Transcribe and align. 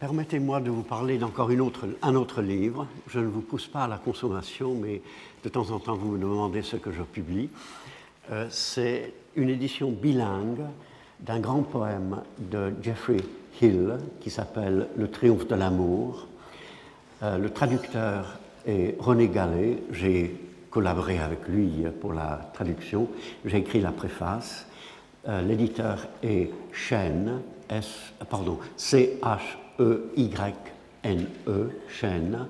Permettez-moi 0.00 0.60
de 0.60 0.70
vous 0.70 0.84
parler 0.84 1.18
d'encore 1.18 1.50
un 2.02 2.14
autre 2.14 2.40
livre. 2.40 2.86
Je 3.08 3.18
ne 3.18 3.26
vous 3.26 3.40
pousse 3.40 3.66
pas 3.66 3.82
à 3.82 3.88
la 3.88 3.98
consommation, 3.98 4.74
mais 4.74 5.02
de 5.42 5.48
temps 5.48 5.72
en 5.72 5.80
temps 5.80 5.96
vous 5.96 6.12
me 6.12 6.18
demandez 6.20 6.62
ce 6.62 6.76
que 6.76 6.92
je 6.92 7.02
publie. 7.02 7.50
Euh, 8.30 8.46
c'est 8.48 9.12
une 9.34 9.48
édition 9.48 9.90
bilingue 9.90 10.62
d'un 11.18 11.40
grand 11.40 11.62
poème 11.62 12.22
de 12.38 12.72
Jeffrey 12.80 13.16
Hill 13.60 13.94
qui 14.20 14.30
s'appelle 14.30 14.86
Le 14.96 15.10
triomphe 15.10 15.48
de 15.48 15.56
l'amour. 15.56 16.28
Euh, 17.24 17.36
le 17.36 17.50
traducteur 17.50 18.38
est 18.68 18.94
René 19.00 19.26
Gallet. 19.26 19.82
J'ai 19.90 20.32
collaboré 20.70 21.18
avec 21.18 21.48
lui 21.48 21.84
pour 22.00 22.12
la 22.12 22.52
traduction. 22.54 23.08
J'ai 23.44 23.58
écrit 23.58 23.80
la 23.80 23.90
préface. 23.90 24.64
Euh, 25.26 25.42
l'éditeur 25.42 26.06
est 26.22 26.52
Chêne, 26.72 27.40
S, 27.68 28.12
pardon, 28.30 28.60
C-H 28.76 29.58
E-Y-N-E, 29.78 31.70
Chêne. 31.88 32.46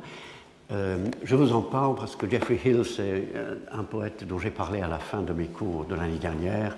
Euh, 0.71 0.99
je 1.25 1.35
vous 1.35 1.53
en 1.53 1.63
parle 1.63 1.95
parce 1.95 2.15
que 2.15 2.29
Jeffrey 2.29 2.61
Hill, 2.63 2.85
c'est 2.85 3.29
euh, 3.35 3.57
un 3.73 3.85
poète 3.85 4.25
dont 4.25 4.39
j'ai 4.39 4.51
parlé 4.51 4.83
à 4.83 4.89
la 4.89 4.99
fin 4.99 5.23
de 5.23 5.33
mes 5.33 5.47
cours 5.47 5.87
de 5.87 5.95
l'année 5.95 6.19
dernière. 6.19 6.77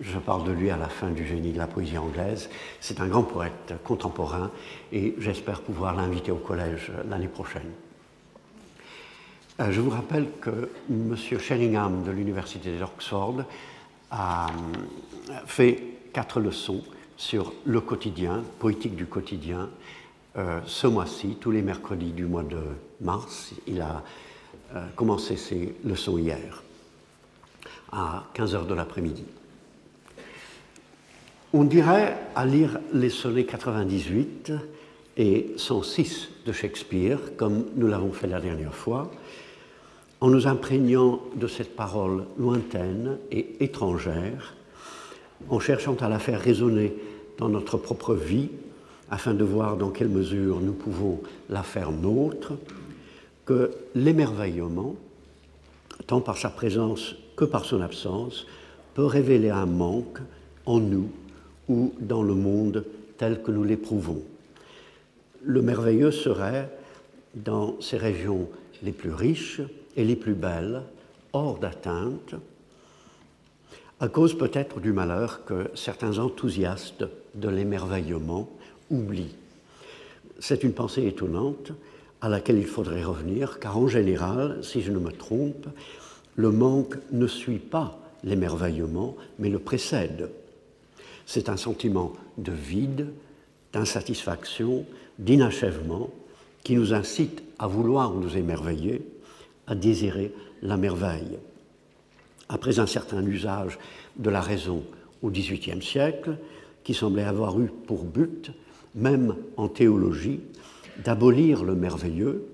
Je 0.00 0.18
parle 0.18 0.44
de 0.44 0.52
lui 0.52 0.70
à 0.70 0.76
la 0.76 0.88
fin 0.88 1.10
du 1.10 1.26
génie 1.26 1.52
de 1.52 1.58
la 1.58 1.66
poésie 1.66 1.98
anglaise. 1.98 2.50
C'est 2.80 3.00
un 3.00 3.06
grand 3.06 3.22
poète 3.22 3.74
contemporain 3.84 4.50
et 4.92 5.14
j'espère 5.18 5.60
pouvoir 5.60 5.94
l'inviter 5.94 6.32
au 6.32 6.36
collège 6.36 6.90
l'année 7.08 7.28
prochaine. 7.28 7.70
Euh, 9.60 9.70
je 9.70 9.80
vous 9.80 9.90
rappelle 9.90 10.26
que 10.40 10.70
M. 10.90 11.16
Sheringham 11.16 12.02
de 12.04 12.10
l'Université 12.10 12.76
d'Oxford 12.76 13.42
a 14.10 14.46
fait 15.46 15.82
quatre 16.12 16.40
leçons 16.40 16.82
sur 17.18 17.52
le 17.66 17.80
quotidien, 17.80 18.44
poétique 18.60 18.94
du 18.94 19.04
quotidien, 19.04 19.68
euh, 20.36 20.60
ce 20.66 20.86
mois-ci, 20.86 21.36
tous 21.40 21.50
les 21.50 21.62
mercredis 21.62 22.12
du 22.12 22.24
mois 22.24 22.44
de 22.44 22.60
mars. 23.00 23.52
Il 23.66 23.80
a 23.80 24.04
euh, 24.74 24.86
commencé 24.94 25.36
ses 25.36 25.74
leçons 25.84 26.16
hier, 26.16 26.62
à 27.90 28.24
15 28.34 28.54
h 28.54 28.66
de 28.66 28.74
l'après-midi. 28.74 29.24
On 31.52 31.64
dirait, 31.64 32.16
à 32.36 32.46
lire 32.46 32.78
les 32.92 33.10
sonnets 33.10 33.46
98 33.46 34.52
et 35.16 35.54
106 35.56 36.28
de 36.46 36.52
Shakespeare, 36.52 37.18
comme 37.36 37.64
nous 37.74 37.88
l'avons 37.88 38.12
fait 38.12 38.28
la 38.28 38.40
dernière 38.40 38.74
fois, 38.74 39.10
en 40.20 40.30
nous 40.30 40.46
imprégnant 40.46 41.20
de 41.34 41.48
cette 41.48 41.74
parole 41.74 42.26
lointaine 42.38 43.18
et 43.32 43.64
étrangère, 43.64 44.54
en 45.48 45.60
cherchant 45.60 45.94
à 45.96 46.08
la 46.08 46.18
faire 46.18 46.40
résonner 46.40 46.94
dans 47.38 47.48
notre 47.48 47.76
propre 47.76 48.14
vie, 48.14 48.48
afin 49.10 49.34
de 49.34 49.44
voir 49.44 49.76
dans 49.76 49.90
quelle 49.90 50.08
mesure 50.08 50.60
nous 50.60 50.72
pouvons 50.72 51.20
la 51.48 51.62
faire 51.62 51.92
nôtre, 51.92 52.52
que 53.46 53.70
l'émerveillement, 53.94 54.96
tant 56.06 56.20
par 56.20 56.36
sa 56.36 56.50
présence 56.50 57.14
que 57.36 57.44
par 57.44 57.64
son 57.64 57.80
absence, 57.80 58.46
peut 58.94 59.06
révéler 59.06 59.50
un 59.50 59.66
manque 59.66 60.18
en 60.66 60.80
nous 60.80 61.08
ou 61.68 61.94
dans 62.00 62.22
le 62.22 62.34
monde 62.34 62.84
tel 63.16 63.42
que 63.42 63.50
nous 63.50 63.64
l'éprouvons. 63.64 64.22
Le 65.42 65.62
merveilleux 65.62 66.10
serait, 66.10 66.68
dans 67.34 67.80
ces 67.80 67.96
régions 67.96 68.48
les 68.82 68.92
plus 68.92 69.12
riches 69.12 69.60
et 69.96 70.04
les 70.04 70.16
plus 70.16 70.34
belles, 70.34 70.82
hors 71.32 71.58
d'atteinte, 71.58 72.34
à 74.00 74.08
cause 74.08 74.36
peut-être 74.38 74.80
du 74.80 74.92
malheur 74.92 75.44
que 75.44 75.70
certains 75.74 76.18
enthousiastes 76.18 77.04
de 77.34 77.48
l'émerveillement 77.48 78.48
oublient. 78.90 79.34
C'est 80.38 80.62
une 80.62 80.72
pensée 80.72 81.06
étonnante 81.06 81.72
à 82.20 82.28
laquelle 82.28 82.58
il 82.58 82.66
faudrait 82.66 83.02
revenir, 83.02 83.58
car 83.58 83.76
en 83.76 83.88
général, 83.88 84.58
si 84.62 84.82
je 84.82 84.92
ne 84.92 84.98
me 84.98 85.10
trompe, 85.10 85.66
le 86.36 86.50
manque 86.52 86.96
ne 87.10 87.26
suit 87.26 87.58
pas 87.58 87.98
l'émerveillement, 88.22 89.16
mais 89.38 89.48
le 89.48 89.58
précède. 89.58 90.30
C'est 91.26 91.48
un 91.48 91.56
sentiment 91.56 92.12
de 92.36 92.52
vide, 92.52 93.08
d'insatisfaction, 93.72 94.86
d'inachèvement 95.18 96.10
qui 96.62 96.76
nous 96.76 96.94
incite 96.94 97.42
à 97.58 97.66
vouloir 97.66 98.12
nous 98.12 98.36
émerveiller, 98.36 99.02
à 99.66 99.74
désirer 99.74 100.32
la 100.62 100.76
merveille 100.76 101.38
après 102.48 102.78
un 102.78 102.86
certain 102.86 103.24
usage 103.24 103.78
de 104.18 104.30
la 104.30 104.40
raison 104.40 104.82
au 105.22 105.30
XVIIIe 105.30 105.82
siècle, 105.82 106.36
qui 106.84 106.94
semblait 106.94 107.24
avoir 107.24 107.60
eu 107.60 107.70
pour 107.86 108.04
but, 108.04 108.50
même 108.94 109.36
en 109.56 109.68
théologie, 109.68 110.40
d'abolir 111.04 111.64
le 111.64 111.74
merveilleux 111.74 112.46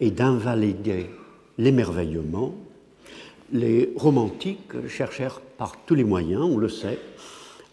et 0.00 0.10
d'invalider 0.10 1.10
l'émerveillement, 1.58 2.54
les 3.52 3.92
romantiques 3.96 4.88
cherchèrent 4.88 5.40
par 5.40 5.76
tous 5.84 5.94
les 5.94 6.04
moyens, 6.04 6.42
on 6.42 6.56
le 6.56 6.68
sait, 6.68 6.98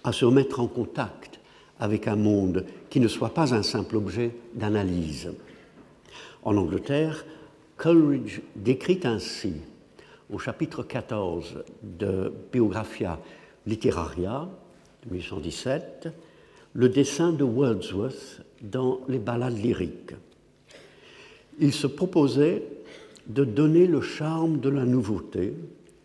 à 0.03 0.11
se 0.11 0.25
mettre 0.25 0.59
en 0.59 0.67
contact 0.67 1.39
avec 1.79 2.07
un 2.07 2.15
monde 2.15 2.65
qui 2.89 2.99
ne 2.99 3.07
soit 3.07 3.33
pas 3.33 3.53
un 3.53 3.63
simple 3.63 3.95
objet 3.95 4.31
d'analyse. 4.53 5.31
En 6.43 6.57
Angleterre, 6.57 7.25
Coleridge 7.77 8.41
décrit 8.55 8.99
ainsi 9.03 9.53
au 10.31 10.37
chapitre 10.37 10.83
14 10.83 11.63
de 11.81 12.31
Biographia 12.51 13.19
Literaria 13.65 14.47
de 15.03 15.13
1817 15.13 16.09
le 16.73 16.89
dessin 16.89 17.31
de 17.31 17.43
Wordsworth 17.43 18.41
dans 18.61 18.99
les 19.07 19.17
ballades 19.17 19.57
lyriques. 19.57 20.13
Il 21.59 21.73
se 21.73 21.87
proposait 21.87 22.63
de 23.27 23.43
donner 23.43 23.87
le 23.87 24.01
charme 24.01 24.59
de 24.59 24.69
la 24.69 24.85
nouveauté 24.85 25.53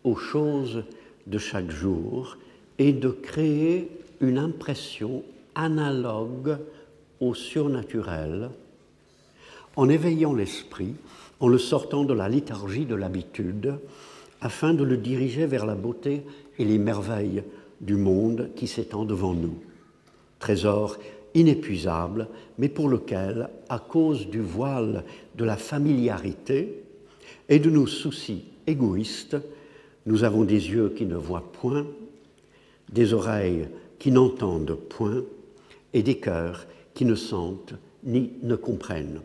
aux 0.04 0.16
choses 0.16 0.84
de 1.26 1.38
chaque 1.38 1.70
jour 1.70 2.38
et 2.78 2.92
de 2.92 3.10
créer 3.10 3.90
une 4.20 4.38
impression 4.38 5.22
analogue 5.54 6.58
au 7.20 7.34
surnaturel 7.34 8.50
en 9.76 9.88
éveillant 9.88 10.34
l'esprit, 10.34 10.94
en 11.40 11.48
le 11.48 11.58
sortant 11.58 12.04
de 12.04 12.14
la 12.14 12.28
léthargie 12.28 12.86
de 12.86 12.94
l'habitude 12.94 13.74
afin 14.44 14.74
de 14.74 14.84
le 14.84 14.98
diriger 14.98 15.46
vers 15.46 15.64
la 15.64 15.74
beauté 15.74 16.22
et 16.58 16.64
les 16.66 16.78
merveilles 16.78 17.42
du 17.80 17.96
monde 17.96 18.50
qui 18.54 18.66
s'étend 18.66 19.06
devant 19.06 19.32
nous. 19.32 19.58
Trésor 20.38 20.98
inépuisable, 21.32 22.28
mais 22.58 22.68
pour 22.68 22.90
lequel, 22.90 23.48
à 23.70 23.78
cause 23.78 24.28
du 24.28 24.40
voile 24.40 25.04
de 25.34 25.44
la 25.44 25.56
familiarité 25.56 26.82
et 27.48 27.58
de 27.58 27.70
nos 27.70 27.86
soucis 27.86 28.44
égoïstes, 28.66 29.38
nous 30.04 30.24
avons 30.24 30.44
des 30.44 30.70
yeux 30.70 30.92
qui 30.94 31.06
ne 31.06 31.16
voient 31.16 31.50
point, 31.60 31.86
des 32.92 33.14
oreilles 33.14 33.66
qui 33.98 34.10
n'entendent 34.10 34.76
point 34.76 35.24
et 35.94 36.02
des 36.02 36.18
cœurs 36.18 36.66
qui 36.92 37.06
ne 37.06 37.14
sentent 37.14 37.74
ni 38.04 38.32
ne 38.42 38.56
comprennent. 38.56 39.22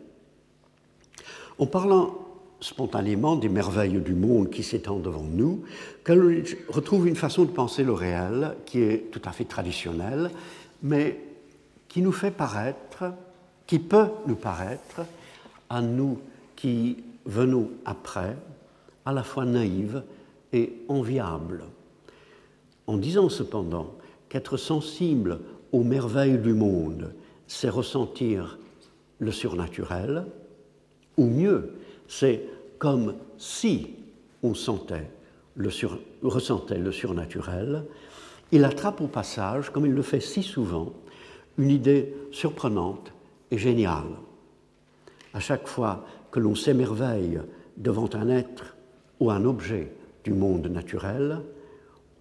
En 1.58 1.66
parlant 1.66 2.29
spontanément 2.60 3.36
des 3.36 3.48
merveilles 3.48 4.00
du 4.00 4.14
monde 4.14 4.50
qui 4.50 4.62
s'étendent 4.62 5.02
devant 5.02 5.24
nous, 5.24 5.64
Coleridge 6.04 6.56
retrouve 6.68 7.08
une 7.08 7.16
façon 7.16 7.44
de 7.44 7.50
penser 7.50 7.84
le 7.84 7.92
réel 7.92 8.56
qui 8.66 8.82
est 8.82 9.10
tout 9.10 9.22
à 9.24 9.32
fait 9.32 9.44
traditionnelle, 9.44 10.30
mais 10.82 11.18
qui 11.88 12.02
nous 12.02 12.12
fait 12.12 12.30
paraître, 12.30 13.04
qui 13.66 13.78
peut 13.78 14.08
nous 14.26 14.36
paraître, 14.36 15.02
à 15.68 15.80
nous 15.80 16.18
qui 16.56 16.98
venons 17.24 17.70
après, 17.84 18.36
à 19.04 19.12
la 19.12 19.22
fois 19.22 19.44
naïve 19.44 20.02
et 20.52 20.72
enviable. 20.88 21.64
En 22.86 22.96
disant 22.96 23.28
cependant 23.28 23.94
qu'être 24.28 24.56
sensible 24.56 25.40
aux 25.72 25.84
merveilles 25.84 26.38
du 26.38 26.52
monde, 26.52 27.12
c'est 27.46 27.68
ressentir 27.68 28.58
le 29.18 29.32
surnaturel, 29.32 30.26
ou 31.16 31.26
mieux, 31.26 31.74
c'est 32.10 32.42
comme 32.78 33.14
si 33.38 33.94
on 34.42 34.52
sentait 34.52 35.08
le 35.54 35.70
ressentait 36.22 36.78
le 36.78 36.90
surnaturel, 36.90 37.84
il 38.50 38.64
attrape 38.64 39.00
au 39.00 39.06
passage, 39.06 39.70
comme 39.70 39.86
il 39.86 39.92
le 39.92 40.02
fait 40.02 40.20
si 40.20 40.42
souvent, 40.42 40.92
une 41.56 41.70
idée 41.70 42.12
surprenante 42.32 43.12
et 43.52 43.58
géniale. 43.58 44.16
À 45.34 45.40
chaque 45.40 45.68
fois 45.68 46.04
que 46.32 46.40
l'on 46.40 46.56
s'émerveille 46.56 47.40
devant 47.76 48.10
un 48.14 48.28
être 48.28 48.76
ou 49.20 49.30
un 49.30 49.44
objet 49.44 49.92
du 50.24 50.32
monde 50.32 50.66
naturel, 50.66 51.38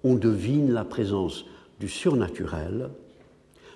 on 0.04 0.14
devine 0.14 0.72
la 0.72 0.86
présence 0.86 1.46
du 1.80 1.90
surnaturel, 1.90 2.90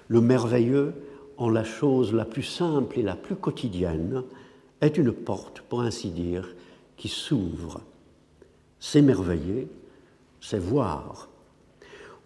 le 0.10 0.22
merveilleux 0.22 0.94
en 1.38 1.50
la 1.50 1.64
chose 1.64 2.14
la 2.14 2.26
plus 2.26 2.44
simple 2.44 3.00
et 3.00 3.04
la 3.04 3.16
plus 3.16 3.36
quotidienne, 3.36 4.24
est 4.86 4.98
une 4.98 5.12
porte, 5.12 5.62
pour 5.62 5.82
ainsi 5.82 6.10
dire, 6.10 6.56
qui 6.98 7.10
s'ouvre. 7.10 7.82
S'émerveiller, 8.80 9.68
c'est 10.42 10.60
voir. 10.60 11.30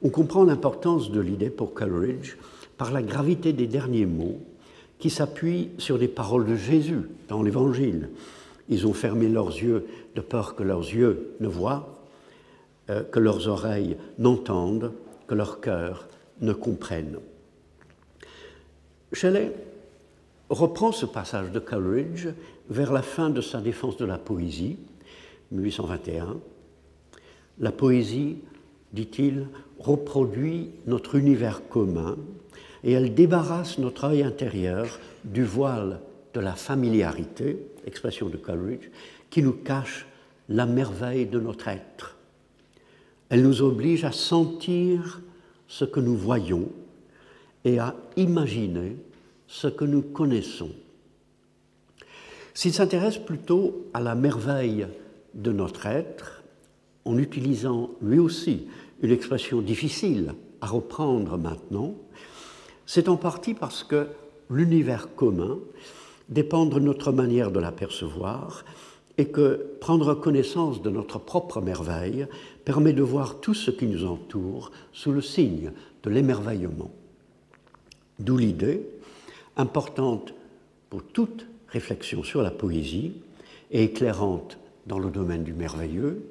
On 0.01 0.09
comprend 0.09 0.43
l'importance 0.43 1.11
de 1.11 1.19
l'idée 1.19 1.49
pour 1.49 1.73
Coleridge 1.73 2.37
par 2.77 2.91
la 2.91 3.01
gravité 3.01 3.53
des 3.53 3.67
derniers 3.67 4.05
mots 4.05 4.39
qui 4.99 5.09
s'appuient 5.09 5.69
sur 5.77 5.99
des 5.99 6.07
paroles 6.07 6.45
de 6.45 6.55
Jésus 6.55 7.09
dans 7.27 7.43
l'Évangile. 7.43 8.09
Ils 8.69 8.87
ont 8.87 8.93
fermé 8.93 9.29
leurs 9.29 9.49
yeux 9.49 9.85
de 10.15 10.21
peur 10.21 10.55
que 10.55 10.63
leurs 10.63 10.81
yeux 10.81 11.35
ne 11.39 11.47
voient, 11.47 12.03
euh, 12.89 13.03
que 13.03 13.19
leurs 13.19 13.47
oreilles 13.47 13.97
n'entendent, 14.17 14.93
que 15.27 15.35
leur 15.35 15.61
cœur 15.61 16.07
ne 16.41 16.53
comprenne. 16.53 17.19
Reprend 20.49 20.91
ce 20.91 21.05
passage 21.05 21.51
de 21.51 21.59
Coleridge 21.59 22.27
vers 22.69 22.91
la 22.91 23.01
fin 23.01 23.29
de 23.29 23.41
sa 23.41 23.61
défense 23.61 23.97
de 23.97 24.05
la 24.05 24.17
poésie, 24.17 24.77
1821. 25.51 26.37
La 27.59 27.71
poésie, 27.71 28.37
dit-il, 28.93 29.47
reproduit 29.79 30.71
notre 30.85 31.15
univers 31.15 31.67
commun 31.67 32.17
et 32.83 32.91
elle 32.91 33.13
débarrasse 33.13 33.77
notre 33.77 34.05
œil 34.05 34.23
intérieur 34.23 34.99
du 35.23 35.43
voile 35.43 35.99
de 36.33 36.39
la 36.39 36.53
familiarité, 36.53 37.67
expression 37.85 38.29
de 38.29 38.37
Coleridge, 38.37 38.89
qui 39.29 39.41
nous 39.41 39.53
cache 39.53 40.05
la 40.49 40.65
merveille 40.65 41.25
de 41.25 41.39
notre 41.39 41.67
être. 41.67 42.17
Elle 43.29 43.43
nous 43.43 43.61
oblige 43.61 44.05
à 44.05 44.11
sentir 44.11 45.21
ce 45.67 45.83
que 45.83 45.99
nous 45.99 46.15
voyons 46.15 46.69
et 47.65 47.79
à 47.79 47.95
imaginer 48.15 48.95
ce 49.47 49.67
que 49.67 49.85
nous 49.85 50.01
connaissons. 50.01 50.71
S'il 52.53 52.73
s'intéresse 52.73 53.17
plutôt 53.17 53.87
à 53.93 54.01
la 54.01 54.15
merveille 54.15 54.87
de 55.33 55.51
notre 55.51 55.85
être, 55.85 56.43
en 57.05 57.17
utilisant 57.17 57.91
lui 58.01 58.19
aussi 58.19 58.67
une 59.01 59.11
expression 59.11 59.61
difficile 59.61 60.33
à 60.61 60.67
reprendre 60.67 61.37
maintenant, 61.37 61.95
c'est 62.85 63.09
en 63.09 63.17
partie 63.17 63.53
parce 63.53 63.83
que 63.83 64.07
l'univers 64.49 65.13
commun 65.15 65.59
dépend 66.29 66.65
de 66.65 66.79
notre 66.79 67.11
manière 67.11 67.51
de 67.51 67.59
l'apercevoir 67.59 68.65
et 69.17 69.25
que 69.25 69.77
prendre 69.79 70.13
connaissance 70.13 70.81
de 70.81 70.89
notre 70.89 71.19
propre 71.19 71.61
merveille 71.61 72.27
permet 72.65 72.93
de 72.93 73.01
voir 73.01 73.39
tout 73.39 73.53
ce 73.53 73.71
qui 73.71 73.87
nous 73.87 74.05
entoure 74.05 74.71
sous 74.91 75.11
le 75.11 75.21
signe 75.21 75.71
de 76.03 76.09
l'émerveillement. 76.09 76.91
D'où 78.19 78.37
l'idée, 78.37 78.87
importante 79.57 80.33
pour 80.89 81.03
toute 81.03 81.47
réflexion 81.67 82.23
sur 82.23 82.41
la 82.41 82.51
poésie 82.51 83.13
et 83.71 83.83
éclairante 83.83 84.57
dans 84.85 84.99
le 84.99 85.09
domaine 85.09 85.43
du 85.43 85.53
merveilleux, 85.53 86.23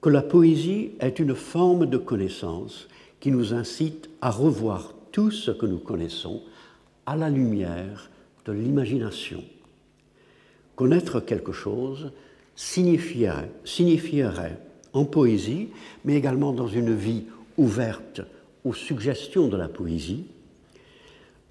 que 0.00 0.08
la 0.08 0.22
poésie 0.22 0.92
est 1.00 1.18
une 1.18 1.34
forme 1.34 1.86
de 1.86 1.96
connaissance 1.96 2.88
qui 3.20 3.30
nous 3.30 3.54
incite 3.54 4.10
à 4.20 4.30
revoir 4.30 4.92
tout 5.12 5.30
ce 5.30 5.50
que 5.50 5.66
nous 5.66 5.78
connaissons 5.78 6.42
à 7.06 7.16
la 7.16 7.30
lumière 7.30 8.10
de 8.44 8.52
l'imagination. 8.52 9.42
Connaître 10.76 11.20
quelque 11.20 11.52
chose 11.52 12.12
signifierait, 12.56 13.50
signifierait 13.64 14.58
en 14.92 15.04
poésie, 15.04 15.68
mais 16.04 16.16
également 16.16 16.52
dans 16.52 16.68
une 16.68 16.94
vie 16.94 17.24
ouverte 17.56 18.20
aux 18.64 18.74
suggestions 18.74 19.48
de 19.48 19.56
la 19.56 19.68
poésie, 19.68 20.26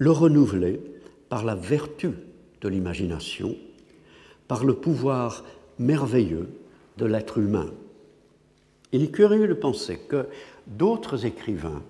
le 0.03 0.11
renouveler 0.11 0.81
par 1.29 1.45
la 1.45 1.55
vertu 1.55 2.09
de 2.59 2.67
l'imagination, 2.67 3.55
par 4.49 4.65
le 4.65 4.73
pouvoir 4.73 5.45
merveilleux 5.79 6.49
de 6.97 7.05
l'être 7.05 7.37
humain. 7.37 7.71
Il 8.91 9.01
est 9.01 9.11
curieux 9.11 9.47
de 9.47 9.53
penser 9.53 9.97
que 9.97 10.27
d'autres 10.67 11.25
écrivains 11.25 11.81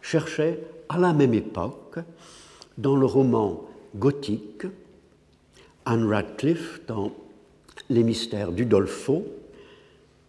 cherchaient 0.00 0.58
à 0.88 0.98
la 0.98 1.12
même 1.12 1.34
époque, 1.34 2.00
dans 2.78 2.96
le 2.96 3.06
roman 3.06 3.64
gothique, 3.94 4.66
Anne 5.84 6.08
Radcliffe 6.08 6.80
dans 6.88 7.12
Les 7.88 8.02
mystères 8.02 8.50
d'Udolpho, 8.50 9.24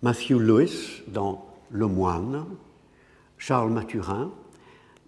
Matthew 0.03 0.37
Lewis 0.37 1.01
dans 1.07 1.47
Le 1.71 1.87
Moine, 1.87 2.45
Charles 3.39 3.71
Mathurin 3.71 4.29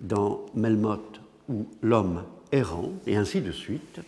dans 0.02 0.44
Melmoth 0.56 1.22
ou 1.50 1.68
L'homme 1.82 2.24
errant, 2.52 2.92
et 3.06 3.16
ainsi 3.16 3.42
de 3.42 3.52
suite, 3.52 4.00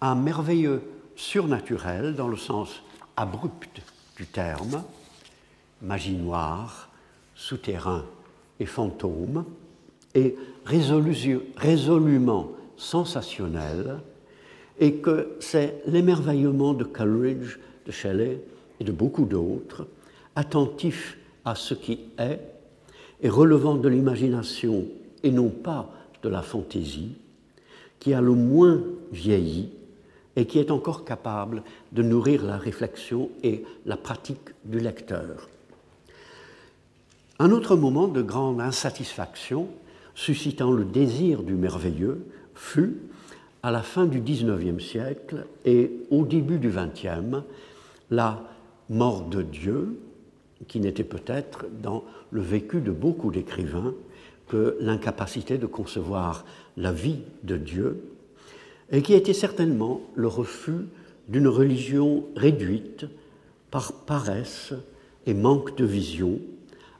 un 0.00 0.14
merveilleux 0.14 0.82
surnaturel 1.16 2.14
dans 2.14 2.28
le 2.28 2.36
sens 2.36 2.82
abrupt 3.16 3.82
du 4.16 4.26
terme, 4.26 4.82
magie 5.82 6.16
noire, 6.16 6.90
souterrain 7.34 8.04
et 8.60 8.66
fantôme, 8.66 9.44
et 10.14 10.36
résolument 10.64 12.52
sensationnel, 12.76 14.00
et 14.78 14.94
que 14.94 15.36
c'est 15.40 15.82
l'émerveillement 15.86 16.74
de 16.74 16.84
Coleridge, 16.84 17.58
de 17.86 17.92
Shelley 17.92 18.40
et 18.80 18.84
de 18.84 18.92
beaucoup 18.92 19.24
d'autres, 19.24 19.86
attentifs 20.36 21.18
à 21.44 21.54
ce 21.54 21.74
qui 21.74 22.00
est 22.18 22.40
et 23.22 23.28
relevant 23.28 23.76
de 23.76 23.88
l'imagination 23.88 24.84
et 25.22 25.30
non 25.30 25.48
pas 25.48 25.90
de 26.24 26.28
la 26.28 26.42
fantaisie, 26.42 27.12
qui 28.00 28.14
a 28.14 28.20
le 28.20 28.32
moins 28.32 28.82
vieilli 29.12 29.70
et 30.36 30.46
qui 30.46 30.58
est 30.58 30.70
encore 30.70 31.04
capable 31.04 31.62
de 31.92 32.02
nourrir 32.02 32.44
la 32.44 32.56
réflexion 32.56 33.30
et 33.42 33.64
la 33.86 33.96
pratique 33.96 34.50
du 34.64 34.80
lecteur. 34.80 35.48
Un 37.38 37.50
autre 37.50 37.76
moment 37.76 38.08
de 38.08 38.22
grande 38.22 38.60
insatisfaction, 38.60 39.68
suscitant 40.14 40.72
le 40.72 40.84
désir 40.84 41.42
du 41.42 41.54
merveilleux, 41.54 42.24
fut, 42.54 42.96
à 43.62 43.70
la 43.70 43.82
fin 43.82 44.06
du 44.06 44.20
XIXe 44.20 44.82
siècle 44.82 45.46
et 45.64 45.90
au 46.10 46.24
début 46.24 46.58
du 46.58 46.70
XXe, 46.70 47.42
la 48.10 48.42
mort 48.90 49.22
de 49.22 49.42
Dieu, 49.42 49.98
qui 50.68 50.80
n'était 50.80 51.04
peut-être 51.04 51.66
dans 51.82 52.04
le 52.30 52.40
vécu 52.40 52.80
de 52.80 52.90
beaucoup 52.90 53.30
d'écrivains 53.30 53.94
que 54.48 54.76
l'incapacité 54.80 55.58
de 55.58 55.66
concevoir 55.66 56.44
la 56.76 56.92
vie 56.92 57.20
de 57.42 57.56
Dieu, 57.56 58.02
et 58.90 59.02
qui 59.02 59.14
était 59.14 59.32
certainement 59.32 60.02
le 60.14 60.28
refus 60.28 60.86
d'une 61.28 61.48
religion 61.48 62.24
réduite 62.36 63.06
par 63.70 63.92
paresse 63.92 64.74
et 65.26 65.34
manque 65.34 65.76
de 65.76 65.84
vision 65.84 66.38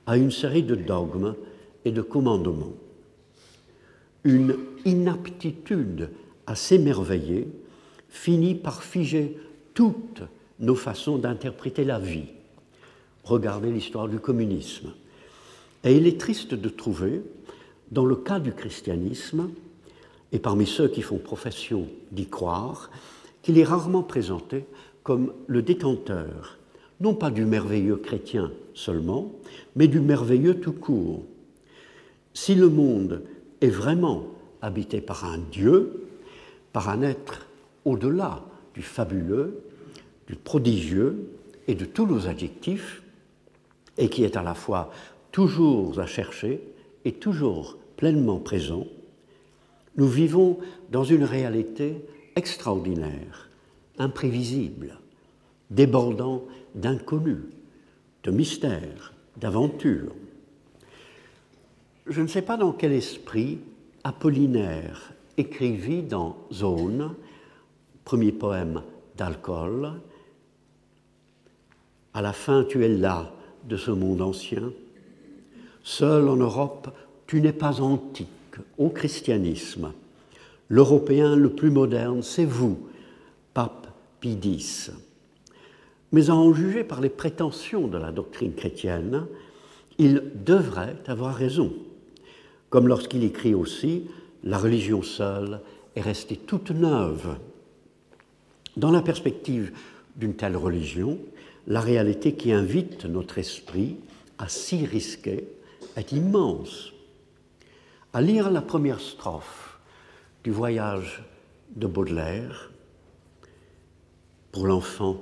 à 0.06 0.16
une 0.16 0.30
série 0.30 0.62
de 0.62 0.74
dogmes 0.74 1.34
et 1.84 1.92
de 1.92 2.02
commandements. 2.02 2.72
Une 4.24 4.56
inaptitude 4.84 6.10
à 6.46 6.56
s'émerveiller 6.56 7.48
finit 8.08 8.54
par 8.54 8.82
figer 8.82 9.36
toutes 9.74 10.22
nos 10.60 10.74
façons 10.74 11.18
d'interpréter 11.18 11.84
la 11.84 11.98
vie. 11.98 12.28
Regardez 13.24 13.70
l'histoire 13.70 14.08
du 14.08 14.18
communisme. 14.18 14.92
Et 15.82 15.96
il 15.96 16.06
est 16.06 16.18
triste 16.18 16.54
de 16.54 16.68
trouver, 16.68 17.22
dans 17.94 18.04
le 18.04 18.16
cas 18.16 18.40
du 18.40 18.52
christianisme, 18.52 19.50
et 20.32 20.40
parmi 20.40 20.66
ceux 20.66 20.88
qui 20.88 21.00
font 21.00 21.18
profession 21.18 21.86
d'y 22.10 22.26
croire, 22.26 22.90
qu'il 23.40 23.56
est 23.56 23.64
rarement 23.64 24.02
présenté 24.02 24.66
comme 25.04 25.32
le 25.46 25.62
détenteur, 25.62 26.58
non 27.00 27.14
pas 27.14 27.30
du 27.30 27.44
merveilleux 27.44 27.96
chrétien 27.96 28.50
seulement, 28.74 29.30
mais 29.76 29.86
du 29.86 30.00
merveilleux 30.00 30.58
tout 30.58 30.72
court. 30.72 31.22
Si 32.32 32.56
le 32.56 32.68
monde 32.68 33.22
est 33.60 33.68
vraiment 33.68 34.26
habité 34.60 35.00
par 35.00 35.24
un 35.24 35.38
Dieu, 35.38 36.08
par 36.72 36.88
un 36.88 37.02
être 37.02 37.46
au-delà 37.84 38.42
du 38.74 38.82
fabuleux, 38.82 39.62
du 40.26 40.34
prodigieux 40.34 41.28
et 41.68 41.76
de 41.76 41.84
tous 41.84 42.06
nos 42.06 42.26
adjectifs, 42.26 43.02
et 43.98 44.08
qui 44.08 44.24
est 44.24 44.36
à 44.36 44.42
la 44.42 44.54
fois 44.54 44.90
toujours 45.30 46.00
à 46.00 46.06
chercher 46.06 46.60
et 47.04 47.12
toujours 47.12 47.76
pleinement 47.96 48.38
présent, 48.38 48.86
nous 49.96 50.08
vivons 50.08 50.58
dans 50.90 51.04
une 51.04 51.24
réalité 51.24 52.04
extraordinaire, 52.36 53.48
imprévisible, 53.98 54.98
débordant 55.70 56.44
d'inconnus, 56.74 57.44
de 58.24 58.30
mystères, 58.30 59.14
d'aventures. 59.36 60.14
Je 62.06 62.20
ne 62.20 62.26
sais 62.26 62.42
pas 62.42 62.56
dans 62.56 62.72
quel 62.72 62.92
esprit 62.92 63.58
Apollinaire 64.02 65.12
écrivit 65.38 66.02
dans 66.02 66.36
Zone, 66.52 67.14
premier 68.04 68.32
poème 68.32 68.82
d'alcool, 69.16 69.92
à 72.12 72.22
la 72.22 72.32
fin 72.32 72.64
tu 72.64 72.84
es 72.84 72.88
là 72.88 73.32
de 73.64 73.76
ce 73.76 73.90
monde 73.90 74.20
ancien, 74.20 74.72
seul 75.82 76.28
en 76.28 76.36
Europe 76.36 76.94
tu 77.26 77.40
n'es 77.40 77.52
pas 77.52 77.80
antique 77.80 78.28
au 78.78 78.88
christianisme. 78.88 79.92
L'Européen 80.68 81.36
le 81.36 81.50
plus 81.50 81.70
moderne, 81.70 82.22
c'est 82.22 82.44
vous, 82.44 82.78
pape 83.52 83.88
Pie 84.20 84.38
X. 84.42 84.92
Mais 86.12 86.30
à 86.30 86.34
en 86.34 86.52
juger 86.54 86.84
par 86.84 87.00
les 87.00 87.08
prétentions 87.08 87.88
de 87.88 87.98
la 87.98 88.12
doctrine 88.12 88.54
chrétienne, 88.54 89.26
il 89.98 90.22
devrait 90.44 90.96
avoir 91.06 91.34
raison, 91.34 91.72
comme 92.70 92.88
lorsqu'il 92.88 93.24
écrit 93.24 93.54
aussi 93.54 94.04
La 94.42 94.58
religion 94.58 95.02
seule 95.02 95.60
est 95.96 96.00
restée 96.00 96.36
toute 96.36 96.70
neuve. 96.70 97.36
Dans 98.76 98.90
la 98.90 99.02
perspective 99.02 99.72
d'une 100.16 100.34
telle 100.34 100.56
religion, 100.56 101.18
la 101.66 101.80
réalité 101.80 102.34
qui 102.34 102.52
invite 102.52 103.04
notre 103.04 103.38
esprit 103.38 103.96
à 104.38 104.48
s'y 104.48 104.86
risquer 104.86 105.48
est 105.96 106.12
immense. 106.12 106.93
À 108.14 108.20
lire 108.20 108.48
la 108.48 108.62
première 108.62 109.00
strophe 109.00 109.80
du 110.44 110.52
voyage 110.52 111.24
de 111.74 111.88
Baudelaire, 111.88 112.70
pour 114.52 114.68
l'enfant 114.68 115.20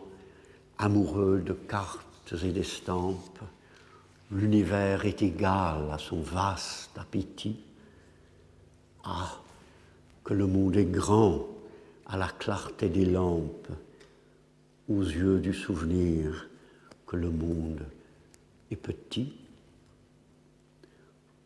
amoureux 0.76 1.40
de 1.40 1.54
cartes 1.54 2.34
et 2.44 2.52
d'estampes, 2.52 3.40
l'univers 4.30 5.06
est 5.06 5.22
égal 5.22 5.90
à 5.90 5.96
son 5.96 6.20
vaste 6.20 6.90
appétit. 6.99 7.61
Ah, 9.04 9.40
que 10.22 10.34
le 10.34 10.46
monde 10.46 10.76
est 10.76 10.84
grand 10.84 11.46
à 12.04 12.18
la 12.18 12.28
clarté 12.28 12.90
des 12.90 13.06
lampes, 13.06 13.72
aux 14.90 15.00
yeux 15.00 15.40
du 15.40 15.54
souvenir 15.54 16.46
que 17.06 17.16
le 17.16 17.30
monde 17.30 17.87
est 18.70 18.76
petit. 18.76 19.34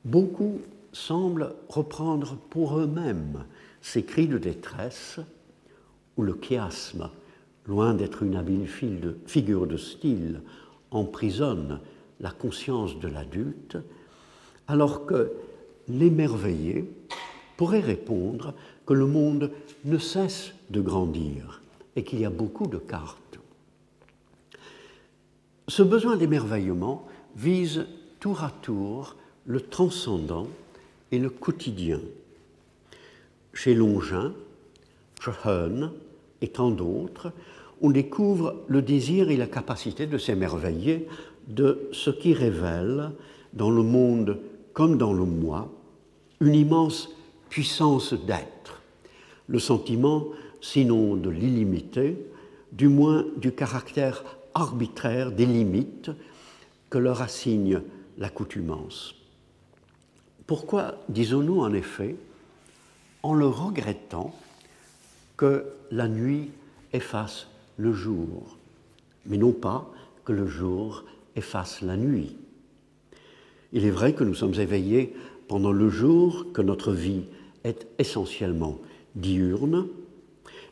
Beaucoup 0.04 0.60
semblent 0.96 1.54
reprendre 1.68 2.36
pour 2.48 2.78
eux-mêmes 2.78 3.44
ces 3.82 4.02
cris 4.02 4.26
de 4.26 4.38
détresse 4.38 5.20
ou 6.16 6.22
le 6.22 6.38
chiasme, 6.40 7.10
loin 7.66 7.94
d'être 7.94 8.22
une 8.22 8.36
habile 8.36 8.66
figure 9.26 9.66
de 9.66 9.76
style, 9.76 10.40
emprisonne 10.90 11.80
la 12.20 12.30
conscience 12.30 12.98
de 12.98 13.08
l'adulte, 13.08 13.76
alors 14.68 15.04
que 15.04 15.32
l'émerveillé 15.88 16.90
pourrait 17.58 17.80
répondre 17.80 18.54
que 18.86 18.94
le 18.94 19.06
monde 19.06 19.50
ne 19.84 19.98
cesse 19.98 20.52
de 20.70 20.80
grandir 20.80 21.60
et 21.94 22.04
qu'il 22.04 22.20
y 22.20 22.24
a 22.24 22.30
beaucoup 22.30 22.66
de 22.66 22.78
cartes. 22.78 23.38
Ce 25.68 25.82
besoin 25.82 26.16
d'émerveillement 26.16 27.06
vise 27.36 27.86
tour 28.18 28.42
à 28.42 28.50
tour 28.62 29.16
le 29.44 29.60
transcendant 29.60 30.48
le 31.18 31.30
quotidien. 31.30 32.00
Chez 33.52 33.74
Longin, 33.74 34.32
Treherne 35.16 35.92
et 36.40 36.48
tant 36.48 36.70
d'autres, 36.70 37.32
on 37.80 37.90
découvre 37.90 38.62
le 38.68 38.82
désir 38.82 39.30
et 39.30 39.36
la 39.36 39.46
capacité 39.46 40.06
de 40.06 40.18
s'émerveiller 40.18 41.08
de 41.48 41.88
ce 41.92 42.10
qui 42.10 42.32
révèle, 42.32 43.10
dans 43.52 43.70
le 43.70 43.82
monde 43.82 44.38
comme 44.72 44.98
dans 44.98 45.12
le 45.12 45.24
moi, 45.24 45.72
une 46.40 46.54
immense 46.54 47.10
puissance 47.48 48.12
d'être, 48.12 48.82
le 49.48 49.58
sentiment, 49.58 50.26
sinon 50.60 51.16
de 51.16 51.30
l'illimité, 51.30 52.16
du 52.72 52.88
moins 52.88 53.24
du 53.36 53.52
caractère 53.52 54.22
arbitraire 54.54 55.32
des 55.32 55.46
limites 55.46 56.10
que 56.90 56.98
leur 56.98 57.22
assigne 57.22 57.80
l'accoutumance. 58.18 59.15
Pourquoi 60.46 60.94
disons-nous 61.08 61.60
en 61.60 61.72
effet, 61.72 62.16
en 63.22 63.34
le 63.34 63.46
regrettant, 63.46 64.34
que 65.36 65.64
la 65.90 66.08
nuit 66.08 66.50
efface 66.92 67.48
le 67.76 67.92
jour, 67.92 68.56
mais 69.26 69.38
non 69.38 69.52
pas 69.52 69.90
que 70.24 70.32
le 70.32 70.46
jour 70.46 71.04
efface 71.34 71.82
la 71.82 71.96
nuit? 71.96 72.36
Il 73.72 73.84
est 73.84 73.90
vrai 73.90 74.14
que 74.14 74.24
nous 74.24 74.34
sommes 74.34 74.54
éveillés 74.54 75.14
pendant 75.48 75.72
le 75.72 75.90
jour, 75.90 76.46
que 76.52 76.62
notre 76.62 76.92
vie 76.92 77.24
est 77.64 77.86
essentiellement 77.98 78.78
diurne, 79.16 79.88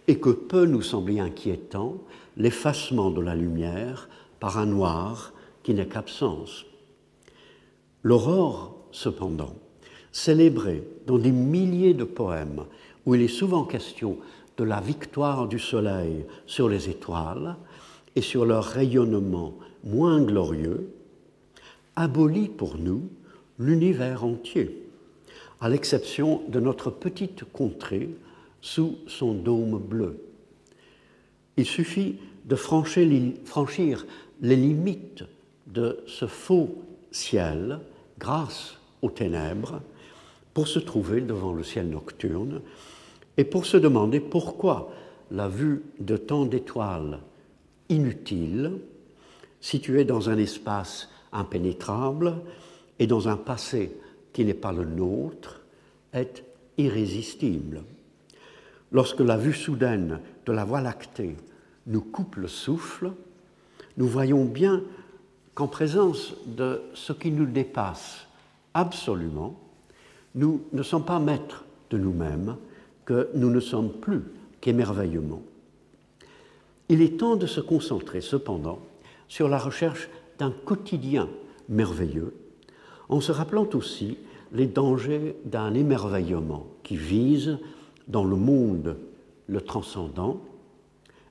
et 0.06 0.20
que 0.20 0.30
peut 0.30 0.66
nous 0.66 0.82
sembler 0.82 1.18
inquiétant 1.18 1.98
l'effacement 2.36 3.10
de 3.10 3.20
la 3.20 3.34
lumière 3.34 4.08
par 4.38 4.58
un 4.58 4.66
noir 4.66 5.32
qui 5.62 5.74
n'est 5.74 5.88
qu'absence. 5.88 6.64
L'aurore, 8.02 8.76
cependant, 8.92 9.56
célébrée 10.14 10.84
dans 11.06 11.18
des 11.18 11.32
milliers 11.32 11.92
de 11.92 12.04
poèmes 12.04 12.64
où 13.04 13.16
il 13.16 13.22
est 13.22 13.28
souvent 13.28 13.64
question 13.64 14.16
de 14.56 14.64
la 14.64 14.80
victoire 14.80 15.48
du 15.48 15.58
soleil 15.58 16.24
sur 16.46 16.68
les 16.68 16.88
étoiles 16.88 17.56
et 18.14 18.22
sur 18.22 18.46
leur 18.46 18.64
rayonnement 18.64 19.54
moins 19.82 20.22
glorieux, 20.22 20.88
abolit 21.96 22.48
pour 22.48 22.78
nous 22.78 23.02
l'univers 23.58 24.24
entier, 24.24 24.86
à 25.60 25.68
l'exception 25.68 26.42
de 26.48 26.60
notre 26.60 26.90
petite 26.90 27.42
contrée 27.52 28.08
sous 28.60 28.96
son 29.08 29.34
dôme 29.34 29.78
bleu. 29.78 30.20
Il 31.56 31.66
suffit 31.66 32.16
de 32.44 32.54
franchir 32.54 34.06
les 34.40 34.56
limites 34.56 35.24
de 35.66 35.98
ce 36.06 36.26
faux 36.26 36.82
ciel 37.10 37.80
grâce 38.18 38.78
aux 39.02 39.10
ténèbres 39.10 39.82
pour 40.54 40.68
se 40.68 40.78
trouver 40.78 41.20
devant 41.20 41.52
le 41.52 41.64
ciel 41.64 41.88
nocturne 41.88 42.62
et 43.36 43.44
pour 43.44 43.66
se 43.66 43.76
demander 43.76 44.20
pourquoi 44.20 44.92
la 45.30 45.48
vue 45.48 45.82
de 45.98 46.16
tant 46.16 46.46
d'étoiles 46.46 47.18
inutiles, 47.88 48.72
situées 49.60 50.04
dans 50.04 50.30
un 50.30 50.38
espace 50.38 51.10
impénétrable 51.32 52.36
et 52.98 53.06
dans 53.06 53.28
un 53.28 53.36
passé 53.36 53.92
qui 54.32 54.44
n'est 54.44 54.54
pas 54.54 54.72
le 54.72 54.84
nôtre, 54.84 55.62
est 56.12 56.44
irrésistible. 56.78 57.82
Lorsque 58.92 59.20
la 59.20 59.36
vue 59.36 59.52
soudaine 59.52 60.20
de 60.46 60.52
la 60.52 60.64
Voie 60.64 60.80
lactée 60.80 61.36
nous 61.86 62.00
coupe 62.00 62.36
le 62.36 62.48
souffle, 62.48 63.12
nous 63.96 64.06
voyons 64.06 64.44
bien 64.44 64.82
qu'en 65.54 65.66
présence 65.66 66.34
de 66.46 66.80
ce 66.94 67.12
qui 67.12 67.30
nous 67.30 67.46
dépasse 67.46 68.26
absolument, 68.72 69.58
nous 70.34 70.62
ne 70.72 70.82
sommes 70.82 71.04
pas 71.04 71.18
maîtres 71.18 71.64
de 71.90 71.98
nous-mêmes, 71.98 72.56
que 73.04 73.28
nous 73.34 73.50
ne 73.50 73.60
sommes 73.60 73.90
plus 73.90 74.22
qu'émerveillement. 74.60 75.42
Il 76.88 77.02
est 77.02 77.18
temps 77.18 77.36
de 77.36 77.46
se 77.46 77.60
concentrer 77.60 78.20
cependant 78.20 78.78
sur 79.28 79.48
la 79.48 79.58
recherche 79.58 80.08
d'un 80.38 80.50
quotidien 80.50 81.28
merveilleux, 81.68 82.34
en 83.08 83.20
se 83.20 83.32
rappelant 83.32 83.68
aussi 83.74 84.18
les 84.52 84.66
dangers 84.66 85.36
d'un 85.44 85.74
émerveillement 85.74 86.66
qui 86.82 86.96
vise 86.96 87.58
dans 88.08 88.24
le 88.24 88.36
monde 88.36 88.96
le 89.46 89.60
transcendant 89.60 90.40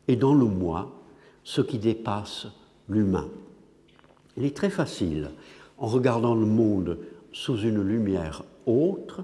et 0.07 0.15
dans 0.15 0.33
le 0.33 0.45
moi 0.45 0.91
ce 1.43 1.61
qui 1.61 1.77
dépasse 1.77 2.47
l'humain. 2.89 3.27
Il 4.37 4.45
est 4.45 4.55
très 4.55 4.69
facile, 4.69 5.31
en 5.77 5.87
regardant 5.87 6.35
le 6.35 6.45
monde 6.45 6.97
sous 7.31 7.57
une 7.57 7.81
lumière 7.81 8.43
autre, 8.65 9.23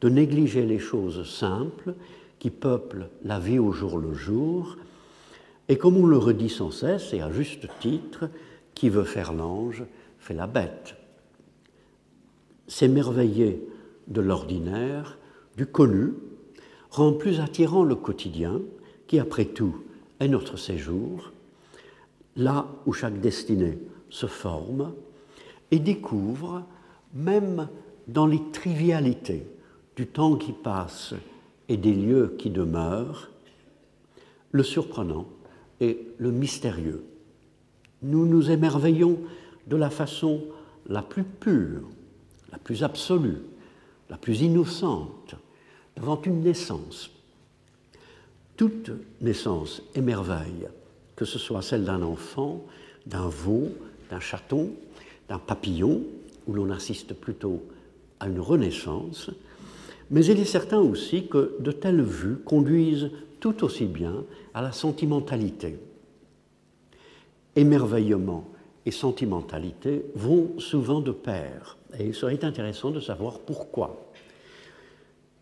de 0.00 0.08
négliger 0.08 0.66
les 0.66 0.78
choses 0.78 1.28
simples 1.28 1.94
qui 2.38 2.50
peuplent 2.50 3.08
la 3.24 3.38
vie 3.38 3.58
au 3.58 3.72
jour 3.72 3.98
le 3.98 4.14
jour, 4.14 4.76
et 5.68 5.78
comme 5.78 5.96
on 5.96 6.06
le 6.06 6.18
redit 6.18 6.48
sans 6.48 6.70
cesse, 6.70 7.12
et 7.12 7.20
à 7.20 7.30
juste 7.30 7.68
titre, 7.80 8.28
qui 8.74 8.88
veut 8.88 9.04
faire 9.04 9.32
l'ange 9.32 9.84
fait 10.18 10.34
la 10.34 10.46
bête. 10.46 10.96
S'émerveiller 12.66 13.62
de 14.08 14.20
l'ordinaire, 14.20 15.18
du 15.56 15.66
connu, 15.66 16.14
rend 16.90 17.12
plus 17.12 17.40
attirant 17.40 17.84
le 17.84 17.94
quotidien, 17.94 18.60
qui 19.06 19.18
après 19.18 19.44
tout 19.44 19.76
est 20.20 20.28
notre 20.28 20.56
séjour, 20.56 21.32
là 22.36 22.66
où 22.86 22.92
chaque 22.92 23.20
destinée 23.20 23.78
se 24.10 24.26
forme, 24.26 24.92
et 25.70 25.78
découvre, 25.78 26.64
même 27.14 27.68
dans 28.08 28.26
les 28.26 28.40
trivialités, 28.52 29.46
du 29.96 30.06
temps 30.06 30.36
qui 30.36 30.52
passe 30.52 31.14
et 31.68 31.76
des 31.76 31.92
lieux 31.92 32.34
qui 32.38 32.50
demeurent, 32.50 33.30
le 34.50 34.62
surprenant 34.62 35.26
et 35.80 36.06
le 36.18 36.30
mystérieux. 36.30 37.04
Nous 38.02 38.26
nous 38.26 38.50
émerveillons 38.50 39.18
de 39.66 39.76
la 39.76 39.90
façon 39.90 40.42
la 40.88 41.02
plus 41.02 41.24
pure, 41.24 41.82
la 42.50 42.58
plus 42.58 42.82
absolue, 42.82 43.38
la 44.10 44.16
plus 44.16 44.42
innocente, 44.42 45.34
devant 45.96 46.20
une 46.22 46.42
naissance. 46.42 47.10
Toute 48.56 48.90
naissance 49.20 49.82
émerveille, 49.94 50.68
que 51.16 51.24
ce 51.24 51.38
soit 51.38 51.62
celle 51.62 51.84
d'un 51.84 52.02
enfant, 52.02 52.64
d'un 53.06 53.28
veau, 53.28 53.68
d'un 54.10 54.20
chaton, 54.20 54.70
d'un 55.28 55.38
papillon, 55.38 56.02
où 56.46 56.54
l'on 56.54 56.70
assiste 56.70 57.14
plutôt 57.14 57.62
à 58.22 58.28
une 58.28 58.40
renaissance, 58.40 59.30
mais 60.10 60.24
il 60.24 60.38
est 60.38 60.44
certain 60.44 60.78
aussi 60.78 61.26
que 61.26 61.56
de 61.58 61.72
telles 61.72 62.02
vues 62.02 62.36
conduisent 62.36 63.10
tout 63.40 63.64
aussi 63.64 63.86
bien 63.86 64.24
à 64.54 64.62
la 64.62 64.70
sentimentalité. 64.70 65.76
Émerveillement 67.56 68.46
et 68.86 68.92
sentimentalité 68.92 70.04
vont 70.14 70.58
souvent 70.58 71.00
de 71.00 71.10
pair, 71.10 71.76
et 71.98 72.06
il 72.06 72.14
serait 72.14 72.44
intéressant 72.44 72.90
de 72.90 73.00
savoir 73.00 73.40
pourquoi. 73.40 74.12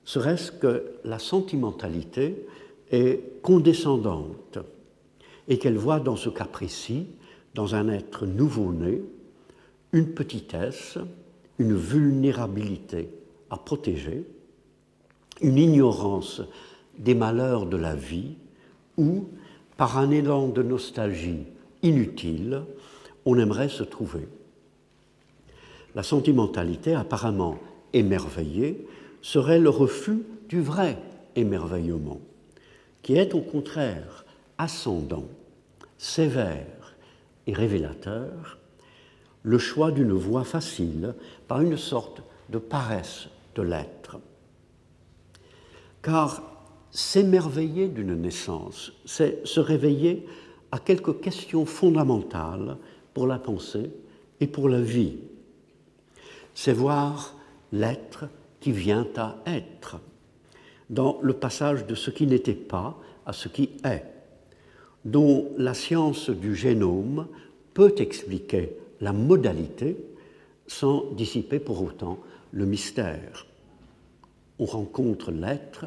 serait-ce 0.04 0.50
que 0.50 0.92
la 1.04 1.18
sentimentalité 1.18 2.46
est 2.90 3.42
condescendante 3.42 4.58
et 5.46 5.58
qu'elle 5.58 5.76
voit 5.76 6.00
dans 6.00 6.16
ce 6.16 6.30
cas 6.30 6.46
précis, 6.46 7.06
dans 7.54 7.74
un 7.74 7.88
être 7.88 8.26
nouveau-né, 8.26 9.02
une 9.92 10.14
petitesse, 10.14 10.98
une 11.60 11.76
vulnérabilité 11.76 13.10
à 13.50 13.58
protéger, 13.58 14.24
une 15.42 15.58
ignorance 15.58 16.40
des 16.98 17.14
malheurs 17.14 17.66
de 17.66 17.76
la 17.76 17.94
vie, 17.94 18.36
ou, 18.96 19.26
par 19.76 19.98
un 19.98 20.10
élan 20.10 20.48
de 20.48 20.62
nostalgie 20.62 21.44
inutile, 21.82 22.62
on 23.26 23.38
aimerait 23.38 23.68
se 23.68 23.82
trouver. 23.82 24.26
La 25.94 26.02
sentimentalité 26.02 26.94
apparemment 26.94 27.58
émerveillée 27.92 28.86
serait 29.20 29.58
le 29.58 29.68
refus 29.68 30.22
du 30.48 30.62
vrai 30.62 30.96
émerveillement, 31.36 32.22
qui 33.02 33.16
est 33.16 33.34
au 33.34 33.42
contraire 33.42 34.24
ascendant, 34.56 35.28
sévère 35.98 36.96
et 37.46 37.52
révélateur, 37.52 38.59
le 39.42 39.58
choix 39.58 39.90
d'une 39.90 40.12
voie 40.12 40.44
facile 40.44 41.14
par 41.48 41.60
une 41.60 41.76
sorte 41.76 42.22
de 42.50 42.58
paresse 42.58 43.28
de 43.54 43.62
l'être. 43.62 44.18
Car 46.02 46.42
s'émerveiller 46.90 47.88
d'une 47.88 48.14
naissance, 48.14 48.92
c'est 49.04 49.46
se 49.46 49.60
réveiller 49.60 50.26
à 50.72 50.78
quelques 50.78 51.20
questions 51.20 51.66
fondamentales 51.66 52.76
pour 53.14 53.26
la 53.26 53.38
pensée 53.38 53.90
et 54.40 54.46
pour 54.46 54.68
la 54.68 54.80
vie. 54.80 55.18
C'est 56.54 56.72
voir 56.72 57.34
l'être 57.72 58.24
qui 58.60 58.72
vient 58.72 59.06
à 59.16 59.36
être, 59.46 59.98
dans 60.90 61.18
le 61.22 61.32
passage 61.32 61.86
de 61.86 61.94
ce 61.94 62.10
qui 62.10 62.26
n'était 62.26 62.52
pas 62.52 62.98
à 63.24 63.32
ce 63.32 63.48
qui 63.48 63.70
est, 63.84 64.04
dont 65.04 65.50
la 65.56 65.74
science 65.74 66.30
du 66.30 66.54
génome 66.54 67.26
peut 67.74 67.94
expliquer 67.98 68.76
la 69.00 69.12
modalité 69.12 69.96
sans 70.66 71.04
dissiper 71.12 71.58
pour 71.58 71.82
autant 71.82 72.18
le 72.52 72.66
mystère. 72.66 73.46
On 74.58 74.66
rencontre 74.66 75.30
l'être 75.30 75.86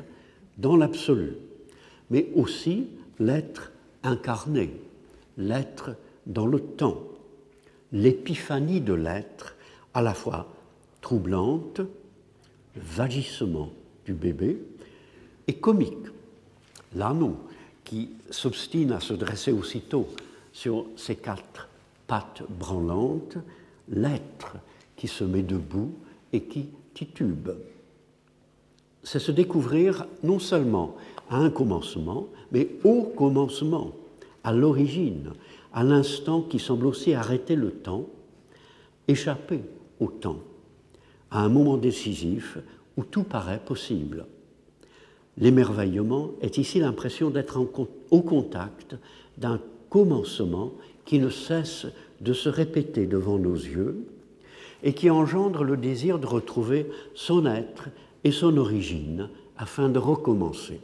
dans 0.58 0.75
l'absolu, 0.75 1.38
mais 2.10 2.29
aussi 2.36 2.88
l'être 3.20 3.72
incarné, 4.03 4.74
l'être 5.38 5.96
dans 6.25 6.48
le 6.48 6.60
temps, 6.60 7.03
l'épiphanie 7.91 8.82
de 8.82 8.93
l'être 8.93 9.55
à 9.93 10.01
la 10.01 10.13
fois 10.13 10.48
troublante, 11.01 11.82
vagissement 12.75 13.72
du 14.05 14.13
bébé, 14.13 14.58
et 15.48 15.53
comique. 15.53 16.08
L'anneau 16.96 17.38
qui 17.84 18.12
s'obstine 18.29 18.91
à 18.91 19.00
se 19.00 19.13
dresser 19.13 19.51
aussitôt 19.51 20.08
sur 20.51 20.86
ses 20.96 21.15
quatre 21.15 21.67
pattes 22.07 22.43
branlantes, 22.50 23.38
l'être 23.89 24.55
qui 24.95 25.07
se 25.07 25.24
met 25.24 25.41
debout 25.41 25.91
et 26.31 26.43
qui 26.43 26.69
titube. 26.93 27.50
C'est 29.03 29.19
se 29.19 29.31
découvrir 29.31 30.05
non 30.24 30.39
seulement 30.39 30.95
à 31.29 31.38
un 31.38 31.50
commencement, 31.50 32.27
mais 32.51 32.69
au 32.83 33.03
commencement, 33.03 33.91
à 34.43 34.53
l'origine, 34.53 35.31
à 35.74 35.83
l'instant 35.83 36.41
qui 36.41 36.60
semble 36.60 36.86
aussi 36.86 37.13
arrêter 37.13 37.55
le 37.55 37.72
temps, 37.72 38.05
échapper 39.07 39.62
au 40.00 40.07
temps, 40.07 40.39
à 41.31 41.41
un 41.41 41.50
moment 41.50 41.77
décisif 41.77 42.57
où 42.95 43.03
tout 43.03 43.24
paraît 43.24 43.62
possible. 43.63 44.25
L'émerveillement 45.38 46.29
est 46.41 46.57
ici 46.57 46.79
l'impression 46.79 47.31
d'être 47.31 47.60
au 48.12 48.22
contact 48.22 48.95
d'un 49.38 49.60
commencement 49.89 50.72
qui 51.05 51.20
ne 51.20 51.29
cesse 51.29 51.87
de 52.22 52.33
se 52.33 52.50
répéter 52.50 53.05
devant 53.05 53.37
nos 53.37 53.55
yeux 53.55 54.05
et 54.83 54.94
qui 54.94 55.09
engendre 55.09 55.63
le 55.63 55.77
désir 55.77 56.20
de 56.20 56.27
retrouver 56.27 56.89
son 57.16 57.46
être 57.46 57.89
et 58.24 58.31
son 58.31 58.57
origine 58.57 59.29
afin 59.57 59.89
de 59.89 60.00
recommencer. 60.00 60.81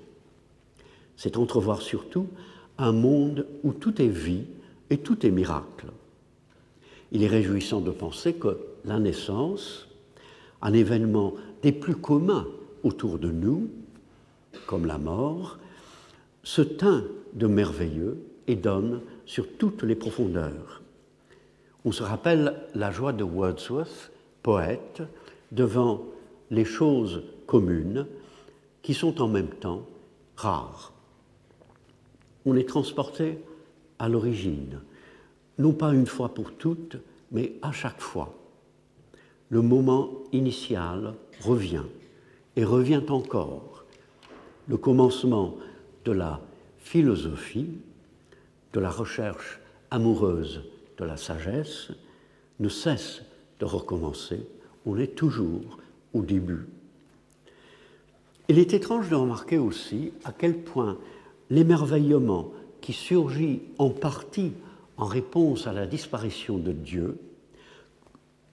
C'est 1.15 1.37
entrevoir 1.37 1.81
surtout 1.81 2.27
un 2.77 2.91
monde 2.91 3.45
où 3.63 3.73
tout 3.73 4.01
est 4.01 4.07
vie 4.07 4.45
et 4.89 4.97
tout 4.97 5.25
est 5.25 5.31
miracle. 5.31 5.87
Il 7.11 7.23
est 7.23 7.27
réjouissant 7.27 7.81
de 7.81 7.91
penser 7.91 8.33
que 8.33 8.57
la 8.85 8.99
naissance, 8.99 9.87
un 10.61 10.73
événement 10.73 11.33
des 11.61 11.71
plus 11.71 11.95
communs 11.95 12.47
autour 12.83 13.19
de 13.19 13.29
nous, 13.29 13.69
comme 14.65 14.85
la 14.85 14.97
mort, 14.97 15.59
se 16.43 16.61
teint 16.61 17.03
de 17.33 17.47
merveilleux 17.47 18.17
et 18.47 18.55
donne 18.55 19.01
sur 19.29 19.47
toutes 19.59 19.83
les 19.83 19.93
profondeurs. 19.93 20.81
On 21.85 21.91
se 21.91 22.01
rappelle 22.01 22.63
la 22.73 22.89
joie 22.89 23.13
de 23.13 23.23
Wordsworth, 23.23 24.11
poète, 24.41 25.03
devant 25.51 26.03
les 26.49 26.65
choses 26.65 27.21
communes 27.45 28.07
qui 28.81 28.95
sont 28.95 29.21
en 29.21 29.27
même 29.27 29.49
temps 29.49 29.85
rares. 30.35 30.93
On 32.43 32.55
est 32.55 32.67
transporté 32.67 33.37
à 33.99 34.09
l'origine, 34.09 34.79
non 35.59 35.73
pas 35.73 35.93
une 35.93 36.07
fois 36.07 36.29
pour 36.33 36.53
toutes, 36.53 36.97
mais 37.31 37.53
à 37.61 37.71
chaque 37.71 38.01
fois. 38.01 38.33
Le 39.49 39.61
moment 39.61 40.09
initial 40.31 41.13
revient 41.41 41.85
et 42.55 42.63
revient 42.63 43.03
encore. 43.09 43.85
Le 44.67 44.77
commencement 44.77 45.55
de 46.05 46.13
la 46.13 46.41
philosophie, 46.79 47.77
de 48.73 48.79
la 48.79 48.89
recherche 48.89 49.59
amoureuse 49.91 50.61
de 50.97 51.05
la 51.05 51.17
sagesse, 51.17 51.91
ne 52.59 52.69
cesse 52.69 53.21
de 53.59 53.65
recommencer. 53.65 54.45
On 54.85 54.97
est 54.97 55.15
toujours 55.15 55.79
au 56.13 56.21
début. 56.21 56.67
Il 58.47 58.59
est 58.59 58.73
étrange 58.73 59.09
de 59.09 59.15
remarquer 59.15 59.57
aussi 59.57 60.11
à 60.23 60.31
quel 60.31 60.57
point 60.57 60.97
l'émerveillement 61.49 62.51
qui 62.81 62.93
surgit 62.93 63.61
en 63.77 63.89
partie 63.89 64.53
en 64.97 65.05
réponse 65.05 65.67
à 65.67 65.73
la 65.73 65.85
disparition 65.85 66.57
de 66.57 66.71
Dieu, 66.71 67.17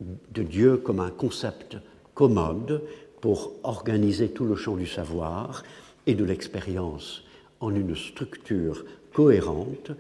de 0.01 0.43
Dieu 0.43 0.77
comme 0.77 1.01
un 1.01 1.11
concept 1.11 1.77
commode 2.15 2.83
pour 3.21 3.53
organiser 3.65 4.31
tout 4.31 4.45
le 4.45 4.55
champ 4.55 4.77
du 4.77 4.87
savoir 4.87 5.65
et 6.07 6.15
de 6.15 6.25
l'expérience 6.25 7.25
en 7.61 7.75
une 7.75 7.97
structure 7.97 8.85
cohérente, 9.17 9.93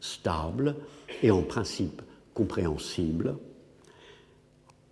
stable 0.00 0.76
et 1.24 1.32
en 1.32 1.42
principe 1.42 2.02
compréhensible, 2.34 3.34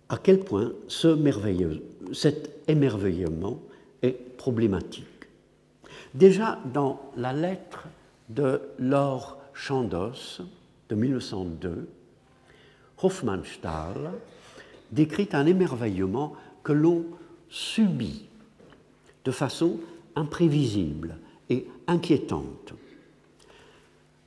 à 0.09 0.17
quel 0.17 0.41
point 0.41 0.73
ce 0.89 1.07
merveilleux, 1.07 1.81
cet 2.11 2.59
émerveillement 2.67 3.61
est 4.01 4.35
problématique. 4.35 5.05
Déjà 6.13 6.59
dans 6.73 6.99
la 7.15 7.31
lettre 7.31 7.87
de 8.27 8.59
Laure 8.79 9.37
Chandos 9.53 10.41
de 10.89 10.95
1902, 10.95 11.87
Hofmannsthal 13.01 14.11
décrit 14.91 15.29
un 15.31 15.45
émerveillement 15.45 16.35
que 16.63 16.73
l'on 16.73 17.05
subit 17.47 18.25
de 19.23 19.31
façon 19.31 19.79
imprévisible 20.17 21.15
et 21.49 21.65
inquiétante. 21.87 22.73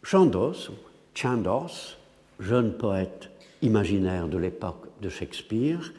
Chandos, 0.03 0.71
jeune 2.41 2.73
poète 2.73 3.31
imaginaire 3.63 4.27
de 4.27 4.37
l'époque 4.37 4.89
de 5.01 5.09
Shakespeare, 5.09 5.93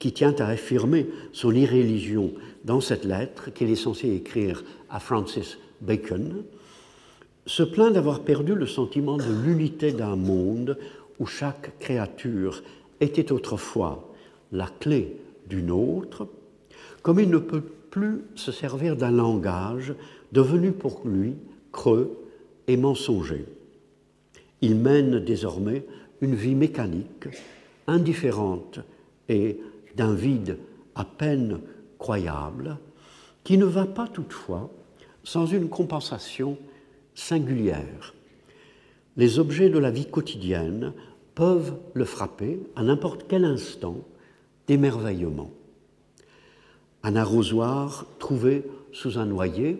qui 0.00 0.12
tient 0.12 0.34
à 0.40 0.46
affirmer 0.46 1.06
son 1.32 1.52
irréligion 1.52 2.32
dans 2.64 2.80
cette 2.80 3.04
lettre 3.04 3.52
qu'il 3.52 3.70
est 3.70 3.76
censé 3.76 4.10
écrire 4.10 4.64
à 4.90 4.98
Francis 4.98 5.58
Bacon, 5.80 6.42
se 7.46 7.62
plaint 7.62 7.92
d'avoir 7.92 8.20
perdu 8.20 8.56
le 8.56 8.66
sentiment 8.66 9.16
de 9.16 9.32
l'unité 9.44 9.92
d'un 9.92 10.16
monde 10.16 10.76
où 11.20 11.26
chaque 11.26 11.78
créature 11.78 12.64
était 13.00 13.30
autrefois 13.30 14.12
la 14.50 14.66
clé 14.80 15.16
d'une 15.46 15.70
autre, 15.70 16.26
comme 17.02 17.20
il 17.20 17.30
ne 17.30 17.38
peut 17.38 17.62
plus 17.90 18.22
se 18.34 18.50
servir 18.50 18.96
d'un 18.96 19.12
langage 19.12 19.94
devenu 20.32 20.72
pour 20.72 21.02
lui 21.04 21.36
creux 21.70 22.25
et 22.66 22.76
mensonger. 22.76 23.46
Il 24.60 24.76
mène 24.76 25.20
désormais 25.20 25.84
une 26.20 26.34
vie 26.34 26.54
mécanique, 26.54 27.28
indifférente 27.86 28.80
et 29.28 29.60
d'un 29.96 30.14
vide 30.14 30.58
à 30.94 31.04
peine 31.04 31.60
croyable, 31.98 32.78
qui 33.44 33.58
ne 33.58 33.64
va 33.64 33.86
pas 33.86 34.08
toutefois 34.08 34.70
sans 35.24 35.46
une 35.46 35.68
compensation 35.68 36.58
singulière. 37.14 38.14
Les 39.16 39.38
objets 39.38 39.70
de 39.70 39.78
la 39.78 39.90
vie 39.90 40.06
quotidienne 40.06 40.92
peuvent 41.34 41.76
le 41.94 42.04
frapper 42.04 42.60
à 42.76 42.82
n'importe 42.82 43.26
quel 43.28 43.44
instant 43.44 43.98
d'émerveillement. 44.66 45.50
un 47.02 47.14
arrosoir 47.14 48.06
trouvé 48.18 48.64
sous 48.92 49.16
un 49.18 49.26
noyer, 49.26 49.78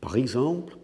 par 0.00 0.16
exemple, 0.16 0.78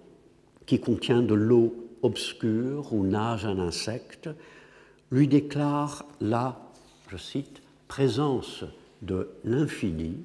qui 0.68 0.78
contient 0.78 1.22
de 1.22 1.32
l'eau 1.32 1.74
obscure 2.02 2.92
où 2.92 3.02
nage 3.02 3.46
un 3.46 3.58
insecte, 3.58 4.28
lui 5.10 5.26
déclare 5.26 6.04
la, 6.20 6.60
je 7.10 7.16
cite, 7.16 7.62
présence 7.88 8.64
de 9.00 9.30
l'infini 9.44 10.18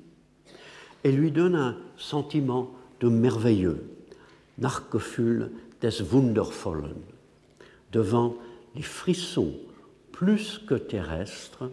et 1.06 1.14
lui 1.14 1.32
donne 1.32 1.56
un 1.56 1.78
sentiment 1.96 2.72
de 3.00 3.08
merveilleux, 3.08 3.90
Nachgefühl 4.58 5.50
des 5.80 6.02
Wundervollen, 6.02 6.94
devant 7.94 8.36
les 8.76 8.82
frissons 8.82 9.54
plus 10.12 10.60
que 10.68 10.76
terrestres 10.76 11.72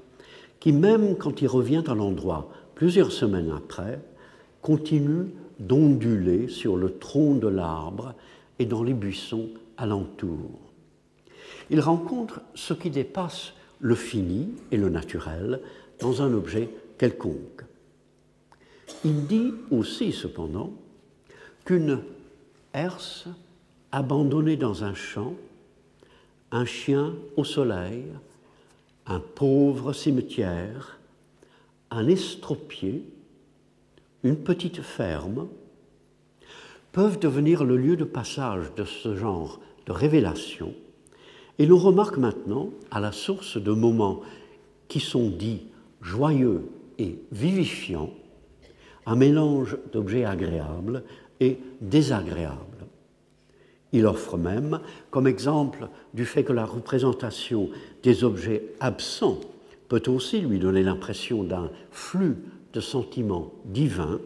qui, 0.61 0.73
même 0.73 1.17
quand 1.17 1.43
il 1.43 1.49
revient 1.49 1.83
à 1.89 1.95
l'endroit 1.95 2.49
plusieurs 2.77 3.11
semaines 3.11 3.51
après, 3.51 4.01
continuent 4.63 5.31
d'onduler 5.59 6.47
sur 6.47 6.77
le 6.77 6.99
tronc 6.99 7.35
de 7.35 7.49
l'arbre 7.49 8.15
et 8.61 8.67
dans 8.67 8.85
les 8.85 8.95
buissons 8.95 9.49
alentour. 9.77 10.61
Il 11.71 11.81
rencontre 11.81 12.43
ce 12.55 12.75
qui 12.75 12.91
dépasse 12.91 13.55
le 13.81 13.95
fini 13.95 14.51
et 14.71 14.77
le 14.77 14.91
naturel 14.91 15.61
dans 15.99 16.23
un 16.23 16.33
objet 16.35 16.69
quelconque. 16.99 17.65
Il 19.05 19.27
dit 19.27 19.53
aussi, 19.71 20.13
cependant, 20.13 20.73
qu'une 21.65 22.01
herse 22.75 23.29
abandonnée 23.93 24.57
dans 24.57 24.85
un 24.85 24.95
champ, 24.95 25.35
un 26.53 26.67
chien 26.67 27.15
au 27.37 27.45
soleil, 27.45 28.05
un 29.07 29.21
pauvre 29.21 29.95
cimetière, 29.95 30.99
un 31.91 32.07
estropié, 32.09 33.05
une 34.23 34.37
petite 34.37 34.83
ferme, 34.83 35.49
peuvent 36.93 37.19
devenir 37.19 37.65
le 37.65 37.77
lieu 37.77 37.97
de 37.97 38.05
passage 38.05 38.73
de 38.77 38.85
ce 38.85 39.17
genre 39.17 39.61
de 39.87 39.93
révélation. 39.93 40.75
Et 41.59 41.67
l'on 41.67 41.79
remarque 41.79 42.17
maintenant, 42.17 42.71
à 42.91 43.01
la 43.01 43.13
source 43.13 43.57
de 43.57 43.73
moments 43.73 44.21
qui 44.89 45.01
sont 45.01 45.29
dits 45.29 45.67
joyeux 46.01 46.69
et 46.99 47.19
vivifiants, 47.33 48.11
un 49.07 49.17
mélange 49.17 49.77
d'objets 49.93 50.25
agréables 50.25 51.05
et 51.41 51.59
désagréables. 51.81 52.87
Il 53.93 54.07
offre 54.07 54.37
même, 54.37 54.81
comme 55.11 55.27
exemple 55.27 55.89
du 56.15 56.25
fait 56.25 56.45
que 56.45 56.53
la 56.53 56.65
représentation 56.65 57.71
des 58.03 58.25
objets 58.25 58.75
absents 58.79 59.41
peut 59.89 60.03
aussi 60.07 60.41
lui 60.41 60.59
donner 60.59 60.83
l'impression 60.83 61.43
d'un 61.43 61.71
flux 61.91 62.37
de 62.73 62.81
sentiments 62.81 63.53
divins, 63.65 64.21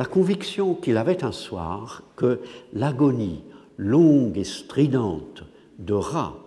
la 0.00 0.06
conviction 0.06 0.74
qu'il 0.74 0.96
avait 0.96 1.24
un 1.24 1.30
soir 1.30 2.02
que 2.16 2.40
l'agonie 2.72 3.42
longue 3.76 4.38
et 4.38 4.44
stridente 4.44 5.44
de 5.78 5.92
rats 5.92 6.38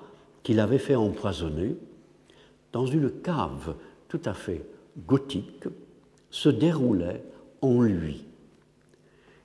qu'il 0.41 0.59
avait 0.59 0.79
fait 0.79 0.95
empoisonner, 0.95 1.75
dans 2.71 2.87
une 2.87 3.11
cave 3.11 3.75
tout 4.07 4.21
à 4.25 4.33
fait 4.33 4.65
gothique, 5.05 5.65
se 6.31 6.49
déroulait 6.49 7.23
en 7.61 7.83
lui. 7.83 8.25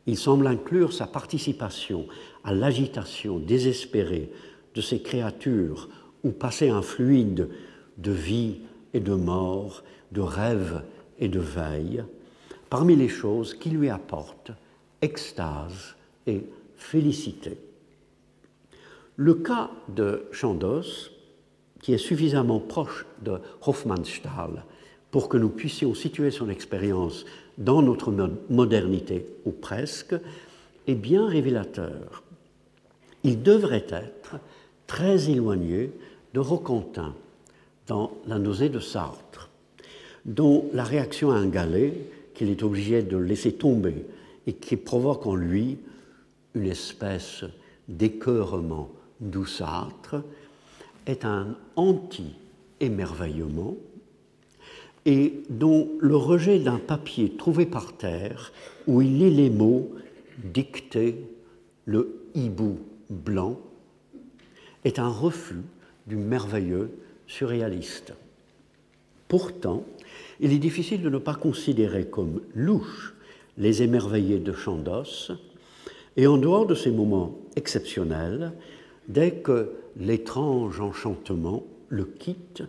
Il 0.06 0.16
semble 0.16 0.46
inclure 0.46 0.94
sa 0.94 1.06
participation 1.06 2.06
à 2.44 2.54
l'agitation 2.54 3.38
désespérée 3.38 4.32
de 4.74 4.80
ces 4.80 5.02
créatures 5.02 5.90
où 6.24 6.30
passait 6.30 6.70
un 6.70 6.80
fluide 6.80 7.50
de 7.98 8.12
vie 8.12 8.60
et 8.94 9.00
de 9.00 9.12
mort, 9.12 9.84
de 10.12 10.22
rêve 10.22 10.82
et 11.18 11.28
de 11.28 11.40
veille, 11.40 12.04
parmi 12.70 12.96
les 12.96 13.08
choses 13.08 13.54
qui 13.54 13.70
lui 13.70 13.88
apportent 13.88 14.52
extase 15.00 15.94
et 16.26 16.44
félicité. 16.76 17.58
Le 19.16 19.34
cas 19.34 19.70
de 19.88 20.26
Chandos, 20.32 21.10
qui 21.82 21.92
est 21.92 21.98
suffisamment 21.98 22.60
proche 22.60 23.06
de 23.22 23.38
Hofmannsthal 23.66 24.64
pour 25.10 25.28
que 25.28 25.36
nous 25.36 25.48
puissions 25.48 25.94
situer 25.94 26.30
son 26.30 26.50
expérience 26.50 27.24
dans 27.56 27.82
notre 27.82 28.12
modernité, 28.50 29.26
ou 29.44 29.50
presque, 29.50 30.14
est 30.86 30.94
bien 30.94 31.26
révélateur. 31.26 32.22
Il 33.24 33.42
devrait 33.42 33.86
être 33.88 34.36
très 34.86 35.30
éloigné 35.30 35.92
de 36.34 36.40
Roquentin 36.40 37.14
dans 37.86 38.12
La 38.26 38.38
nausée 38.38 38.68
de 38.68 38.80
Sartre, 38.80 39.48
dont 40.24 40.68
la 40.72 40.84
réaction 40.84 41.30
à 41.30 41.36
un 41.36 41.48
galet 41.48 41.94
qu'il 42.38 42.50
est 42.50 42.62
obligé 42.62 43.02
de 43.02 43.16
laisser 43.16 43.52
tomber 43.52 44.06
et 44.46 44.52
qui 44.52 44.76
provoque 44.76 45.26
en 45.26 45.34
lui 45.34 45.78
une 46.54 46.66
espèce 46.66 47.42
d'écœurement 47.88 48.90
douceâtre, 49.20 50.22
est 51.06 51.24
un 51.24 51.56
anti-émerveillement 51.74 53.74
et 55.04 55.40
dont 55.50 55.88
le 55.98 56.14
rejet 56.14 56.60
d'un 56.60 56.78
papier 56.78 57.32
trouvé 57.36 57.66
par 57.66 57.96
terre 57.96 58.52
où 58.86 59.02
il 59.02 59.18
lit 59.18 59.34
les 59.34 59.50
mots 59.50 59.90
dictés 60.44 61.16
le 61.86 62.20
hibou 62.36 62.78
blanc 63.10 63.58
est 64.84 65.00
un 65.00 65.08
refus 65.08 65.64
du 66.06 66.14
merveilleux 66.14 66.92
surréaliste. 67.26 68.12
Pourtant, 69.26 69.82
il 70.40 70.52
est 70.52 70.58
difficile 70.58 71.02
de 71.02 71.10
ne 71.10 71.18
pas 71.18 71.34
considérer 71.34 72.06
comme 72.06 72.40
louche 72.54 73.14
les 73.56 73.82
émerveillés 73.82 74.38
de 74.38 74.52
Chandos, 74.52 75.32
et 76.16 76.26
en 76.26 76.36
dehors 76.36 76.66
de 76.66 76.74
ces 76.74 76.90
moments 76.90 77.38
exceptionnels, 77.56 78.52
dès 79.08 79.32
que 79.32 79.72
l'étrange 79.96 80.80
enchantement 80.80 81.64
le 81.88 82.04
quitte, 82.04 82.62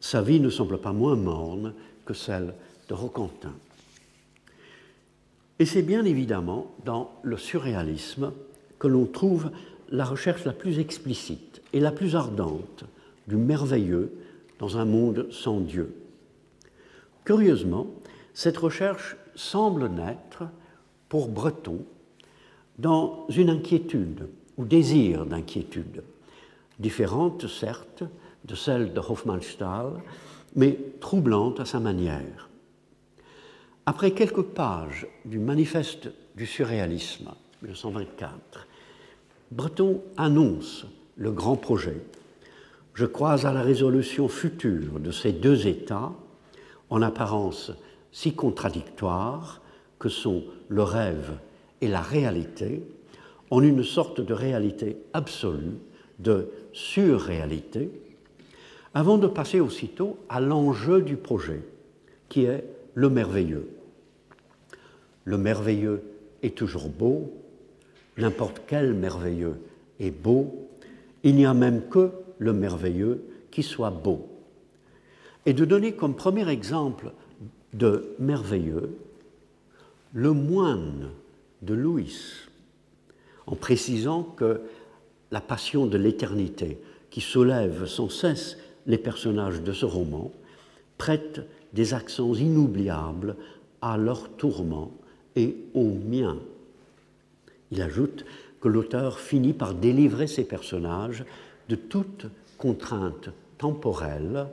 sa 0.00 0.22
vie 0.22 0.40
ne 0.40 0.50
semble 0.50 0.78
pas 0.78 0.92
moins 0.92 1.16
morne 1.16 1.72
que 2.04 2.14
celle 2.14 2.54
de 2.88 2.94
Roquentin. 2.94 3.54
Et 5.58 5.66
c'est 5.66 5.82
bien 5.82 6.04
évidemment 6.04 6.74
dans 6.84 7.12
le 7.22 7.36
surréalisme 7.36 8.32
que 8.78 8.88
l'on 8.88 9.06
trouve 9.06 9.50
la 9.90 10.04
recherche 10.04 10.44
la 10.44 10.52
plus 10.52 10.78
explicite 10.78 11.62
et 11.72 11.80
la 11.80 11.92
plus 11.92 12.16
ardente 12.16 12.84
du 13.28 13.36
merveilleux 13.36 14.12
dans 14.58 14.76
un 14.76 14.84
monde 14.84 15.28
sans 15.30 15.60
Dieu. 15.60 15.94
Curieusement, 17.24 17.86
cette 18.34 18.58
recherche 18.58 19.16
semble 19.34 19.88
naître 19.88 20.44
pour 21.08 21.28
Breton 21.28 21.84
dans 22.78 23.26
une 23.28 23.50
inquiétude 23.50 24.28
ou 24.56 24.64
désir 24.64 25.26
d'inquiétude, 25.26 26.02
différente 26.78 27.46
certes, 27.48 28.04
de 28.44 28.54
celle 28.54 28.92
de 28.92 29.00
Hofmannsthal, 29.00 30.02
mais 30.54 30.78
troublante 31.00 31.60
à 31.60 31.64
sa 31.64 31.80
manière. 31.80 32.48
Après 33.86 34.12
quelques 34.12 34.42
pages 34.42 35.06
du 35.24 35.38
manifeste 35.38 36.10
du 36.36 36.46
surréalisme, 36.46 37.30
1924, 37.62 38.66
Breton 39.50 40.02
annonce 40.16 40.86
le 41.16 41.30
grand 41.30 41.56
projet. 41.56 42.02
Je 42.94 43.06
crois 43.06 43.46
à 43.46 43.52
la 43.52 43.62
résolution 43.62 44.28
future 44.28 45.00
de 45.00 45.10
ces 45.10 45.32
deux 45.32 45.66
États, 45.66 46.12
en 46.94 47.02
apparence 47.02 47.72
si 48.12 48.34
contradictoires 48.34 49.60
que 49.98 50.08
sont 50.08 50.44
le 50.68 50.84
rêve 50.84 51.32
et 51.80 51.88
la 51.88 52.00
réalité, 52.00 52.84
en 53.50 53.62
une 53.62 53.82
sorte 53.82 54.20
de 54.20 54.32
réalité 54.32 54.98
absolue, 55.12 55.78
de 56.20 56.50
surréalité, 56.72 57.90
avant 58.94 59.18
de 59.18 59.26
passer 59.26 59.58
aussitôt 59.58 60.18
à 60.28 60.38
l'enjeu 60.38 61.02
du 61.02 61.16
projet, 61.16 61.62
qui 62.28 62.44
est 62.44 62.64
le 62.94 63.10
merveilleux. 63.10 63.68
Le 65.24 65.36
merveilleux 65.36 66.04
est 66.44 66.56
toujours 66.56 66.88
beau, 66.88 67.32
n'importe 68.18 68.62
quel 68.68 68.94
merveilleux 68.94 69.56
est 69.98 70.12
beau, 70.12 70.68
il 71.24 71.34
n'y 71.34 71.44
a 71.44 71.54
même 71.54 71.88
que 71.88 72.12
le 72.38 72.52
merveilleux 72.52 73.24
qui 73.50 73.64
soit 73.64 73.90
beau. 73.90 74.33
Et 75.46 75.52
de 75.52 75.64
donner 75.64 75.92
comme 75.92 76.14
premier 76.14 76.48
exemple 76.48 77.12
de 77.72 78.14
merveilleux 78.18 78.96
le 80.12 80.32
moine 80.32 81.10
de 81.62 81.74
Louis, 81.74 82.16
en 83.46 83.56
précisant 83.56 84.22
que 84.22 84.60
la 85.30 85.40
passion 85.40 85.86
de 85.86 85.98
l'éternité 85.98 86.78
qui 87.10 87.20
soulève 87.20 87.86
sans 87.86 88.08
cesse 88.08 88.56
les 88.86 88.98
personnages 88.98 89.62
de 89.62 89.72
ce 89.72 89.84
roman 89.84 90.30
prêtent 90.98 91.40
des 91.72 91.94
accents 91.94 92.34
inoubliables 92.34 93.36
à 93.82 93.96
leur 93.96 94.30
tourment 94.30 94.92
et 95.36 95.56
au 95.74 95.84
mien. 95.84 96.38
Il 97.72 97.82
ajoute 97.82 98.24
que 98.60 98.68
l'auteur 98.68 99.18
finit 99.18 99.52
par 99.52 99.74
délivrer 99.74 100.26
ses 100.26 100.44
personnages 100.44 101.24
de 101.68 101.74
toute 101.74 102.26
contrainte 102.56 103.30
temporelle 103.58 104.46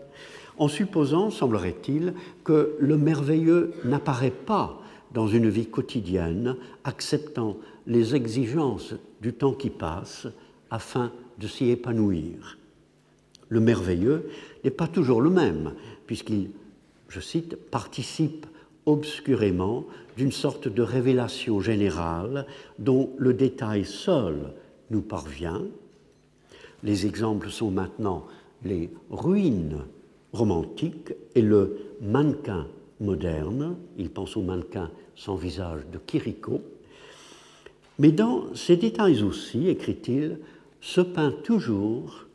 en 0.61 0.67
supposant, 0.67 1.31
semblerait-il, 1.31 2.13
que 2.43 2.75
le 2.79 2.95
merveilleux 2.95 3.73
n'apparaît 3.83 4.29
pas 4.29 4.79
dans 5.11 5.27
une 5.27 5.49
vie 5.49 5.65
quotidienne, 5.65 6.55
acceptant 6.83 7.57
les 7.87 8.13
exigences 8.13 8.93
du 9.21 9.33
temps 9.33 9.53
qui 9.53 9.71
passe 9.71 10.27
afin 10.69 11.11
de 11.39 11.47
s'y 11.47 11.71
épanouir. 11.71 12.59
Le 13.49 13.59
merveilleux 13.59 14.29
n'est 14.63 14.69
pas 14.69 14.87
toujours 14.87 15.19
le 15.21 15.31
même, 15.31 15.73
puisqu'il, 16.05 16.51
je 17.09 17.19
cite, 17.19 17.55
participe 17.55 18.45
obscurément 18.85 19.87
d'une 20.15 20.31
sorte 20.31 20.67
de 20.67 20.83
révélation 20.83 21.59
générale 21.59 22.45
dont 22.77 23.09
le 23.17 23.33
détail 23.33 23.83
seul 23.83 24.53
nous 24.91 25.01
parvient. 25.01 25.63
Les 26.83 27.07
exemples 27.07 27.49
sont 27.49 27.71
maintenant 27.71 28.27
les 28.63 28.91
ruines 29.09 29.79
romantiques 30.33 31.13
et 31.35 31.41
le 31.41 31.77
mannequin 32.01 32.67
moderne. 32.99 33.75
Il 33.97 34.09
pense 34.09 34.37
au 34.37 34.41
mannequin 34.41 34.89
sans 35.15 35.35
visage 35.35 35.81
de 35.91 35.97
Kiriko. 35.97 36.61
Mais 37.99 38.11
dans 38.11 38.53
ces 38.55 38.77
détails 38.77 39.23
aussi, 39.23 39.67
écrit-il, 39.67 40.39
se 40.79 41.01
peint 41.01 41.31
toujours 41.31 42.25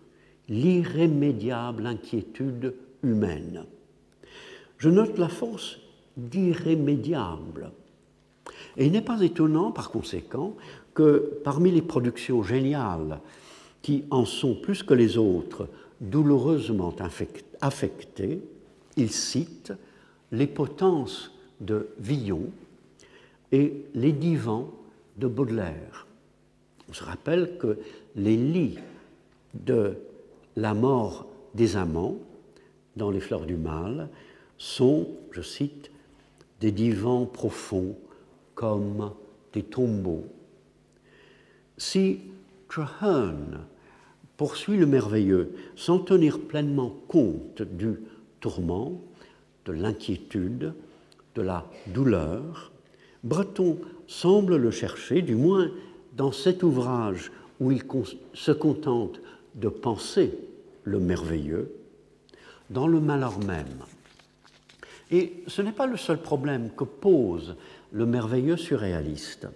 l'irrémédiable 0.48 1.86
inquiétude 1.86 2.74
humaine. 3.02 3.64
Je 4.78 4.88
note 4.88 5.18
la 5.18 5.28
force 5.28 5.78
d'irrémédiable. 6.16 7.72
Et 8.76 8.86
il 8.86 8.92
n'est 8.92 9.02
pas 9.02 9.20
étonnant, 9.22 9.72
par 9.72 9.90
conséquent, 9.90 10.54
que 10.94 11.40
parmi 11.44 11.70
les 11.70 11.82
productions 11.82 12.42
géniales 12.42 13.20
qui 13.82 14.04
en 14.10 14.24
sont 14.24 14.54
plus 14.54 14.82
que 14.82 14.94
les 14.94 15.18
autres 15.18 15.68
douloureusement 16.00 16.94
affectées, 17.60 18.40
il 18.96 19.10
cite 19.10 19.72
les 20.32 20.46
potences 20.46 21.32
de 21.60 21.88
Villon 21.98 22.50
et 23.52 23.84
les 23.94 24.12
divans 24.12 24.70
de 25.16 25.26
Baudelaire. 25.26 26.06
On 26.88 26.92
se 26.92 27.04
rappelle 27.04 27.56
que 27.58 27.78
les 28.14 28.36
lits 28.36 28.78
de 29.54 29.96
la 30.56 30.74
mort 30.74 31.26
des 31.54 31.76
amants 31.76 32.16
dans 32.96 33.10
les 33.10 33.20
fleurs 33.20 33.46
du 33.46 33.56
mal 33.56 34.08
sont, 34.58 35.08
je 35.30 35.42
cite, 35.42 35.90
des 36.60 36.72
divans 36.72 37.26
profonds 37.26 37.96
comme 38.54 39.12
des 39.52 39.62
tombeaux. 39.62 40.24
Si 41.76 42.20
Traherne 42.68 43.60
poursuit 44.36 44.76
le 44.76 44.86
merveilleux 44.86 45.52
sans 45.76 45.98
tenir 45.98 46.40
pleinement 46.40 46.94
compte 47.08 47.62
du 47.62 47.96
tourment, 48.40 49.00
de 49.64 49.72
l'inquiétude, 49.72 50.74
de 51.34 51.42
la 51.42 51.66
douleur, 51.88 52.72
Breton 53.24 53.78
semble 54.06 54.56
le 54.56 54.70
chercher, 54.70 55.22
du 55.22 55.34
moins 55.34 55.70
dans 56.16 56.32
cet 56.32 56.62
ouvrage 56.62 57.32
où 57.60 57.72
il 57.72 57.82
se 58.34 58.52
contente 58.52 59.20
de 59.54 59.68
penser 59.68 60.38
le 60.84 61.00
merveilleux, 61.00 61.72
dans 62.70 62.86
le 62.86 63.00
malheur 63.00 63.38
même. 63.40 63.82
Et 65.10 65.42
ce 65.46 65.62
n'est 65.62 65.72
pas 65.72 65.86
le 65.86 65.96
seul 65.96 66.18
problème 66.18 66.70
que 66.76 66.84
pose 66.84 67.56
le 67.92 68.06
merveilleux 68.06 68.56
surréaliste. 68.56 69.48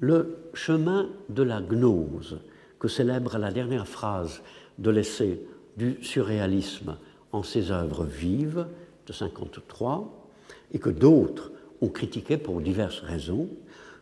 Le 0.00 0.36
chemin 0.54 1.08
de 1.28 1.42
la 1.42 1.60
gnose, 1.60 2.38
que 2.78 2.88
célèbre 2.88 3.38
la 3.38 3.50
dernière 3.50 3.88
phrase 3.88 4.42
de 4.78 4.90
l'essai 4.90 5.40
du 5.76 5.98
surréalisme 6.02 6.96
en 7.32 7.42
ses 7.42 7.70
œuvres 7.70 8.04
vives 8.04 8.66
de 9.06 9.12
53, 9.12 10.28
et 10.72 10.78
que 10.78 10.90
d'autres 10.90 11.52
ont 11.80 11.88
critiqué 11.88 12.36
pour 12.36 12.60
diverses 12.60 13.00
raisons, 13.00 13.48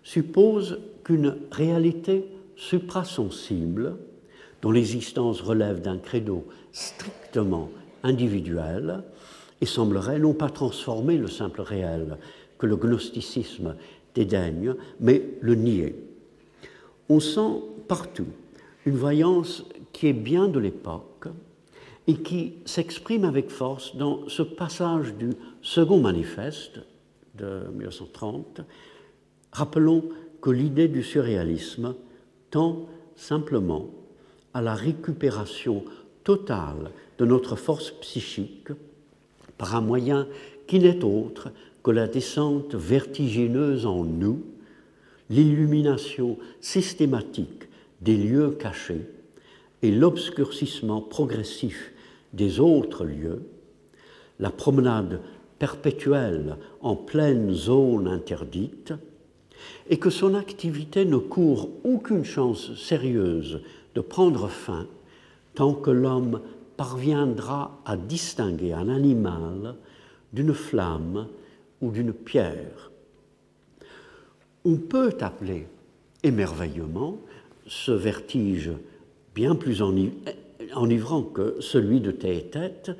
suppose 0.02 0.78
qu'une 1.04 1.36
réalité 1.50 2.26
suprasensible, 2.56 3.96
dont 4.62 4.70
l'existence 4.70 5.40
relève 5.40 5.80
d'un 5.80 5.98
credo 5.98 6.46
strictement 6.72 7.70
individuel, 8.02 9.02
et 9.60 9.66
semblerait 9.66 10.18
non 10.18 10.34
pas 10.34 10.50
transformer 10.50 11.16
le 11.16 11.28
simple 11.28 11.62
réel 11.62 12.18
que 12.58 12.66
le 12.66 12.76
gnosticisme 12.76 13.76
dédaigne, 14.14 14.74
mais 15.00 15.22
le 15.40 15.54
nier. 15.54 15.96
On 17.08 17.20
sent 17.20 17.62
partout 17.88 18.26
une 18.86 18.96
voyance 18.96 19.64
qui 19.92 20.06
est 20.06 20.12
bien 20.12 20.48
de 20.48 20.60
l'époque 20.60 21.28
et 22.06 22.14
qui 22.14 22.54
s'exprime 22.64 23.24
avec 23.24 23.50
force 23.50 23.96
dans 23.96 24.28
ce 24.28 24.42
passage 24.42 25.14
du 25.14 25.30
second 25.60 25.98
manifeste 25.98 26.78
de 27.34 27.66
1930. 27.74 28.60
Rappelons 29.52 30.04
que 30.40 30.50
l'idée 30.50 30.86
du 30.86 31.02
surréalisme 31.02 31.96
tend 32.50 32.86
simplement 33.16 33.90
à 34.54 34.62
la 34.62 34.74
récupération 34.74 35.84
totale 36.22 36.92
de 37.18 37.24
notre 37.24 37.56
force 37.56 37.90
psychique 37.90 38.68
par 39.58 39.74
un 39.74 39.80
moyen 39.80 40.28
qui 40.68 40.78
n'est 40.78 41.02
autre 41.02 41.50
que 41.82 41.90
la 41.90 42.06
descente 42.06 42.74
vertigineuse 42.76 43.84
en 43.84 44.04
nous, 44.04 44.44
l'illumination 45.28 46.38
systématique 46.60 47.65
des 48.00 48.16
lieux 48.16 48.50
cachés 48.50 49.06
et 49.82 49.90
l'obscurcissement 49.90 51.00
progressif 51.00 51.92
des 52.32 52.60
autres 52.60 53.04
lieux, 53.04 53.42
la 54.38 54.50
promenade 54.50 55.20
perpétuelle 55.58 56.56
en 56.82 56.96
pleine 56.96 57.52
zone 57.52 58.08
interdite, 58.08 58.92
et 59.88 59.98
que 59.98 60.10
son 60.10 60.34
activité 60.34 61.04
ne 61.04 61.16
court 61.16 61.70
aucune 61.84 62.24
chance 62.24 62.74
sérieuse 62.76 63.62
de 63.94 64.00
prendre 64.00 64.48
fin 64.48 64.86
tant 65.54 65.72
que 65.72 65.90
l'homme 65.90 66.40
parviendra 66.76 67.80
à 67.86 67.96
distinguer 67.96 68.74
un 68.74 68.90
animal 68.90 69.76
d'une 70.32 70.52
flamme 70.52 71.26
ou 71.80 71.90
d'une 71.90 72.12
pierre. 72.12 72.90
On 74.64 74.76
peut 74.76 75.16
appeler 75.20 75.66
émerveillement 76.22 77.18
ce 77.66 77.92
vertige 77.92 78.70
bien 79.34 79.54
plus 79.54 79.82
enivrant 80.74 81.22
que 81.22 81.56
celui 81.60 82.00
de 82.00 82.10
tête 82.10 82.90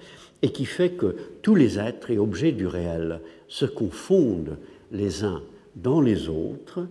et 0.43 0.51
qui 0.51 0.65
fait 0.65 0.91
que 0.91 1.17
tous 1.43 1.55
les 1.55 1.79
êtres 1.79 2.11
et 2.11 2.19
objets 2.19 2.53
du 2.53 2.67
réel 2.67 3.21
se 3.49 3.65
confondent 3.65 4.59
les 4.93 5.25
uns 5.25 5.43
dans 5.77 6.01
les 6.01 6.29
autres, 6.29 6.87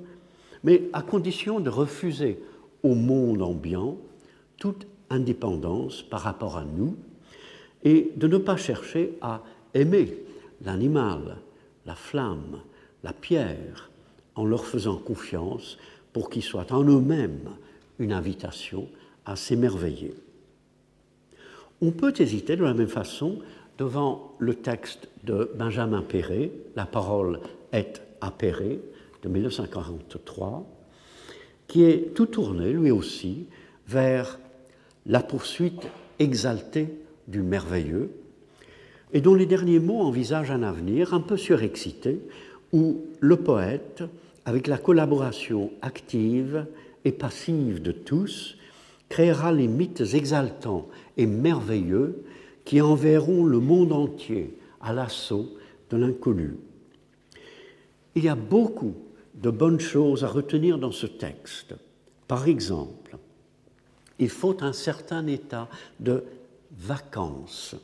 mais 0.63 0.83
à 0.93 1.01
condition 1.01 1.59
de 1.59 1.69
refuser 1.69 2.39
au 2.83 2.95
monde 2.95 3.41
ambiant 3.41 3.97
toute 4.57 4.87
indépendance 5.09 6.01
par 6.01 6.21
rapport 6.21 6.57
à 6.57 6.65
nous 6.65 6.95
et 7.83 8.11
de 8.15 8.27
ne 8.27 8.37
pas 8.37 8.57
chercher 8.57 9.17
à 9.21 9.41
aimer 9.73 10.17
l'animal, 10.63 11.37
la 11.85 11.95
flamme, 11.95 12.61
la 13.03 13.13
pierre, 13.13 13.89
en 14.35 14.45
leur 14.45 14.65
faisant 14.65 14.97
confiance 14.97 15.77
pour 16.15 16.29
qu'ils 16.29 16.43
soient 16.43 16.71
en 16.71 16.85
eux-mêmes 16.85 17.49
une 17.99 18.13
invitation 18.13 18.87
à 19.25 19.35
s'émerveiller. 19.35 20.13
On 21.81 21.91
peut 21.91 22.13
hésiter 22.17 22.55
de 22.55 22.63
la 22.63 22.73
même 22.73 22.87
façon 22.87 23.39
devant 23.77 24.33
le 24.39 24.53
texte 24.53 25.09
de 25.25 25.51
Benjamin 25.55 26.01
Perret, 26.01 26.51
La 26.77 26.85
parole 26.85 27.41
est 27.73 28.01
à 28.21 28.31
Perret, 28.31 28.79
de 29.23 29.27
1943, 29.27 30.65
qui 31.67 31.83
est 31.83 32.13
tout 32.13 32.27
tourné, 32.27 32.71
lui 32.71 32.91
aussi, 32.91 33.47
vers 33.85 34.39
la 35.05 35.19
poursuite 35.19 35.85
exaltée 36.19 36.97
du 37.27 37.41
merveilleux, 37.41 38.09
et 39.11 39.19
dont 39.19 39.35
les 39.35 39.45
derniers 39.45 39.79
mots 39.79 39.99
envisagent 39.99 40.51
un 40.51 40.63
avenir 40.63 41.13
un 41.13 41.19
peu 41.19 41.35
surexcité, 41.35 42.21
où 42.71 43.01
le 43.19 43.35
poète, 43.35 44.05
avec 44.45 44.67
la 44.67 44.77
collaboration 44.77 45.71
active 45.81 46.65
et 47.03 47.11
passive 47.11 47.81
de 47.81 47.91
tous, 47.91 48.57
créera 49.09 49.51
les 49.51 49.67
mythes 49.67 50.13
exaltants 50.13 50.87
et 51.17 51.25
merveilleux 51.25 52.23
qui 52.63 52.81
enverront 52.81 53.45
le 53.45 53.59
monde 53.59 53.91
entier 53.91 54.57
à 54.81 54.93
l'assaut 54.93 55.49
de 55.89 55.97
l'inconnu. 55.97 56.55
Il 58.15 58.23
y 58.23 58.29
a 58.29 58.35
beaucoup 58.35 58.95
de 59.35 59.49
bonnes 59.49 59.79
choses 59.79 60.23
à 60.23 60.27
retenir 60.27 60.77
dans 60.77 60.91
ce 60.91 61.05
texte. 61.05 61.75
Par 62.27 62.47
exemple, 62.47 63.17
il 64.19 64.29
faut 64.29 64.63
un 64.63 64.73
certain 64.73 65.27
état 65.27 65.69
de 65.99 66.23
vacances 66.77 67.75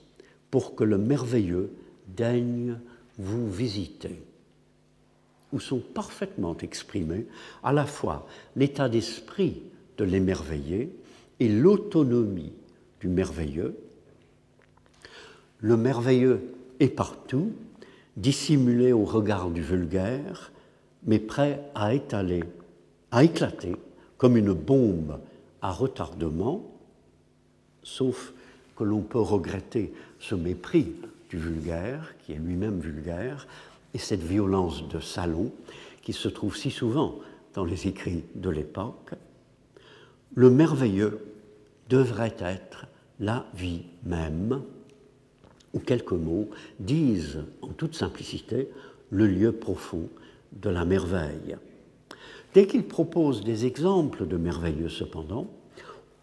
pour 0.49 0.75
que 0.75 0.83
le 0.83 0.97
merveilleux 0.97 1.71
daigne 2.07 2.77
vous 3.17 3.51
visiter, 3.51 4.23
où 5.53 5.59
sont 5.59 5.79
parfaitement 5.79 6.57
exprimés 6.57 7.25
à 7.63 7.73
la 7.73 7.85
fois 7.85 8.27
l'état 8.55 8.89
d'esprit 8.89 9.61
de 9.97 10.03
l'émerveillé 10.03 10.95
et 11.39 11.49
l'autonomie 11.49 12.53
du 12.99 13.07
merveilleux. 13.07 13.75
Le 15.59 15.77
merveilleux 15.77 16.53
est 16.79 16.89
partout, 16.89 17.51
dissimulé 18.17 18.93
au 18.93 19.05
regard 19.05 19.49
du 19.49 19.61
vulgaire, 19.61 20.51
mais 21.05 21.19
prêt 21.19 21.63
à 21.75 21.93
étaler, 21.93 22.43
à 23.11 23.23
éclater 23.23 23.75
comme 24.17 24.37
une 24.37 24.53
bombe 24.53 25.19
à 25.61 25.71
retardement, 25.71 26.63
sauf 27.83 28.33
que 28.75 28.83
l'on 28.83 29.01
peut 29.01 29.19
regretter 29.19 29.93
ce 30.19 30.35
mépris 30.35 30.93
du 31.29 31.37
vulgaire, 31.37 32.13
qui 32.19 32.33
est 32.33 32.37
lui-même 32.37 32.79
vulgaire, 32.79 33.47
et 33.93 33.97
cette 33.97 34.23
violence 34.23 34.87
de 34.87 34.99
salon 34.99 35.51
qui 36.01 36.13
se 36.13 36.27
trouve 36.27 36.55
si 36.55 36.71
souvent 36.71 37.19
dans 37.53 37.65
les 37.65 37.87
écrits 37.87 38.23
de 38.35 38.49
l'époque, 38.49 39.11
le 40.33 40.49
merveilleux 40.49 41.19
devrait 41.89 42.35
être 42.39 42.87
la 43.19 43.45
vie 43.53 43.83
même, 44.03 44.61
ou 45.73 45.79
quelques 45.79 46.11
mots 46.11 46.49
disent 46.79 47.43
en 47.61 47.67
toute 47.69 47.95
simplicité 47.95 48.69
le 49.09 49.27
lieu 49.27 49.51
profond 49.51 50.09
de 50.53 50.69
la 50.69 50.85
merveille. 50.85 51.57
Dès 52.53 52.67
qu'il 52.67 52.83
propose 52.83 53.43
des 53.43 53.65
exemples 53.65 54.27
de 54.27 54.37
merveilleux, 54.37 54.89
cependant, 54.89 55.47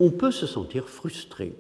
on 0.01 0.11
peut 0.11 0.31
se 0.31 0.47
sentir 0.47 0.89
frustré. 0.89 1.55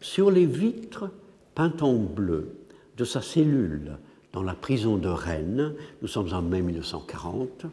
Sur 0.00 0.30
les 0.30 0.46
vitres 0.46 1.10
peintes 1.54 1.82
en 1.82 1.94
bleu 1.94 2.52
de 2.96 3.04
sa 3.04 3.22
cellule 3.22 3.98
dans 4.32 4.42
la 4.42 4.54
prison 4.54 4.96
de 4.96 5.08
Rennes, 5.08 5.74
nous 6.02 6.08
sommes 6.08 6.32
en 6.32 6.42
mai 6.42 6.62
1940, 6.62 7.66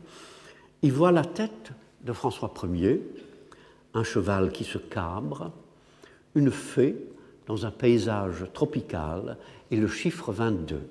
il 0.82 0.92
voit 0.92 1.12
la 1.12 1.26
tête 1.26 1.72
de 2.04 2.14
François 2.14 2.54
Ier, 2.64 3.02
un 3.94 4.04
cheval 4.04 4.52
qui 4.52 4.64
se 4.64 4.78
cabre, 4.78 5.52
une 6.36 6.52
fée 6.52 6.96
dans 7.48 7.66
un 7.66 7.72
paysage 7.72 8.46
tropical 8.54 9.38
et 9.72 9.78
le 9.78 9.88
chiffre 9.88 10.32
22. 10.32 10.82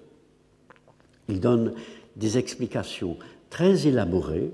Il 1.29 1.41
donne 1.41 1.75
des 2.17 2.39
explications 2.39 3.17
très 3.51 3.87
élaborées 3.87 4.51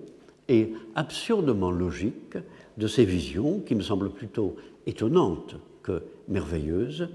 et 0.49 0.73
absurdement 0.95 1.71
logiques 1.71 2.39
de 2.77 2.87
ces 2.87 3.05
visions, 3.05 3.61
qui 3.61 3.75
me 3.75 3.83
semblent 3.83 4.11
plutôt 4.11 4.57
étonnantes 4.87 5.57
que 5.83 6.03
merveilleuses, 6.29 7.09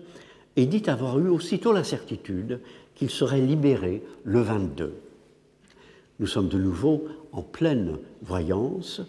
et 0.56 0.66
dit 0.66 0.90
avoir 0.90 1.20
eu 1.20 1.28
aussitôt 1.28 1.74
la 1.74 1.84
certitude 1.84 2.60
qu'il 2.96 3.10
serait 3.10 3.42
libéré 3.42 4.02
le 4.24 4.42
22. 4.42 4.94
Nous 6.20 6.28
sommes 6.28 6.48
de 6.48 6.58
nouveau 6.58 7.06
en 7.32 7.42
pleine 7.42 7.98
voyance, 8.22 9.02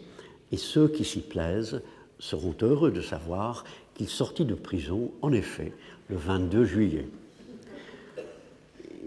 et 0.53 0.57
ceux 0.57 0.89
qui 0.89 1.05
s'y 1.05 1.21
plaisent 1.21 1.81
seront 2.19 2.55
heureux 2.63 2.91
de 2.91 3.01
savoir 3.01 3.65
qu'il 3.95 4.09
sortit 4.09 4.45
de 4.45 4.55
prison, 4.55 5.11
en 5.23 5.33
effet, 5.33 5.73
le 6.09 6.17
22 6.17 6.65
juillet. 6.65 7.09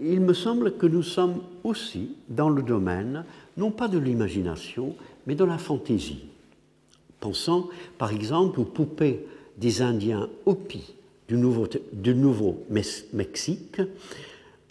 Il 0.02 0.20
me 0.20 0.32
semble 0.32 0.76
que 0.76 0.86
nous 0.86 1.02
sommes 1.02 1.42
aussi 1.62 2.16
dans 2.28 2.48
le 2.48 2.62
domaine, 2.62 3.24
non 3.58 3.70
pas 3.70 3.88
de 3.88 3.98
l'imagination, 3.98 4.96
mais 5.26 5.34
de 5.34 5.44
la 5.44 5.58
fantaisie. 5.58 6.24
Pensant, 7.20 7.68
par 7.98 8.12
exemple, 8.12 8.60
aux 8.60 8.64
poupées 8.64 9.26
des 9.58 9.82
Indiens 9.82 10.30
Hopi 10.46 10.94
du 11.28 11.36
Nouveau, 11.36 12.64
Mexique, 13.12 13.82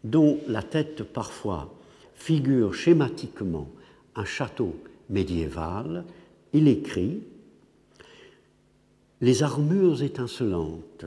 dont 0.04 0.40
la 0.48 0.64
tête 0.64 1.04
parfois 1.04 1.74
figure 2.16 2.74
schématiquement 2.74 3.70
un 4.16 4.26
château 4.26 4.76
médiéval, 5.10 6.06
il 6.54 6.68
écrit 6.68 7.22
Les 9.22 9.44
armures 9.44 10.02
étincelantes, 10.04 11.06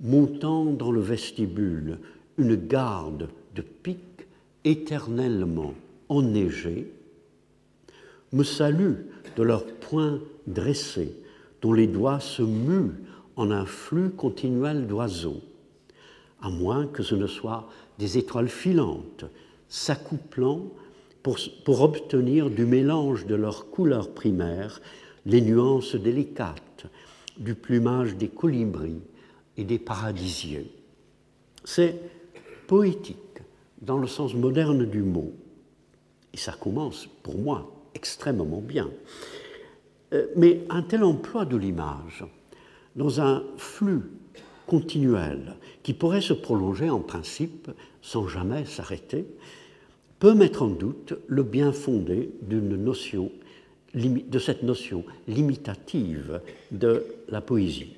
montant 0.00 0.64
dans 0.66 0.92
le 0.92 1.00
vestibule 1.00 1.98
une 2.38 2.56
garde 2.56 3.28
de 3.54 3.62
piques 3.62 4.26
éternellement 4.64 5.74
enneigées, 6.08 6.92
me 8.32 8.42
saluent 8.42 9.06
de 9.36 9.42
leurs 9.42 9.66
poings 9.66 10.20
dressés, 10.46 11.14
dont 11.62 11.72
les 11.72 11.86
doigts 11.86 12.20
se 12.20 12.42
muent 12.42 12.94
en 13.36 13.50
un 13.50 13.64
flux 13.64 14.10
continuel 14.10 14.86
d'oiseaux, 14.86 15.40
à 16.42 16.50
moins 16.50 16.86
que 16.86 17.02
ce 17.02 17.14
ne 17.14 17.26
soit 17.26 17.68
des 17.98 18.18
étoiles 18.18 18.48
filantes, 18.48 19.24
s'accouplant 19.68 20.70
pour, 21.22 21.80
obtenir 21.80 22.50
du 22.50 22.66
mélange 22.66 23.26
de 23.26 23.34
leurs 23.34 23.70
couleurs 23.70 24.10
primaires 24.10 24.80
les 25.24 25.40
nuances 25.40 25.96
délicates 25.96 26.86
du 27.36 27.54
plumage 27.54 28.14
des 28.14 28.28
colibris 28.28 29.00
et 29.56 29.64
des 29.64 29.78
paradisiers. 29.78 30.70
C'est 31.64 31.98
poétique 32.68 33.16
dans 33.82 33.98
le 33.98 34.06
sens 34.06 34.34
moderne 34.34 34.86
du 34.86 35.02
mot. 35.02 35.32
Et 36.32 36.36
ça 36.36 36.52
commence, 36.52 37.08
pour 37.22 37.38
moi, 37.38 37.72
extrêmement 37.94 38.60
bien. 38.60 38.88
Euh, 40.12 40.28
mais 40.36 40.64
un 40.70 40.82
tel 40.82 41.02
emploi 41.02 41.44
de 41.44 41.56
l'image, 41.56 42.24
dans 42.94 43.20
un 43.20 43.42
flux 43.56 44.02
continuel 44.66 45.54
qui 45.82 45.94
pourrait 45.94 46.20
se 46.20 46.32
prolonger 46.32 46.90
en 46.90 47.00
principe 47.00 47.70
sans 48.02 48.26
jamais 48.26 48.64
s'arrêter, 48.64 49.24
peut 50.18 50.34
mettre 50.34 50.62
en 50.62 50.68
doute 50.68 51.14
le 51.26 51.42
bien 51.42 51.72
fondé 51.72 52.30
de 52.42 54.38
cette 54.38 54.62
notion 54.62 55.04
limitative 55.28 56.40
de 56.70 57.04
la 57.28 57.40
poésie. 57.40 57.94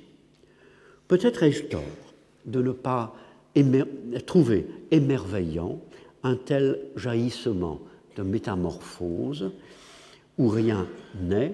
Peut-être 1.07 1.43
ai-je 1.43 1.63
tort 1.63 1.81
de 2.45 2.61
ne 2.61 2.71
pas 2.71 3.15
trouver 4.25 4.67
émerveillant 4.91 5.79
un 6.23 6.35
tel 6.35 6.79
jaillissement 6.95 7.79
de 8.15 8.23
métamorphose 8.23 9.51
où 10.37 10.49
rien 10.49 10.87
n'est, 11.21 11.53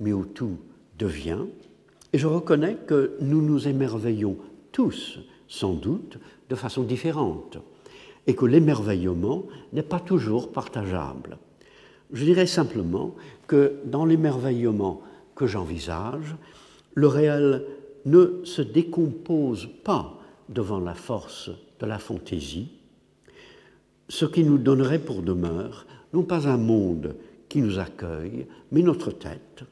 mais 0.00 0.12
où 0.12 0.24
tout 0.24 0.56
devient. 0.98 1.44
Et 2.12 2.18
je 2.18 2.26
reconnais 2.26 2.76
que 2.86 3.16
nous 3.20 3.42
nous 3.42 3.68
émerveillons 3.68 4.36
tous, 4.72 5.18
sans 5.46 5.74
doute, 5.74 6.18
de 6.48 6.54
façon 6.54 6.82
différente, 6.82 7.58
et 8.26 8.34
que 8.34 8.46
l'émerveillement 8.46 9.44
n'est 9.72 9.82
pas 9.82 10.00
toujours 10.00 10.52
partageable. 10.52 11.38
Je 12.12 12.24
dirais 12.24 12.46
simplement 12.46 13.14
que 13.46 13.80
dans 13.84 14.04
l'émerveillement 14.04 15.02
que 15.34 15.46
j'envisage, 15.46 16.36
le 16.94 17.06
réel 17.06 17.64
ne 18.06 18.40
se 18.44 18.62
décompose 18.62 19.68
pas 19.84 20.18
devant 20.48 20.80
la 20.80 20.94
force 20.94 21.50
de 21.80 21.86
la 21.86 21.98
fantaisie, 21.98 22.68
ce 24.08 24.24
qui 24.24 24.44
nous 24.44 24.58
donnerait 24.58 24.98
pour 24.98 25.22
demeure 25.22 25.86
non 26.12 26.22
pas 26.22 26.48
un 26.48 26.56
monde 26.56 27.14
qui 27.48 27.60
nous 27.60 27.78
accueille, 27.78 28.46
mais 28.72 28.82
notre 28.82 29.10
tête, 29.10 29.64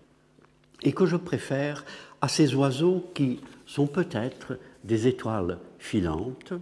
et 0.83 0.93
que 0.93 1.07
je 1.07 1.17
préfère 1.17 1.85
à 2.27 2.29
ces 2.29 2.57
oiseaux 2.57 3.05
qui 3.15 3.39
sont 3.67 3.87
peut-être 3.87 4.59
des 4.83 5.07
étoiles 5.07 5.61
filantes, 5.79 6.55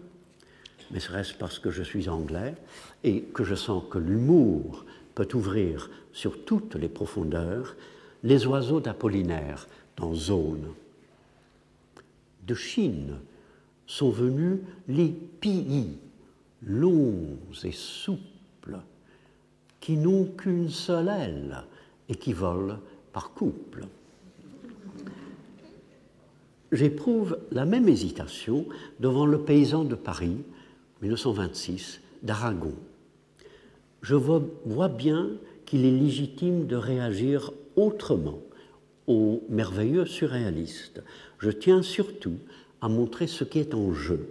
mais 0.91 1.01
serait-ce 1.01 1.33
parce 1.33 1.59
que 1.59 1.71
je 1.71 1.83
suis 1.83 2.11
anglais 2.11 2.55
et 3.03 3.23
que 3.23 3.45
je 3.45 3.55
sens 3.55 3.83
que 3.89 3.97
l'humour 3.97 4.85
peut 5.15 5.29
ouvrir 5.33 5.89
sur 6.13 6.45
toutes 6.45 6.75
les 6.75 6.91
profondeurs, 6.91 7.77
les 8.25 8.47
oiseaux 8.47 8.81
d'Apollinaire 8.81 9.67
dans 9.97 10.15
Zone. 10.15 10.67
De 12.47 12.55
Chine 12.55 13.17
sont 13.87 14.11
venus 14.11 14.59
les 14.87 15.09
pii, 15.09 15.97
longs 16.63 17.39
et 17.65 17.73
souples, 17.73 18.81
qui 19.81 19.97
n'ont 19.97 20.27
qu'une 20.27 20.69
seule 20.69 21.09
aile 21.09 21.65
et 22.11 22.17
qui 22.17 22.35
volent 22.35 22.81
par 23.15 23.31
couple. 23.31 23.87
J'éprouve 26.75 27.39
la 27.53 27.67
même 27.67 27.89
hésitation 27.89 28.67
devant 28.99 29.27
le 29.27 29.39
paysan 29.39 29.85
de 29.85 29.95
Paris, 29.95 30.39
1926, 31.03 32.01
d'Aragon. 32.25 32.75
Je 34.03 34.17
vois, 34.17 34.89
bien 34.89 35.31
qu'il 35.67 35.85
est 35.85 35.91
légitime 35.93 36.67
de 36.67 36.75
réagir 36.75 37.53
autrement 37.77 38.41
au 39.07 39.45
merveilleux 39.49 40.05
surréaliste. 40.05 41.01
Je 41.39 41.51
tiens 41.51 41.83
surtout 41.83 42.39
à 42.81 42.89
montrer 42.89 43.29
ce 43.29 43.45
qui 43.45 43.61
est 43.61 43.73
en 43.73 43.93
jeu. 43.93 44.29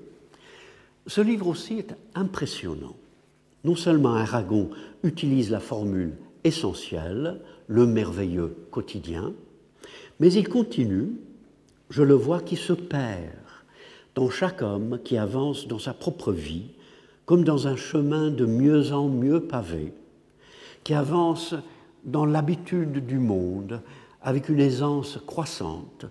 Ce 1.07 1.21
livre 1.21 1.47
aussi 1.47 1.79
est 1.79 1.95
impressionnant. 2.13 2.97
Non 3.63 3.77
seulement 3.77 4.15
Aragon 4.15 4.69
utilise 5.03 5.49
la 5.49 5.61
formule 5.61 6.11
essentielle, 6.43 7.39
le 7.67 7.85
merveilleux 7.85 8.53
quotidien, 8.69 9.31
mais 10.19 10.33
il 10.33 10.49
continue, 10.49 11.13
je 11.93 12.01
le 12.01 12.15
vois, 12.15 12.41
qui 12.41 12.55
se 12.55 12.73
perd 12.73 13.35
dans 14.15 14.31
chaque 14.31 14.63
homme 14.63 14.99
qui 15.03 15.15
avance 15.15 15.67
dans 15.67 15.77
sa 15.77 15.93
propre 15.93 16.31
vie, 16.31 16.71
comme 17.27 17.43
dans 17.43 17.67
un 17.67 17.75
chemin 17.75 18.31
de 18.31 18.47
mieux 18.47 18.91
en 18.93 19.09
mieux 19.09 19.41
pavé, 19.41 19.93
qui 20.83 20.95
avance 20.95 21.53
dans 22.03 22.25
l'habitude 22.25 23.05
du 23.05 23.19
monde 23.19 23.79
avec 24.23 24.49
une 24.49 24.59
aisance 24.59 25.19
croissante, 25.27 26.07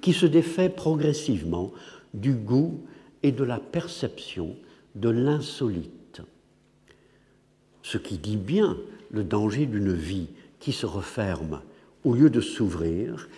qui 0.00 0.12
se 0.12 0.26
défait 0.26 0.68
progressivement 0.68 1.70
du 2.14 2.32
goût 2.32 2.80
et 3.22 3.30
de 3.30 3.44
la 3.44 3.58
perception 3.58 4.56
de 4.96 5.08
l'insolite. 5.08 6.20
Ce 7.84 7.96
qui 7.96 8.18
dit 8.18 8.36
bien 8.36 8.76
le 9.12 9.22
danger 9.22 9.66
d'une 9.66 9.92
vie 9.92 10.30
qui 10.58 10.72
se 10.72 10.86
referme 10.86 11.60
au 12.02 12.14
lieu 12.14 12.28
de 12.28 12.40
s'ouvrir 12.40 13.28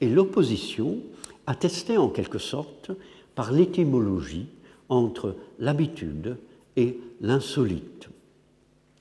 et 0.00 0.08
l'opposition 0.08 1.00
attestée 1.52 1.98
en 1.98 2.08
quelque 2.08 2.38
sorte 2.38 2.92
par 3.34 3.52
l'étymologie 3.52 4.46
entre 4.88 5.36
l'habitude 5.58 6.38
et 6.76 6.98
l'insolite. 7.20 8.08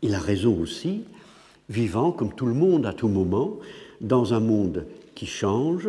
Il 0.02 0.14
a 0.16 0.20
raison 0.20 0.60
aussi, 0.60 1.06
vivant 1.70 2.12
comme 2.12 2.36
tout 2.36 2.46
le 2.46 2.54
monde 2.54 2.86
à 2.86 2.92
tout 2.92 3.08
moment, 3.08 3.58
dans 4.02 4.34
un 4.34 4.42
monde 4.42 4.86
qui 5.16 5.28
change 5.28 5.88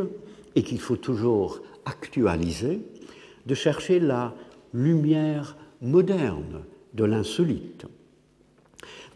et 0.54 0.62
qu'il 0.62 0.78
faut 0.78 0.96
toujours 0.96 1.60
actualiser, 1.84 2.78
de 3.46 3.54
chercher 3.56 3.98
la 3.98 4.32
lumière 4.72 5.56
moderne 5.80 6.62
de 6.94 7.02
l'insolite. 7.04 7.86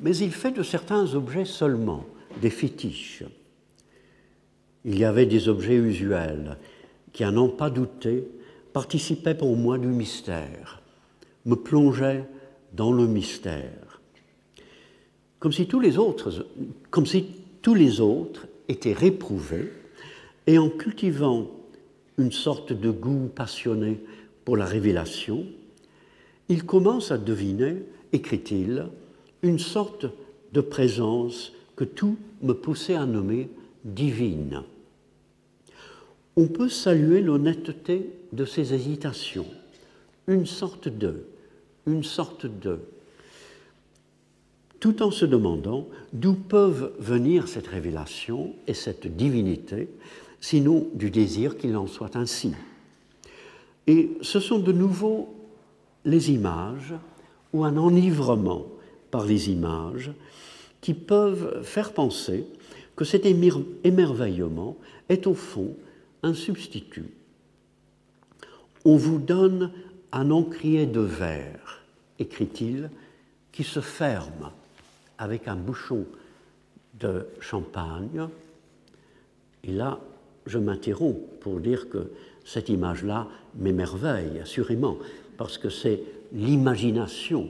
Mais 0.00 0.16
il 0.16 0.32
fait 0.32 0.50
de 0.50 0.64
certains 0.64 1.14
objets 1.14 1.44
seulement 1.44 2.04
des 2.42 2.50
fétiches. 2.50 3.22
Il 4.84 4.98
y 4.98 5.04
avait 5.04 5.26
des 5.26 5.48
objets 5.48 5.76
usuels 5.76 6.58
qui, 7.16 7.24
à 7.24 7.30
n'en 7.30 7.48
pas 7.48 7.70
douter, 7.70 8.28
participaient 8.74 9.34
pour 9.34 9.56
moi 9.56 9.78
du 9.78 9.86
mystère, 9.86 10.82
me 11.46 11.54
plongeaient 11.54 12.26
dans 12.74 12.92
le 12.92 13.06
mystère. 13.06 14.02
Comme 15.38 15.52
si 15.52 15.66
tous 15.66 15.80
les 15.80 15.96
autres, 15.96 16.46
comme 16.90 17.06
si 17.06 17.24
tous 17.62 17.72
les 17.72 18.02
autres 18.02 18.46
étaient 18.68 18.92
réprouvés 18.92 19.72
et 20.46 20.58
en 20.58 20.68
cultivant 20.68 21.46
une 22.18 22.32
sorte 22.32 22.74
de 22.74 22.90
goût 22.90 23.30
passionné 23.34 23.98
pour 24.44 24.58
la 24.58 24.66
révélation, 24.66 25.46
il 26.50 26.66
commence 26.66 27.12
à 27.12 27.16
deviner, 27.16 27.76
écrit-il, 28.12 28.88
une 29.40 29.58
sorte 29.58 30.04
de 30.52 30.60
présence 30.60 31.54
que 31.76 31.84
tout 31.84 32.18
me 32.42 32.52
poussait 32.52 32.94
à 32.94 33.06
nommer 33.06 33.48
divine. 33.86 34.64
On 36.36 36.48
peut 36.48 36.68
saluer 36.68 37.22
l'honnêteté 37.22 38.10
de 38.32 38.44
ses 38.44 38.74
hésitations, 38.74 39.46
une 40.26 40.44
sorte 40.44 40.88
de, 40.88 41.24
une 41.86 42.04
sorte 42.04 42.44
de, 42.44 42.78
tout 44.78 45.02
en 45.02 45.10
se 45.10 45.24
demandant 45.24 45.86
d'où 46.12 46.34
peuvent 46.34 46.92
venir 46.98 47.48
cette 47.48 47.66
révélation 47.66 48.54
et 48.66 48.74
cette 48.74 49.06
divinité, 49.16 49.88
sinon 50.38 50.88
du 50.92 51.10
désir 51.10 51.56
qu'il 51.56 51.74
en 51.74 51.86
soit 51.86 52.16
ainsi. 52.16 52.52
Et 53.86 54.10
ce 54.20 54.38
sont 54.38 54.58
de 54.58 54.72
nouveau 54.72 55.34
les 56.04 56.30
images 56.30 56.92
ou 57.54 57.64
un 57.64 57.78
enivrement 57.78 58.66
par 59.10 59.24
les 59.24 59.48
images 59.48 60.10
qui 60.82 60.92
peuvent 60.92 61.62
faire 61.62 61.94
penser 61.94 62.44
que 62.94 63.06
cet 63.06 63.24
émerveillement 63.24 64.76
est 65.08 65.26
au 65.26 65.34
fond 65.34 65.74
un 66.22 66.34
substitut. 66.34 67.10
On 68.84 68.96
vous 68.96 69.18
donne 69.18 69.72
un 70.12 70.30
encrier 70.30 70.86
de 70.86 71.00
verre, 71.00 71.82
écrit-il, 72.18 72.90
qui 73.52 73.64
se 73.64 73.80
ferme 73.80 74.52
avec 75.18 75.48
un 75.48 75.56
bouchon 75.56 76.06
de 77.00 77.26
champagne. 77.40 78.28
Et 79.64 79.72
là, 79.72 79.98
je 80.46 80.58
m'interromps 80.58 81.20
pour 81.40 81.60
dire 81.60 81.88
que 81.88 82.12
cette 82.44 82.68
image-là 82.68 83.28
m'émerveille, 83.56 84.40
assurément, 84.40 84.98
parce 85.36 85.58
que 85.58 85.68
c'est 85.68 86.00
l'imagination 86.32 87.48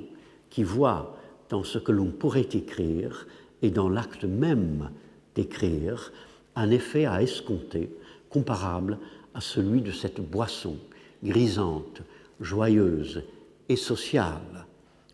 qui 0.50 0.62
voit 0.62 1.16
dans 1.48 1.64
ce 1.64 1.78
que 1.78 1.92
l'on 1.92 2.10
pourrait 2.10 2.48
écrire 2.52 3.26
et 3.62 3.70
dans 3.70 3.88
l'acte 3.88 4.24
même 4.24 4.90
d'écrire 5.34 6.12
un 6.54 6.70
effet 6.70 7.04
à 7.04 7.22
escompter 7.22 7.90
comparable 8.36 8.98
à 9.32 9.40
celui 9.40 9.80
de 9.80 9.92
cette 9.92 10.20
boisson 10.20 10.76
grisante, 11.24 12.02
joyeuse 12.38 13.22
et 13.70 13.76
sociale. 13.76 14.66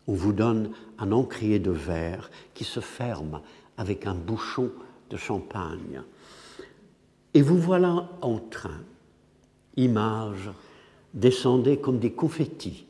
On 0.07 0.13
vous 0.13 0.33
donne 0.33 0.71
un 0.99 1.13
encrier 1.13 1.59
de 1.59 1.71
verre 1.71 2.29
qui 2.53 2.65
se 2.65 2.81
ferme 2.81 3.39
avec 3.77 4.07
un 4.07 4.13
bouchon 4.13 4.71
de 5.09 5.15
champagne. 5.15 6.01
Et 7.33 7.41
vous 7.41 7.57
voilà 7.57 8.09
en 8.21 8.39
train, 8.39 8.81
images 9.77 10.51
descendez 11.13 11.77
comme 11.77 11.99
des 11.99 12.11
confettis, 12.11 12.85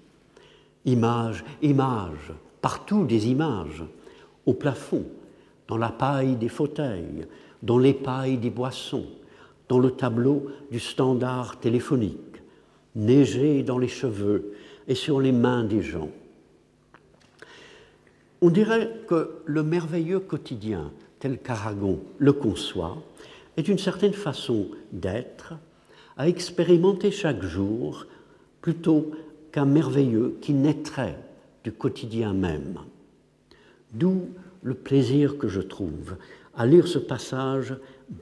images, 0.86 1.46
images, 1.62 2.34
partout 2.60 3.06
des 3.06 3.28
images, 3.28 3.84
au 4.48 4.56
plafond, 4.56 5.06
dans 5.68 5.78
la 5.78 5.90
paille 5.90 6.38
des 6.38 6.50
fauteuils, 6.50 7.28
dans 7.62 7.78
les 7.78 7.94
pailles 7.94 8.38
des 8.38 8.50
boissons, 8.50 9.06
dans 9.74 9.80
le 9.80 9.90
tableau 9.90 10.46
du 10.70 10.80
standard 10.80 11.60
téléphonique, 11.60 12.44
neigé 12.94 13.64
dans 13.64 13.80
les 13.80 13.88
cheveux 13.88 14.54
et 14.88 14.94
sur 14.94 15.20
les 15.20 15.32
mains 15.32 15.64
des 15.64 15.82
gens. 15.82 16.12
On 18.44 18.52
dirait 18.52 18.92
que 19.08 19.32
le 19.46 19.64
merveilleux 19.64 20.20
quotidien, 20.20 20.92
tel 21.18 21.40
qu'Aragon 21.40 22.00
le 22.20 22.34
conçoit, 22.34 23.02
est 23.58 23.68
une 23.68 23.80
certaine 23.80 24.14
façon 24.14 24.68
d'être, 24.92 25.56
à 26.18 26.30
expérimenter 26.30 27.10
chaque 27.10 27.42
jour, 27.42 28.06
plutôt 28.62 29.10
qu'un 29.52 29.66
merveilleux 29.66 30.38
qui 30.40 30.54
naîtrait 30.54 31.18
du 31.64 31.72
quotidien 31.72 32.34
même. 32.34 32.78
D'où 33.92 34.28
le 34.62 34.76
plaisir 34.76 35.40
que 35.40 35.48
je 35.48 35.62
trouve 35.62 36.18
à 36.56 36.68
lire 36.68 36.88
ce 36.88 37.00
passage 37.00 37.76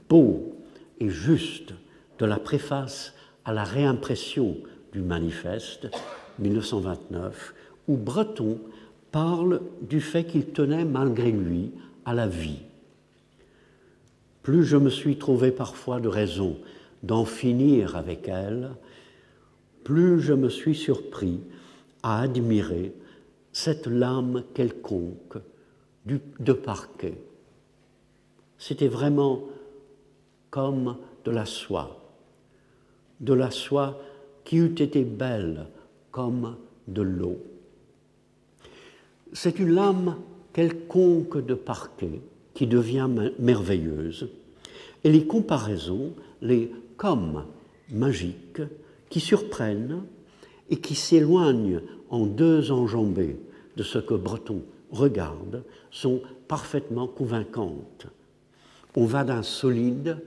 beau 0.08 0.61
et 1.02 1.10
juste 1.10 1.74
de 2.20 2.26
la 2.26 2.38
préface 2.38 3.12
à 3.44 3.52
la 3.52 3.64
réimpression 3.64 4.56
du 4.92 5.00
manifeste 5.00 5.88
1929, 6.38 7.54
où 7.88 7.96
Breton 7.96 8.60
parle 9.10 9.62
du 9.80 10.00
fait 10.00 10.24
qu'il 10.24 10.46
tenait 10.46 10.84
malgré 10.84 11.32
lui 11.32 11.72
à 12.04 12.14
la 12.14 12.28
vie. 12.28 12.60
Plus 14.44 14.64
je 14.64 14.76
me 14.76 14.90
suis 14.90 15.16
trouvé 15.16 15.50
parfois 15.50 15.98
de 15.98 16.06
raison 16.06 16.56
d'en 17.02 17.24
finir 17.24 17.96
avec 17.96 18.28
elle, 18.28 18.70
plus 19.82 20.20
je 20.20 20.34
me 20.34 20.48
suis 20.48 20.76
surpris 20.76 21.40
à 22.04 22.20
admirer 22.20 22.92
cette 23.52 23.88
lame 23.88 24.44
quelconque 24.54 25.38
de 26.06 26.52
parquet. 26.52 27.18
C'était 28.56 28.88
vraiment 28.88 29.42
comme 30.52 30.96
de 31.24 31.30
la 31.30 31.46
soie, 31.46 31.98
de 33.20 33.32
la 33.32 33.50
soie 33.50 33.98
qui 34.44 34.58
eût 34.58 34.74
été 34.82 35.02
belle 35.02 35.66
comme 36.10 36.56
de 36.86 37.00
l'eau. 37.00 37.38
C'est 39.32 39.58
une 39.58 39.74
lame 39.74 40.16
quelconque 40.52 41.44
de 41.44 41.54
parquet 41.54 42.20
qui 42.52 42.66
devient 42.66 43.08
merveilleuse, 43.38 44.28
et 45.02 45.10
les 45.10 45.26
comparaisons, 45.26 46.12
les 46.42 46.70
comme 46.98 47.46
magiques, 47.90 48.60
qui 49.08 49.20
surprennent 49.20 50.02
et 50.68 50.76
qui 50.76 50.94
s'éloignent 50.94 51.80
en 52.10 52.26
deux 52.26 52.70
enjambées 52.72 53.38
de 53.76 53.82
ce 53.82 53.98
que 53.98 54.14
Breton 54.14 54.60
regarde, 54.90 55.64
sont 55.90 56.20
parfaitement 56.46 57.06
convaincantes. 57.06 58.06
On 58.94 59.06
va 59.06 59.24
d'un 59.24 59.42
solide 59.42 60.18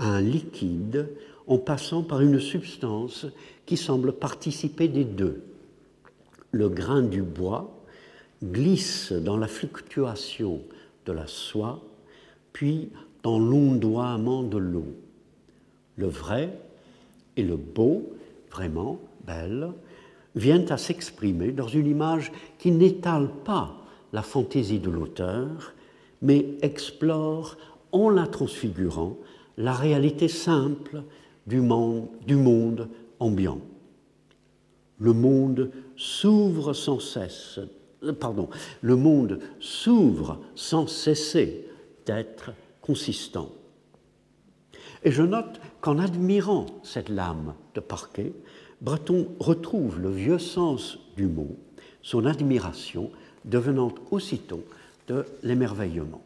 un 0.00 0.20
liquide 0.20 1.08
en 1.46 1.58
passant 1.58 2.02
par 2.02 2.20
une 2.20 2.40
substance 2.40 3.26
qui 3.66 3.76
semble 3.76 4.12
participer 4.12 4.88
des 4.88 5.04
deux. 5.04 5.42
Le 6.52 6.68
grain 6.68 7.02
du 7.02 7.22
bois 7.22 7.70
glisse 8.42 9.12
dans 9.12 9.36
la 9.36 9.46
fluctuation 9.46 10.60
de 11.06 11.12
la 11.12 11.26
soie, 11.26 11.82
puis 12.52 12.90
dans 13.22 13.38
l'ondoiement 13.38 14.42
de 14.42 14.58
l'eau. 14.58 14.94
Le 15.96 16.06
vrai 16.06 16.58
et 17.36 17.42
le 17.42 17.56
beau, 17.56 18.10
vraiment 18.50 18.98
belle, 19.26 19.70
viennent 20.34 20.70
à 20.70 20.78
s'exprimer 20.78 21.52
dans 21.52 21.68
une 21.68 21.86
image 21.86 22.32
qui 22.58 22.70
n'étale 22.70 23.28
pas 23.44 23.76
la 24.12 24.22
fantaisie 24.22 24.78
de 24.78 24.90
l'auteur, 24.90 25.74
mais 26.22 26.46
explore, 26.62 27.56
en 27.92 28.08
la 28.08 28.26
transfigurant, 28.26 29.16
la 29.60 29.74
réalité 29.74 30.26
simple 30.26 31.02
du 31.46 31.60
monde, 31.60 32.88
ambiant. 33.18 33.60
Le 34.98 35.12
monde 35.12 35.70
s'ouvre 35.96 36.72
sans 36.72 36.98
cesse, 36.98 37.60
euh, 38.02 38.12
pardon, 38.12 38.48
le 38.80 38.96
monde 38.96 39.40
s'ouvre 39.60 40.40
sans 40.54 40.86
cesser 40.86 41.66
d'être 42.06 42.52
consistant. 42.80 43.50
Et 45.04 45.10
je 45.10 45.22
note 45.22 45.60
qu'en 45.82 45.98
admirant 45.98 46.66
cette 46.82 47.10
lame 47.10 47.54
de 47.74 47.80
parquet, 47.80 48.32
Breton 48.80 49.28
retrouve 49.38 50.00
le 50.00 50.10
vieux 50.10 50.38
sens 50.38 50.98
du 51.16 51.26
mot, 51.26 51.56
son 52.02 52.24
admiration 52.24 53.10
devenant 53.44 53.92
aussitôt 54.10 54.64
de 55.06 55.26
l'émerveillement. 55.42 56.22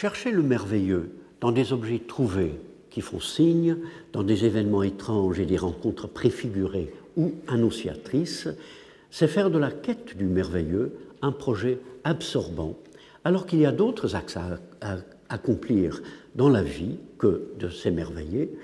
Chercher 0.00 0.30
le 0.30 0.44
merveilleux 0.44 1.10
dans 1.40 1.50
des 1.50 1.72
objets 1.72 1.98
trouvés 1.98 2.54
qui 2.88 3.00
font 3.00 3.18
signe, 3.18 3.78
dans 4.12 4.22
des 4.22 4.44
événements 4.44 4.84
étranges 4.84 5.40
et 5.40 5.44
des 5.44 5.56
rencontres 5.56 6.06
préfigurées 6.06 6.92
ou 7.16 7.32
annonciatrices, 7.48 8.46
c'est 9.10 9.26
faire 9.26 9.50
de 9.50 9.58
la 9.58 9.72
quête 9.72 10.16
du 10.16 10.26
merveilleux 10.26 10.92
un 11.20 11.32
projet 11.32 11.80
absorbant, 12.04 12.76
alors 13.24 13.44
qu'il 13.44 13.58
y 13.58 13.66
a 13.66 13.72
d'autres 13.72 14.14
axes 14.14 14.36
à, 14.36 14.98
accomplir 15.28 16.00
dans 16.36 16.48
la 16.48 16.62
vie 16.62 16.98
que 17.18 17.48
de 17.58 17.68
s'émerveiller, 17.68 18.56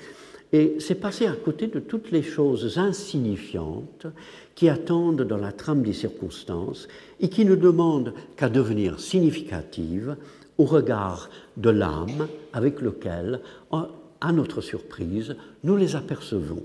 et 0.53 0.77
c'est 0.79 0.95
passer 0.95 1.27
à 1.27 1.33
côté 1.33 1.67
de 1.67 1.81
toutes 1.81 2.13
les 2.13 2.23
choses 2.23 2.79
insignifiantes 2.79 4.07
qui 4.55 4.69
attendent 4.69 5.23
dans 5.23 5.37
la 5.37 5.51
trame 5.51 5.83
des 5.83 5.95
circonstances 5.95 6.87
et 7.19 7.29
qui 7.29 7.45
ne 7.45 7.57
demandent 7.57 8.15
qu'à 8.37 8.49
devenir 8.49 9.01
significatives 9.01 10.17
au 10.59 10.65
regard 10.65 11.31
de 11.57 11.71
l'âme 11.71 12.29
avec 12.53 12.81
lequel, 12.81 13.41
à 13.73 14.33
notre 14.33 14.61
surprise, 14.61 15.37
nous 15.63 15.77
les 15.77 15.97
apercevons. 15.97 16.63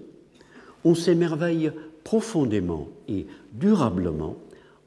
On 0.86 0.96
s'émerveille 0.96 1.72
profondément 2.04 2.88
et 3.08 3.28
durablement 3.54 4.38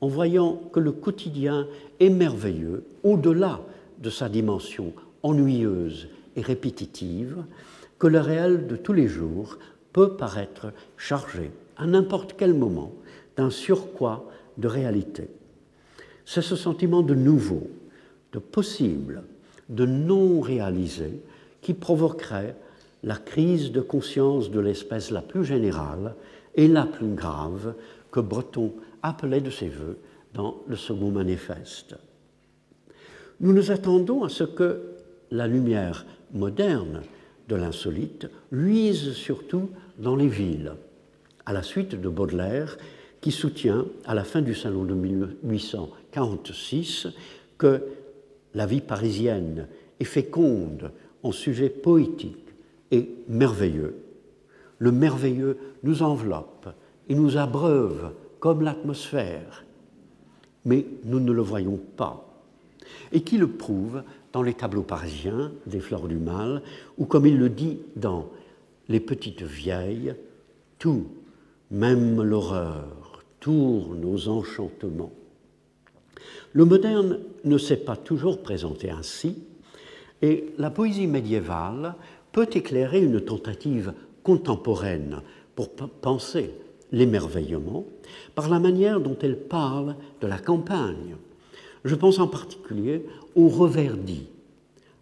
en 0.01 0.09
voyant 0.09 0.61
que 0.73 0.81
le 0.81 0.93
quotidien 0.93 1.67
est 2.01 2.11
merveilleux 2.11 2.85
au-delà 3.05 3.61
de 4.01 4.11
sa 4.11 4.29
dimension 4.29 4.93
ennuyeuse 5.23 6.09
et 6.35 6.41
répétitive, 6.41 7.45
que 7.99 8.07
le 8.09 8.19
réel 8.19 8.67
de 8.67 8.75
tous 8.77 8.93
les 8.93 9.07
jours 9.07 9.59
peut 9.93 10.17
paraître 10.17 10.73
chargé 10.97 11.53
à 11.77 11.87
n'importe 11.87 12.35
quel 12.37 12.55
moment 12.55 12.93
d'un 13.37 13.51
surcroît 13.51 14.25
de 14.59 14.67
réalité. 14.67 15.29
C'est 16.25 16.43
ce 16.43 16.57
sentiment 16.57 17.03
de 17.03 17.15
nouveau, 17.15 17.69
de 18.33 18.39
possible, 18.39 19.23
de 19.69 19.87
non 19.87 20.41
réalisé 20.41 21.21
qui 21.61 21.75
provoquerait 21.75 22.57
la 23.03 23.17
crise 23.17 23.73
de 23.73 23.81
conscience 23.81 24.51
de 24.51 24.61
l'espèce 24.61 25.11
la 25.11 25.23
plus 25.23 25.45
générale 25.45 26.15
et 26.55 26.69
la 26.69 26.87
plus 26.87 27.15
grave 27.15 27.75
que 28.11 28.21
Breton 28.21 28.73
appelait 29.03 29.41
de 29.41 29.51
ses 29.51 29.69
voeux 29.69 29.99
dans 30.35 30.63
le 30.69 30.77
second 30.77 31.11
manifeste. 31.11 31.97
Nous 33.41 33.53
nous 33.53 33.71
attendons 33.71 34.25
à 34.25 34.29
ce 34.29 34.45
que 34.45 34.83
la 35.31 35.47
lumière 35.47 36.05
moderne 36.33 37.03
de 37.49 37.57
l'insolite 37.57 38.29
luise 38.51 39.13
surtout 39.13 39.71
dans 39.99 40.17
les 40.17 40.29
villes, 40.29 40.73
à 41.45 41.53
la 41.53 41.63
suite 41.63 42.01
de 42.01 42.09
Baudelaire, 42.09 42.79
qui 43.21 43.31
soutient, 43.31 43.85
à 44.05 44.15
la 44.15 44.25
fin 44.25 44.43
du 44.43 44.55
salon 44.55 44.85
de 44.85 44.95
1846, 44.95 47.09
que 47.59 47.83
la 48.55 48.67
vie 48.67 48.81
parisienne 48.81 49.69
est 50.01 50.05
féconde 50.05 50.91
en 51.23 51.33
sujets 51.33 51.71
poétiques 51.71 52.55
et 52.91 53.09
merveilleux. 53.29 53.97
Le 54.79 54.93
merveilleux 54.93 55.59
nous 55.83 56.03
enveloppe 56.03 56.69
et 57.09 57.15
nous 57.15 57.37
abreuve 57.37 58.13
comme 58.41 58.63
l'atmosphère, 58.63 59.65
mais 60.65 60.87
nous 61.05 61.21
ne 61.21 61.33
le 61.33 61.43
voyons 61.43 61.79
pas. 61.97 62.29
Et 63.13 63.23
qui 63.23 63.39
le 63.39 63.49
prouve 63.49 64.03
dans 64.33 64.43
les 64.43 64.55
tableaux 64.55 64.83
parisiens 64.83 65.53
des 65.67 65.81
Fleurs 65.81 66.09
du 66.09 66.17
Mal, 66.17 66.63
ou 66.99 67.07
comme 67.07 67.27
il 67.27 67.39
le 67.39 67.49
dit 67.49 67.81
dans 67.97 68.29
Les 68.89 69.01
Petites 69.01 69.43
Vieilles, 69.43 70.15
tout, 70.79 71.07
même 71.71 72.23
l'horreur, 72.23 73.23
tourne 73.41 74.05
aux 74.05 74.29
enchantements. 74.29 75.13
Le 76.53 76.65
moderne 76.65 77.19
ne 77.45 77.59
s'est 77.59 77.77
pas 77.77 77.97
toujours 77.97 78.43
présenté 78.43 78.91
ainsi, 78.91 79.39
et 80.21 80.47
la 80.59 80.71
poésie 80.71 81.07
médiévale 81.07 81.95
peut 82.31 82.49
éclairer 82.53 83.03
une 83.03 83.21
tentative 83.21 83.93
contemporaine 84.23 85.21
pour 85.55 85.71
penser 85.71 86.55
l'émerveillement 86.93 87.85
par 88.35 88.49
la 88.49 88.59
manière 88.59 89.01
dont 89.01 89.17
elle 89.23 89.39
parle 89.39 89.97
de 90.21 90.27
la 90.27 90.39
campagne. 90.39 91.17
Je 91.85 91.95
pense 91.95 92.19
en 92.19 92.29
particulier 92.29 93.05
au 93.35 93.49
Reverdy, 93.49 94.27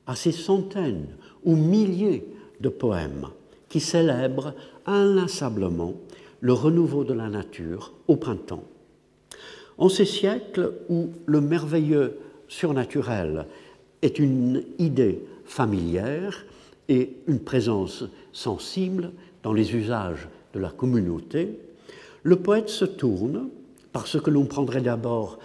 à 0.06 0.16
ces 0.16 0.32
centaines 0.32 1.08
ou 1.44 1.56
milliers 1.56 2.26
de 2.60 2.68
poèmes 2.68 3.26
qui 3.68 3.80
célèbrent 3.80 4.54
inlassablement 4.86 5.94
le 6.40 6.52
renouveau 6.52 7.04
de 7.04 7.12
la 7.12 7.28
nature 7.28 7.92
au 8.08 8.16
printemps. 8.16 8.64
En 9.80 9.88
ces 9.88 10.04
siècles 10.04 10.74
où 10.90 11.08
le 11.24 11.40
merveilleux 11.40 12.18
surnaturel 12.48 13.46
est 14.02 14.18
une 14.18 14.62
idée 14.78 15.24
familière 15.46 16.44
et 16.90 17.16
une 17.26 17.40
présence 17.40 18.04
sensible 18.30 19.10
dans 19.42 19.54
les 19.54 19.74
usages 19.74 20.28
de 20.52 20.60
la 20.60 20.68
communauté, 20.68 21.58
le 22.24 22.36
poète 22.36 22.68
se 22.68 22.84
tourne, 22.84 23.48
par 23.90 24.06
ce 24.06 24.18
que 24.18 24.30
l'on 24.30 24.44
prendrait 24.44 24.82
d'abord 24.82 25.38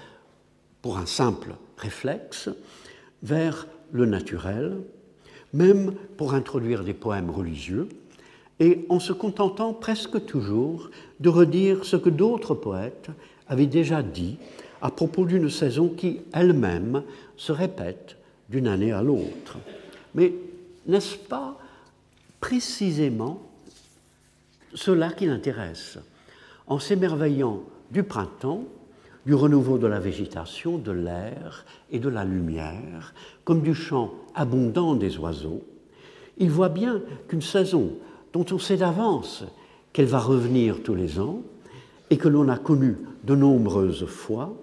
pour 0.82 0.98
un 0.98 1.06
simple 1.06 1.56
réflexe, 1.78 2.50
vers 3.24 3.68
le 3.94 4.06
naturel, 4.06 4.78
même 5.54 5.94
pour 6.18 6.34
introduire 6.34 6.84
des 6.84 6.94
poèmes 6.94 7.30
religieux, 7.30 7.88
et 8.60 8.86
en 8.90 9.00
se 9.00 9.14
contentant 9.14 9.74
presque 9.74 10.26
toujours 10.26 10.90
de 11.22 11.30
redire 11.30 11.86
ce 11.86 11.96
que 11.96 12.10
d'autres 12.10 12.54
poètes 12.54 13.10
avaient 13.48 13.66
déjà 13.66 14.02
dit 14.02 14.38
à 14.82 14.92
propos 14.92 15.26
d'une 15.26 15.50
saison 15.50 15.90
qui 15.90 16.22
elle-même 16.34 17.04
se 17.38 17.52
répète 17.52 18.18
d'une 18.50 18.68
année 18.68 18.92
à 18.92 19.02
l'autre. 19.02 19.58
Mais 20.14 20.34
n'est-ce 20.86 21.16
pas 21.16 21.58
précisément 22.40 23.42
cela 24.74 25.12
qui 25.12 25.26
l'intéresse 25.26 25.98
En 26.68 26.80
s'émerveillant 26.80 27.64
du 27.92 28.04
printemps, 28.04 28.66
du 29.26 29.34
renouveau 29.34 29.78
de 29.78 29.88
la 29.88 30.00
végétation, 30.00 30.78
de 30.78 30.92
l'air 30.92 31.66
et 31.92 32.00
de 32.00 32.10
la 32.10 32.24
lumière, 32.24 33.14
comme 33.44 33.62
du 33.62 33.74
chant 33.74 34.14
abondant 34.36 34.96
des 34.96 35.18
oiseaux, 35.18 35.64
il 36.38 36.52
voit 36.52 36.70
bien 36.70 37.02
qu'une 37.28 37.42
saison 37.42 37.94
dont 38.34 38.46
on 38.52 38.60
sait 38.60 38.78
d'avance 38.78 39.44
qu'elle 39.94 40.06
va 40.06 40.20
revenir 40.20 40.84
tous 40.84 40.94
les 40.94 41.20
ans 41.20 41.42
et 42.10 42.18
que 42.18 42.28
l'on 42.28 42.50
a 42.50 42.58
connue 42.58 42.98
de 43.24 43.36
nombreuses 43.36 44.06
fois, 44.06 44.56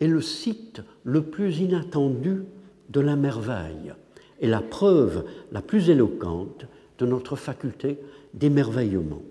est 0.00 0.06
le 0.06 0.20
site 0.20 0.82
le 1.04 1.22
plus 1.22 1.60
inattendu 1.60 2.42
de 2.90 3.00
la 3.00 3.16
merveille 3.16 3.94
et 4.40 4.46
la 4.46 4.60
preuve 4.60 5.24
la 5.52 5.62
plus 5.62 5.90
éloquente 5.90 6.66
de 6.98 7.06
notre 7.06 7.36
faculté 7.36 7.98
d'émerveillement. 8.34 9.22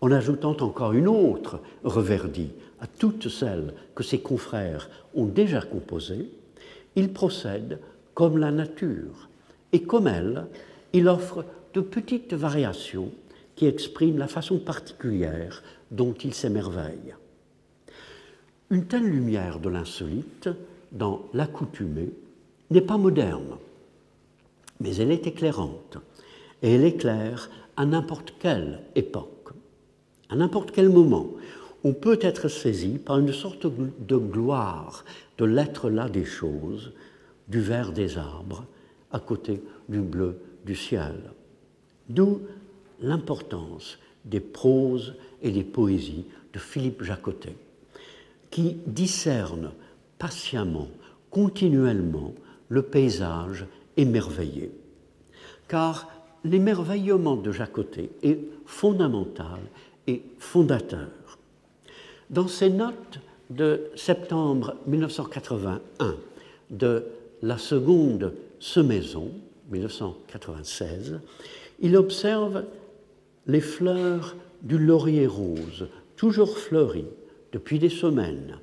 En 0.00 0.10
ajoutant 0.12 0.56
encore 0.60 0.92
une 0.92 1.08
autre 1.08 1.60
reverdie, 1.82 2.50
à 2.80 2.86
toutes 2.86 3.28
celles 3.28 3.74
que 3.94 4.02
ses 4.02 4.20
confrères 4.20 4.90
ont 5.14 5.26
déjà 5.26 5.62
composées, 5.62 6.30
il 6.96 7.12
procède 7.12 7.78
comme 8.14 8.38
la 8.38 8.50
nature, 8.50 9.28
et 9.72 9.82
comme 9.82 10.06
elle, 10.06 10.46
il 10.92 11.08
offre 11.08 11.44
de 11.74 11.80
petites 11.80 12.34
variations 12.34 13.10
qui 13.56 13.66
expriment 13.66 14.18
la 14.18 14.28
façon 14.28 14.58
particulière 14.58 15.62
dont 15.94 16.14
il 16.24 16.34
s'émerveille. 16.34 17.14
Une 18.70 18.86
telle 18.86 19.04
lumière 19.04 19.60
de 19.60 19.68
l'insolite 19.68 20.48
dans 20.92 21.22
l'accoutumé 21.32 22.10
n'est 22.70 22.80
pas 22.80 22.96
moderne, 22.96 23.56
mais 24.80 24.96
elle 24.96 25.12
est 25.12 25.26
éclairante, 25.26 25.98
et 26.62 26.74
elle 26.74 26.84
éclaire 26.84 27.50
à 27.76 27.86
n'importe 27.86 28.34
quelle 28.40 28.80
époque, 28.94 29.50
à 30.30 30.36
n'importe 30.36 30.72
quel 30.72 30.88
moment, 30.88 31.28
on 31.84 31.92
peut 31.92 32.18
être 32.22 32.48
saisi 32.48 32.98
par 32.98 33.18
une 33.18 33.32
sorte 33.32 33.66
de 33.66 34.16
gloire 34.16 35.04
de 35.38 35.44
l'être 35.44 35.90
là 35.90 36.08
des 36.08 36.24
choses, 36.24 36.92
du 37.48 37.60
vert 37.60 37.92
des 37.92 38.16
arbres, 38.16 38.64
à 39.12 39.20
côté 39.20 39.62
du 39.88 40.00
bleu 40.00 40.38
du 40.64 40.74
ciel. 40.74 41.14
D'où 42.08 42.40
l'importance 43.00 43.98
des 44.24 44.40
proses 44.40 45.14
et 45.44 45.52
des 45.52 45.62
poésies 45.62 46.24
de 46.52 46.58
Philippe 46.58 47.04
Jacotet, 47.04 47.54
qui 48.50 48.78
discerne 48.86 49.70
patiemment, 50.18 50.88
continuellement, 51.30 52.34
le 52.68 52.82
paysage 52.82 53.66
émerveillé. 53.96 54.72
Car 55.68 56.08
l'émerveillement 56.44 57.36
de 57.36 57.52
Jacotet 57.52 58.10
est 58.22 58.40
fondamental 58.66 59.60
et 60.06 60.22
fondateur. 60.38 61.08
Dans 62.30 62.48
ses 62.48 62.70
notes 62.70 63.20
de 63.50 63.90
septembre 63.94 64.76
1981 64.86 66.16
de 66.70 67.04
la 67.42 67.58
seconde 67.58 68.32
semaison, 68.58 69.30
1996, 69.70 71.20
il 71.80 71.96
observe 71.96 72.64
les 73.46 73.60
fleurs 73.60 74.34
du 74.64 74.78
laurier 74.78 75.26
rose, 75.26 75.88
toujours 76.16 76.58
fleuries 76.58 77.06
depuis 77.52 77.78
des 77.78 77.90
semaines, 77.90 78.58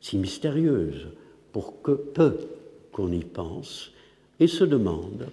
si 0.00 0.18
mystérieuses 0.18 1.08
pour 1.52 1.80
que 1.82 1.92
peu 1.92 2.38
qu'on 2.92 3.10
y 3.12 3.24
pense, 3.24 3.92
et 4.40 4.46
se 4.46 4.64
demande 4.64 5.28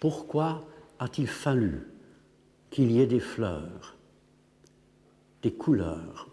pourquoi 0.00 0.64
a-t-il 0.98 1.28
fallu 1.28 1.86
qu'il 2.70 2.90
y 2.90 3.00
ait 3.00 3.06
des 3.06 3.20
fleurs, 3.20 3.96
des 5.42 5.52
couleurs? 5.52 6.28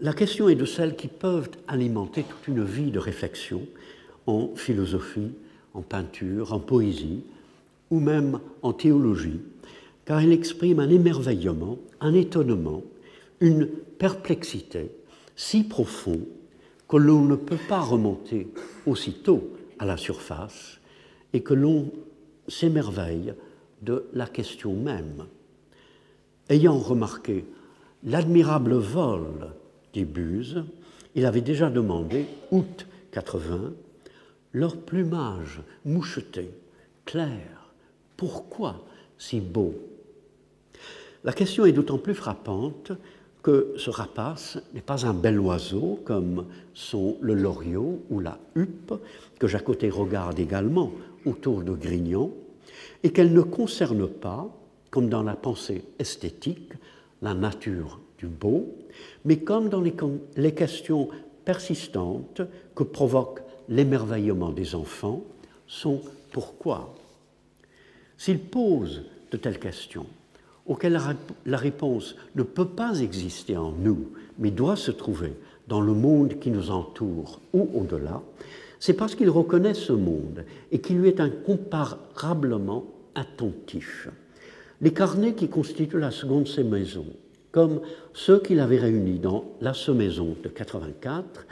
La 0.00 0.12
question 0.12 0.48
est 0.48 0.54
de 0.54 0.64
celles 0.64 0.96
qui 0.96 1.08
peuvent 1.08 1.48
alimenter 1.68 2.24
toute 2.24 2.48
une 2.48 2.64
vie 2.64 2.90
de 2.90 2.98
réflexion 2.98 3.66
en 4.26 4.54
philosophie, 4.54 5.32
en 5.74 5.82
peinture, 5.82 6.52
en 6.52 6.60
poésie 6.60 7.24
ou 7.92 8.00
même 8.00 8.40
en 8.62 8.72
théologie, 8.72 9.40
car 10.06 10.20
elle 10.20 10.32
exprime 10.32 10.80
un 10.80 10.88
émerveillement, 10.88 11.78
un 12.00 12.14
étonnement, 12.14 12.82
une 13.40 13.66
perplexité 13.66 14.90
si 15.36 15.62
profond 15.62 16.20
que 16.88 16.96
l'on 16.96 17.22
ne 17.26 17.36
peut 17.36 17.60
pas 17.68 17.80
remonter 17.80 18.48
aussitôt 18.86 19.50
à 19.78 19.84
la 19.84 19.98
surface 19.98 20.78
et 21.34 21.42
que 21.42 21.52
l'on 21.52 21.92
s'émerveille 22.48 23.34
de 23.82 24.06
la 24.14 24.26
question 24.26 24.72
même. 24.74 25.26
Ayant 26.48 26.78
remarqué 26.78 27.44
l'admirable 28.04 28.74
vol 28.74 29.52
des 29.92 30.06
buses, 30.06 30.64
il 31.14 31.26
avait 31.26 31.42
déjà 31.42 31.68
demandé, 31.68 32.24
août 32.50 32.86
80, 33.10 33.74
leur 34.52 34.78
plumage 34.78 35.60
moucheté, 35.84 36.48
clair, 37.04 37.61
pourquoi 38.16 38.84
si 39.18 39.40
beau? 39.40 39.74
La 41.24 41.32
question 41.32 41.64
est 41.64 41.72
d'autant 41.72 41.98
plus 41.98 42.14
frappante 42.14 42.92
que 43.42 43.74
ce 43.76 43.90
rapace 43.90 44.58
n'est 44.72 44.80
pas 44.80 45.06
un 45.06 45.14
bel 45.14 45.38
oiseau 45.40 46.00
comme 46.04 46.46
sont 46.74 47.16
le 47.20 47.34
loriot 47.34 48.00
ou 48.10 48.20
la 48.20 48.38
huppe, 48.54 48.94
que 49.38 49.48
Jacotet 49.48 49.90
regarde 49.90 50.38
également 50.38 50.92
autour 51.26 51.62
de 51.62 51.72
Grignon, 51.72 52.32
et 53.02 53.10
qu'elle 53.10 53.32
ne 53.32 53.42
concerne 53.42 54.08
pas, 54.08 54.48
comme 54.90 55.08
dans 55.08 55.22
la 55.22 55.34
pensée 55.34 55.84
esthétique, 55.98 56.72
la 57.20 57.34
nature 57.34 58.00
du 58.18 58.26
beau, 58.26 58.74
mais 59.24 59.38
comme 59.38 59.68
dans 59.68 59.80
les, 59.80 59.94
les 60.36 60.54
questions 60.54 61.08
persistantes 61.44 62.42
que 62.74 62.84
provoque 62.84 63.40
l'émerveillement 63.68 64.50
des 64.50 64.74
enfants, 64.74 65.22
sont 65.66 66.00
pourquoi. 66.32 66.94
S'ils 68.22 68.38
posent 68.38 69.02
de 69.32 69.36
telles 69.36 69.58
questions, 69.58 70.06
auxquelles 70.66 71.00
la 71.44 71.56
réponse 71.56 72.14
ne 72.36 72.44
peut 72.44 72.68
pas 72.68 73.00
exister 73.00 73.56
en 73.56 73.72
nous, 73.72 74.12
mais 74.38 74.52
doit 74.52 74.76
se 74.76 74.92
trouver 74.92 75.32
dans 75.66 75.80
le 75.80 75.92
monde 75.92 76.38
qui 76.38 76.52
nous 76.52 76.70
entoure 76.70 77.40
ou 77.52 77.68
au-delà, 77.74 78.22
c'est 78.78 78.92
parce 78.92 79.16
qu'il 79.16 79.28
reconnaît 79.28 79.74
ce 79.74 79.92
monde 79.92 80.44
et 80.70 80.80
qu'il 80.80 80.98
lui 80.98 81.08
est 81.08 81.18
incomparablement 81.18 82.84
attentif. 83.16 84.08
Les 84.80 84.92
carnets 84.92 85.34
qui 85.34 85.48
constituent 85.48 85.98
la 85.98 86.12
seconde 86.12 86.46
maisons, 86.64 87.12
comme 87.50 87.80
ceux 88.12 88.38
qu'il 88.38 88.60
avait 88.60 88.78
réunis 88.78 89.18
dans 89.18 89.46
la 89.60 89.74
semaison 89.74 90.36
de 90.44 90.48
84, 90.48 91.44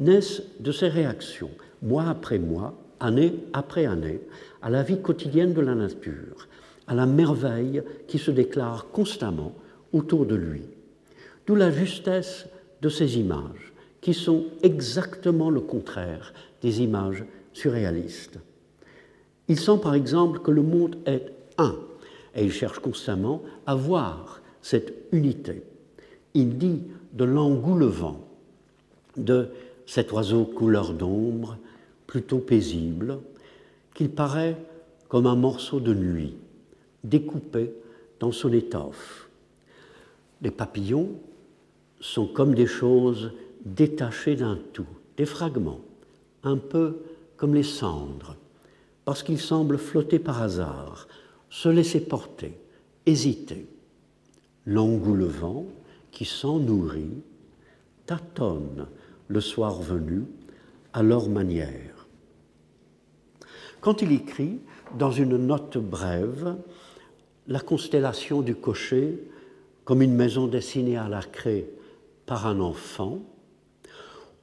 naissent 0.00 0.42
de 0.58 0.72
ces 0.72 0.88
réactions, 0.88 1.50
mois 1.82 2.08
après 2.08 2.40
mois, 2.40 2.74
année 3.00 3.34
après 3.52 3.86
année, 3.86 4.20
à 4.62 4.70
la 4.70 4.82
vie 4.82 5.00
quotidienne 5.00 5.52
de 5.52 5.60
la 5.60 5.74
nature, 5.74 6.48
à 6.86 6.94
la 6.94 7.06
merveille 7.06 7.82
qui 8.08 8.18
se 8.18 8.30
déclare 8.30 8.88
constamment 8.90 9.52
autour 9.92 10.26
de 10.26 10.34
lui. 10.34 10.62
D'où 11.46 11.54
la 11.54 11.70
justesse 11.70 12.46
de 12.82 12.88
ces 12.88 13.18
images, 13.18 13.72
qui 14.00 14.14
sont 14.14 14.44
exactement 14.62 15.50
le 15.50 15.60
contraire 15.60 16.32
des 16.62 16.82
images 16.82 17.24
surréalistes. 17.52 18.38
Il 19.48 19.58
sent 19.58 19.78
par 19.82 19.94
exemple 19.94 20.40
que 20.40 20.50
le 20.50 20.62
monde 20.62 20.96
est 21.06 21.32
un, 21.58 21.74
et 22.34 22.44
il 22.44 22.52
cherche 22.52 22.78
constamment 22.78 23.42
à 23.66 23.74
voir 23.74 24.40
cette 24.60 24.94
unité. 25.12 25.62
Il 26.34 26.58
dit 26.58 26.82
de 27.14 27.24
l'engoulevent, 27.24 28.20
de 29.16 29.48
cet 29.86 30.12
oiseau 30.12 30.44
couleur 30.44 30.92
d'ombre, 30.92 31.56
plutôt 32.06 32.38
paisible, 32.38 33.18
qu'il 33.94 34.10
paraît 34.10 34.56
comme 35.08 35.26
un 35.26 35.36
morceau 35.36 35.80
de 35.80 35.94
nuit, 35.94 36.34
découpé 37.04 37.72
dans 38.20 38.32
son 38.32 38.52
étoffe. 38.52 39.28
Les 40.42 40.50
papillons 40.50 41.10
sont 42.00 42.26
comme 42.26 42.54
des 42.54 42.66
choses 42.66 43.32
détachées 43.64 44.36
d'un 44.36 44.58
tout, 44.72 44.86
des 45.16 45.26
fragments, 45.26 45.80
un 46.42 46.56
peu 46.56 46.98
comme 47.36 47.54
les 47.54 47.62
cendres, 47.62 48.36
parce 49.04 49.22
qu'ils 49.22 49.40
semblent 49.40 49.78
flotter 49.78 50.18
par 50.18 50.42
hasard, 50.42 51.08
se 51.50 51.68
laisser 51.68 52.00
porter, 52.00 52.58
hésiter. 53.06 53.66
L'engoulevent, 54.66 55.66
qui 56.10 56.24
s'en 56.24 56.58
nourrit, 56.58 57.22
tâtonne 58.06 58.86
le 59.28 59.40
soir 59.40 59.80
venu 59.80 60.24
à 60.92 61.02
leur 61.02 61.28
manière. 61.28 61.95
Quand 63.80 64.02
il 64.02 64.12
écrit, 64.12 64.58
dans 64.98 65.10
une 65.10 65.36
note 65.36 65.78
brève, 65.78 66.56
la 67.46 67.60
constellation 67.60 68.42
du 68.42 68.54
cocher 68.54 69.18
comme 69.84 70.02
une 70.02 70.14
maison 70.14 70.46
dessinée 70.46 70.96
à 70.96 71.08
la 71.08 71.22
craie 71.22 71.66
par 72.26 72.46
un 72.46 72.60
enfant, 72.60 73.20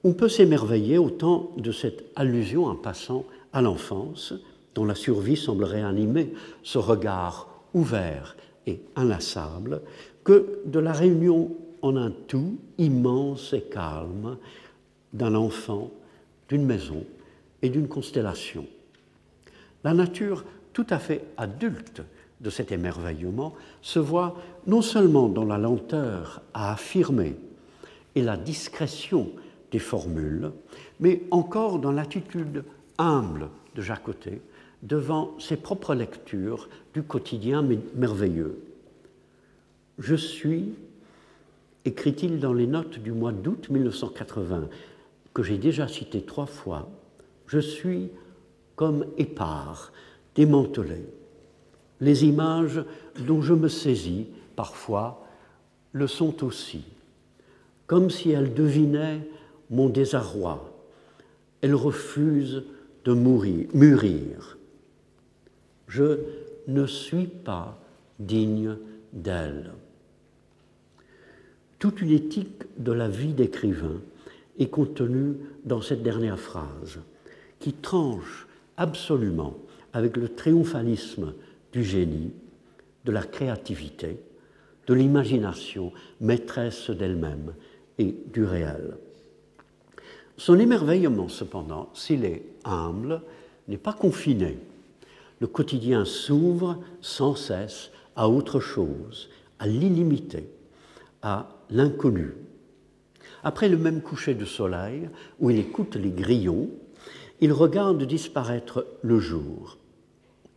on 0.06 0.14
peut 0.14 0.30
s'émerveiller 0.30 0.98
autant 0.98 1.52
de 1.58 1.72
cette 1.72 2.06
allusion 2.16 2.66
en 2.66 2.76
passant 2.76 3.26
à 3.52 3.62
l'enfance, 3.62 4.34
dont 4.76 4.86
la 4.86 4.96
survie 4.96 5.38
semble 5.38 5.64
réanimer 5.64 6.34
ce 6.64 6.78
regard 6.78 7.48
ouvert 7.74 8.36
et 8.68 8.82
inlassable, 8.96 9.82
que 10.24 10.60
de 10.66 10.80
la 10.80 10.94
réunion 10.94 11.52
en 11.82 11.98
un 11.98 12.12
tout 12.12 12.58
immense 12.78 13.54
et 13.54 13.62
calme 13.62 14.38
d'un 15.12 15.36
enfant, 15.36 15.92
d'une 16.50 16.66
maison 16.66 17.04
et 17.62 17.70
d'une 17.70 17.88
constellation. 17.88 18.66
La 19.84 19.94
nature 19.94 20.44
tout 20.74 20.88
à 20.90 21.00
fait 21.00 21.26
adulte 21.38 22.02
de 22.42 22.50
cet 22.50 22.72
émerveillement 22.72 23.54
se 23.82 24.00
voit 24.00 24.36
non 24.68 24.82
seulement 24.82 25.30
dans 25.30 25.46
la 25.46 25.58
lenteur 25.58 26.42
à 26.54 26.74
affirmer 26.74 27.36
et 28.16 28.22
la 28.22 28.38
discrétion 28.38 29.32
des 29.72 29.80
formules, 29.80 30.52
mais 31.00 31.24
encore 31.32 31.80
dans 31.80 31.92
l'attitude 31.92 32.64
humble 32.98 33.50
de 33.76 33.82
Jacotet 33.82 34.42
devant 34.84 35.32
ses 35.40 35.58
propres 35.58 35.96
lectures 35.96 36.70
du 36.94 37.04
quotidien 37.04 37.66
merveilleux. 37.96 38.60
Je 39.98 40.16
suis, 40.16 40.74
écrit-il 41.86 42.40
dans 42.40 42.54
les 42.54 42.68
notes 42.68 43.00
du 43.00 43.12
mois 43.12 43.32
d'août 43.32 43.70
1980, 43.70 44.68
que 45.34 45.44
j'ai 45.44 45.58
déjà 45.58 45.88
cité 45.88 46.22
trois 46.22 46.46
fois, 46.46 46.90
je 47.48 47.60
suis 47.60 48.10
comme 48.76 49.06
épars 49.18 49.92
démantelé 50.36 51.06
les 52.04 52.26
images 52.26 52.84
dont 53.26 53.42
je 53.42 53.54
me 53.54 53.70
saisis 53.70 54.28
parfois 54.56 55.26
le 55.94 56.08
sont 56.08 56.44
aussi, 56.44 56.84
comme 57.88 58.10
si 58.10 58.32
elles 58.32 58.54
devinaient 58.54 59.22
mon 59.70 59.90
désarroi. 59.90 60.70
Elles 61.62 61.76
refusent 61.76 62.64
de 63.06 63.14
mourir, 63.14 63.68
mûrir. 63.74 64.58
Je 65.88 66.20
ne 66.68 66.86
suis 66.86 67.28
pas 67.28 67.80
digne 68.20 68.76
d'elles. 69.14 69.72
Toute 71.80 72.02
une 72.02 72.12
éthique 72.12 72.64
de 72.78 72.92
la 72.92 73.08
vie 73.08 73.34
d'écrivain 73.34 74.02
est 74.60 74.70
contenue 74.70 75.36
dans 75.64 75.82
cette 75.82 76.04
dernière 76.04 76.40
phrase, 76.40 77.00
qui 77.60 77.74
tranche 77.74 78.48
absolument 78.78 79.56
avec 79.94 80.18
le 80.18 80.30
triomphalisme 80.30 81.34
du 81.72 81.84
génie, 81.84 82.32
de 83.06 83.12
la 83.12 83.24
créativité, 83.24 84.20
de 84.88 84.94
l'imagination 84.94 85.92
maîtresse 86.20 86.90
d'elle-même 86.90 87.54
et 87.98 88.16
du 88.34 88.44
réel. 88.44 88.98
Son 90.38 90.60
émerveillement, 90.60 91.30
cependant, 91.30 91.90
s'il 91.94 92.26
est 92.26 92.44
humble, 92.66 93.22
n'est 93.68 93.78
pas 93.78 93.94
confiné. 93.94 94.58
Le 95.40 95.48
quotidien 95.48 96.06
s'ouvre 96.06 96.80
sans 97.02 97.36
cesse 97.36 97.92
à 98.16 98.30
autre 98.30 98.60
chose, 98.60 99.30
à 99.60 99.68
l'illimité, 99.68 100.50
à 101.22 101.50
l'inconnu. 101.70 102.34
Après 103.44 103.70
le 103.70 103.78
même 103.78 104.02
coucher 104.02 104.34
de 104.34 104.46
soleil, 104.46 105.10
où 105.40 105.50
il 105.50 105.60
écoute 105.60 105.96
les 105.96 106.12
grillons, 106.12 106.70
il 107.44 107.52
regarde 107.52 108.02
disparaître 108.04 108.88
le 109.02 109.20
jour 109.20 109.78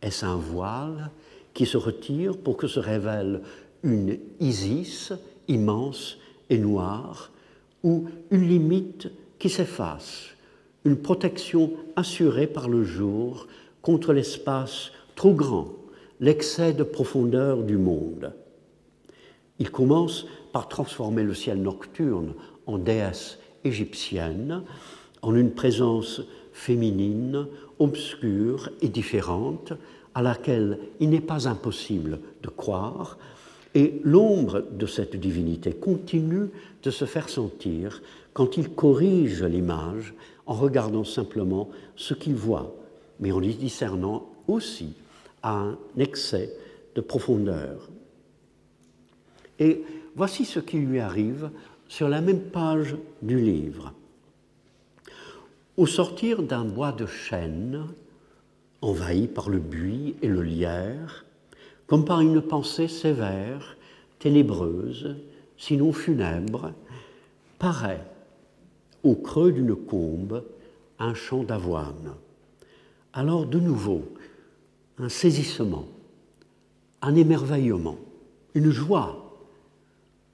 Est-ce 0.01 0.25
un 0.25 0.37
voile 0.37 1.11
qui 1.53 1.65
se 1.65 1.75
retire 1.75 2.37
pour 2.37 2.55
que 2.55 2.67
se 2.67 2.79
révèle 2.79 3.41
une 3.83 4.17
Isis 4.39 5.11
immense 5.49 6.17
et 6.49 6.57
noire, 6.57 7.29
ou 7.83 8.05
une 8.31 8.47
limite 8.47 9.09
qui 9.37 9.49
s'efface, 9.49 10.27
une 10.85 10.95
protection 10.95 11.73
assurée 11.97 12.47
par 12.47 12.69
le 12.69 12.85
jour 12.85 13.47
contre 13.81 14.13
l'espace 14.13 14.93
trop 15.17 15.33
grand, 15.33 15.75
l'excès 16.21 16.71
de 16.71 16.83
profondeur 16.83 17.63
du 17.63 17.75
monde? 17.75 18.31
Il 19.59 19.71
commence 19.71 20.25
par 20.53 20.69
transformer 20.69 21.23
le 21.23 21.33
ciel 21.33 21.61
nocturne 21.61 22.33
en 22.65 22.77
déesse 22.77 23.39
égyptienne, 23.65 24.63
en 25.21 25.35
une 25.35 25.51
présence 25.51 26.21
féminine, 26.57 27.45
obscure 27.77 28.71
et 28.81 28.89
différente, 28.89 29.73
à 30.15 30.23
laquelle 30.23 30.79
il 30.99 31.11
n'est 31.11 31.21
pas 31.21 31.47
impossible 31.47 32.19
de 32.41 32.49
croire, 32.49 33.17
et 33.75 34.01
l'ombre 34.03 34.63
de 34.71 34.87
cette 34.87 35.15
divinité 35.15 35.71
continue 35.71 36.49
de 36.81 36.89
se 36.89 37.05
faire 37.05 37.29
sentir 37.29 38.01
quand 38.33 38.57
il 38.57 38.69
corrige 38.69 39.43
l'image 39.43 40.15
en 40.47 40.55
regardant 40.55 41.03
simplement 41.03 41.69
ce 41.95 42.15
qu'il 42.15 42.33
voit, 42.33 42.75
mais 43.19 43.31
en 43.31 43.41
y 43.41 43.53
discernant 43.53 44.27
aussi 44.47 44.93
un 45.43 45.77
excès 45.97 46.51
de 46.95 47.01
profondeur. 47.01 47.87
Et 49.59 49.83
voici 50.15 50.43
ce 50.43 50.59
qui 50.59 50.77
lui 50.77 50.99
arrive 50.99 51.51
sur 51.87 52.09
la 52.09 52.21
même 52.21 52.41
page 52.41 52.95
du 53.21 53.39
livre. 53.39 53.93
Au 55.77 55.85
sortir 55.85 56.41
d'un 56.41 56.65
bois 56.65 56.91
de 56.91 57.05
chêne, 57.05 57.85
envahi 58.81 59.27
par 59.27 59.47
le 59.47 59.59
buis 59.59 60.15
et 60.23 60.27
le 60.27 60.41
lierre, 60.41 61.23
comme 61.85 62.03
par 62.03 62.21
une 62.21 62.41
pensée 62.41 62.87
sévère, 62.87 63.77
ténébreuse, 64.17 65.15
sinon 65.55 65.93
funèbre, 65.93 66.73
paraît 67.59 68.03
au 69.03 69.13
creux 69.13 69.51
d'une 69.51 69.75
combe 69.75 70.43
un 70.97 71.13
champ 71.13 71.43
d'avoine. 71.43 72.15
Alors 73.13 73.45
de 73.45 73.59
nouveau, 73.59 74.01
un 74.97 75.09
saisissement, 75.09 75.85
un 77.03 77.13
émerveillement, 77.13 77.97
une 78.55 78.71
joie. 78.71 79.37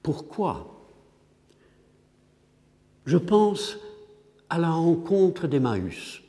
Pourquoi? 0.02 0.70
Je 3.04 3.18
pense 3.18 3.76
à 4.54 4.58
la 4.58 4.70
rencontre 4.70 5.48
d'Emmaüs. 5.48 6.22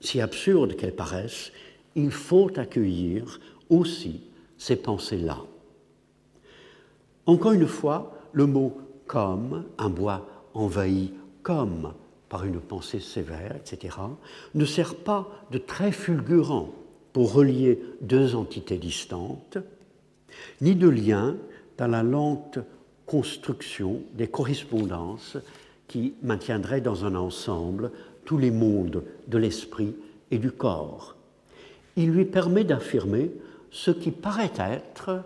Si 0.00 0.20
absurde 0.20 0.76
qu'elle 0.76 0.94
paraisse, 0.94 1.50
il 1.96 2.12
faut 2.12 2.52
accueillir 2.56 3.40
aussi 3.68 4.20
ces 4.58 4.76
pensées-là. 4.76 5.38
Encore 7.26 7.50
une 7.50 7.66
fois, 7.66 8.16
le 8.30 8.46
mot 8.46 8.78
comme, 9.08 9.64
un 9.76 9.90
bois 9.90 10.24
envahi 10.54 11.12
comme 11.42 11.94
par 12.28 12.44
une 12.44 12.60
pensée 12.60 13.00
sévère, 13.00 13.56
etc., 13.56 13.96
ne 14.54 14.64
sert 14.64 14.94
pas 14.94 15.26
de 15.50 15.58
trait 15.58 15.90
fulgurant 15.90 16.70
pour 17.12 17.32
relier 17.32 17.82
deux 18.02 18.36
entités 18.36 18.78
distantes, 18.78 19.58
ni 20.60 20.76
de 20.76 20.88
lien 20.88 21.36
dans 21.76 21.88
la 21.88 22.04
lente 22.04 22.60
construction 23.04 24.00
des 24.14 24.28
correspondances 24.28 25.38
qui 25.88 26.14
maintiendraient 26.22 26.82
dans 26.82 27.04
un 27.04 27.14
ensemble 27.14 27.90
tous 28.24 28.38
les 28.38 28.50
mondes 28.50 29.02
de 29.26 29.38
l'esprit 29.38 29.96
et 30.30 30.38
du 30.38 30.52
corps. 30.52 31.16
Il 31.96 32.10
lui 32.10 32.26
permet 32.26 32.64
d'affirmer 32.64 33.32
ce 33.70 33.90
qui 33.90 34.10
paraît 34.10 34.52
être, 34.58 35.22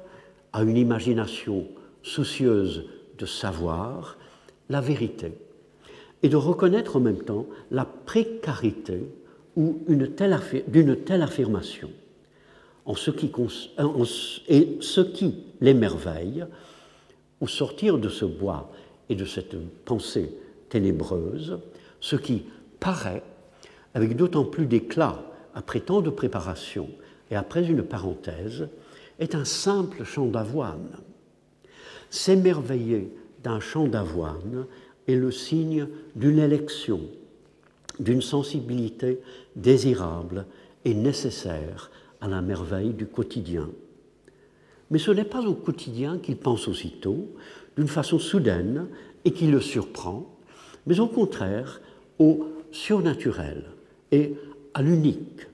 à 0.52 0.62
une 0.62 0.76
imagination 0.76 1.66
soucieuse 2.02 2.84
de 3.18 3.26
savoir, 3.26 4.18
la 4.68 4.80
vérité, 4.80 5.32
et 6.22 6.28
de 6.28 6.36
reconnaître 6.36 6.96
en 6.96 7.00
même 7.00 7.22
temps 7.22 7.46
la 7.70 7.84
précarité 7.84 9.00
d'une 9.56 10.14
telle 10.14 11.22
affirmation. 11.22 11.90
En 12.84 12.94
ce 12.94 13.10
qui, 13.10 13.30
et 14.48 14.78
ce 14.80 15.00
qui 15.00 15.34
l'émerveille, 15.60 16.44
au 17.40 17.46
sortir 17.46 17.98
de 17.98 18.08
ce 18.08 18.24
bois 18.24 18.70
et 19.08 19.14
de 19.14 19.24
cette 19.24 19.56
pensée 19.84 20.32
ce 22.00 22.16
qui 22.16 22.44
paraît, 22.80 23.22
avec 23.94 24.16
d'autant 24.16 24.44
plus 24.44 24.66
d'éclat 24.66 25.22
après 25.54 25.80
tant 25.80 26.00
de 26.00 26.10
préparation 26.10 26.88
et 27.30 27.36
après 27.36 27.66
une 27.66 27.82
parenthèse, 27.82 28.68
est 29.18 29.34
un 29.34 29.44
simple 29.44 30.04
champ 30.04 30.26
d'avoine. 30.26 30.98
S'émerveiller 32.10 33.14
d'un 33.42 33.60
champ 33.60 33.86
d'avoine 33.86 34.66
est 35.08 35.14
le 35.14 35.30
signe 35.30 35.88
d'une 36.14 36.38
élection, 36.38 37.00
d'une 37.98 38.22
sensibilité 38.22 39.20
désirable 39.56 40.46
et 40.84 40.94
nécessaire 40.94 41.90
à 42.20 42.28
la 42.28 42.40
merveille 42.40 42.92
du 42.92 43.06
quotidien. 43.06 43.68
Mais 44.90 44.98
ce 44.98 45.10
n'est 45.10 45.24
pas 45.24 45.42
au 45.42 45.54
quotidien 45.54 46.18
qu'il 46.18 46.36
pense 46.36 46.68
aussitôt, 46.68 47.28
d'une 47.76 47.88
façon 47.88 48.18
soudaine 48.18 48.88
et 49.24 49.32
qui 49.32 49.46
le 49.46 49.60
surprend, 49.60 50.32
mais 50.87 51.01
au 51.01 51.07
contraire 51.07 51.80
au 52.18 52.47
surnaturel 52.70 53.64
et 54.11 54.35
à 54.74 54.83
l'unique. 54.83 55.47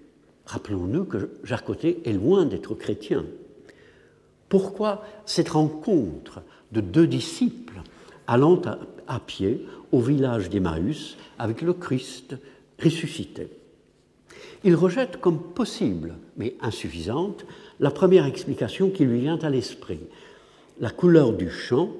Rappelons-nous 0.46 1.04
que 1.04 1.30
Côté 1.64 2.00
est 2.04 2.12
loin 2.12 2.46
d'être 2.46 2.74
chrétien. 2.74 3.24
Pourquoi 4.48 5.04
cette 5.26 5.50
rencontre 5.50 6.40
de 6.72 6.80
deux 6.80 7.06
disciples 7.06 7.82
allant 8.26 8.60
à, 9.06 9.20
pied 9.20 9.66
au 9.92 10.00
village 10.00 10.48
d'Emmaüs 10.48 11.16
avec 11.38 11.60
le 11.60 11.74
Christ 11.74 12.36
ressuscité? 12.82 13.48
Il 14.64 14.74
rejette 14.74 15.20
comme 15.20 15.38
possible, 15.38 16.14
mais 16.36 16.54
insuffisante, 16.60 17.44
la 17.78 17.90
première 17.90 18.26
explication 18.26 18.90
qui 18.90 19.04
lui 19.04 19.20
vient 19.20 19.38
à 19.38 19.50
l'esprit. 19.50 20.00
La 20.80 20.90
couleur 20.90 21.32
du 21.32 21.50
champ 21.50 21.90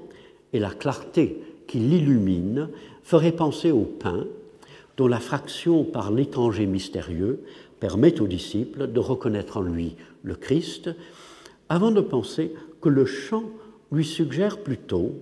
et 0.52 0.58
la 0.58 0.70
clarté 0.70 1.42
qui 1.66 1.78
l'illumine 1.78 2.70
ferait 3.08 3.32
penser 3.32 3.70
au 3.70 3.84
pain, 3.84 4.26
dont 4.98 5.08
la 5.08 5.18
fraction 5.18 5.82
par 5.82 6.10
l'étranger 6.10 6.66
mystérieux 6.66 7.42
permet 7.80 8.20
aux 8.20 8.26
disciples 8.26 8.86
de 8.86 9.00
reconnaître 9.00 9.56
en 9.56 9.62
lui 9.62 9.96
le 10.24 10.34
Christ, 10.34 10.90
avant 11.70 11.90
de 11.90 12.02
penser 12.02 12.52
que 12.82 12.90
le 12.90 13.06
chant 13.06 13.44
lui 13.90 14.04
suggère 14.04 14.58
plutôt 14.58 15.14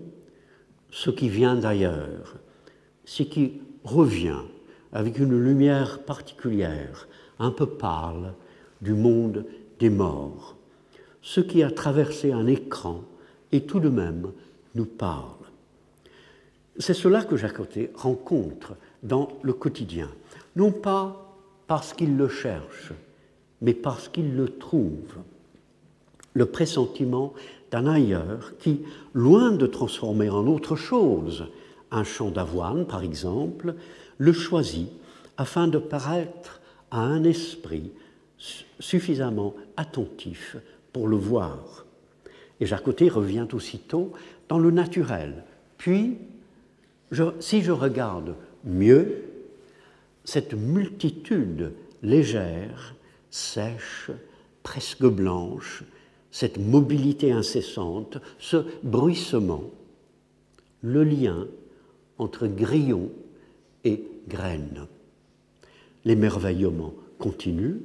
ce 0.91 1.11
qui 1.11 1.29
vient 1.29 1.55
d'ailleurs, 1.55 2.35
ce 3.05 3.23
qui 3.23 3.61
revient 3.85 4.43
avec 4.93 5.21
une 5.21 5.39
lumière 5.39 6.01
particulière, 6.01 7.07
un 7.39 7.53
peu 7.53 7.67
pâle, 7.67 8.35
du 8.83 8.95
monde 8.95 9.45
des 9.79 9.91
morts, 9.91 10.57
ce 11.23 11.41
qui 11.41 11.63
a 11.63 11.71
traversé 11.71 12.33
un 12.33 12.49
écran 12.49 13.05
et 13.53 13.61
tout 13.61 13.79
de 13.79 13.91
même 13.91 14.33
nous 14.75 14.87
parle. 14.87 15.36
C'est 16.79 16.95
cela 16.95 17.25
que 17.25 17.37
Jacoté 17.37 17.91
rencontre 17.95 18.75
dans 19.03 19.29
le 19.43 19.53
quotidien, 19.53 20.11
non 20.57 20.73
pas 20.73 21.35
parce 21.67 21.95
qu'il 21.95 22.17
le 22.17 22.29
cherche, 22.29 22.93
mais 23.63 23.75
parce 23.75 24.09
qu'il 24.09 24.37
le 24.37 24.49
trouve. 24.49 25.17
Le 26.35 26.47
pressentiment 26.47 27.33
d'un 27.71 27.87
ailleurs 27.87 28.53
qui, 28.59 28.83
loin 29.15 29.53
de 29.53 29.67
transformer 29.67 30.29
en 30.29 30.47
autre 30.47 30.77
chose 30.77 31.47
un 31.91 32.05
champ 32.05 32.31
d'avoine, 32.31 32.87
par 32.87 33.03
exemple, 33.03 33.75
le 34.19 34.33
choisit 34.33 34.89
afin 35.39 35.69
de 35.69 35.79
paraître 35.79 36.61
à 36.91 37.01
un 37.01 37.25
esprit 37.25 37.91
suffisamment 38.79 39.55
attentif 39.77 40.57
pour 40.93 41.09
le 41.09 41.17
voir. 41.17 41.87
Et 42.61 42.67
Jacoté 42.67 43.09
revient 43.09 43.47
aussitôt 43.53 44.13
dans 44.49 44.59
le 44.59 44.71
naturel, 44.71 45.45
puis 45.79 46.19
si 47.41 47.63
je 47.63 47.73
regarde 47.73 48.35
mieux, 48.65 49.23
cette 50.25 50.55
multitude 50.55 51.73
légère, 52.03 52.95
sèche, 53.31 54.11
presque 54.63 55.07
blanche, 55.07 55.85
cette 56.31 56.59
mobilité 56.59 57.33
incessante, 57.33 58.19
ce 58.39 58.65
bruissement, 58.83 59.71
le 60.83 61.05
lien 61.05 61.47
entre 62.19 62.47
grillon 62.47 63.11
et 63.85 64.03
graine. 64.29 64.87
L'émerveillement 66.05 66.93
continue 67.19 67.77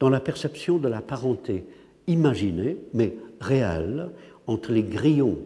dans 0.00 0.10
la 0.10 0.20
perception 0.20 0.78
de 0.78 0.88
la 0.88 1.00
parenté 1.00 1.64
imaginée, 2.06 2.76
mais 2.92 3.16
réelle, 3.40 4.10
entre 4.46 4.72
les 4.72 4.82
grillons 4.82 5.38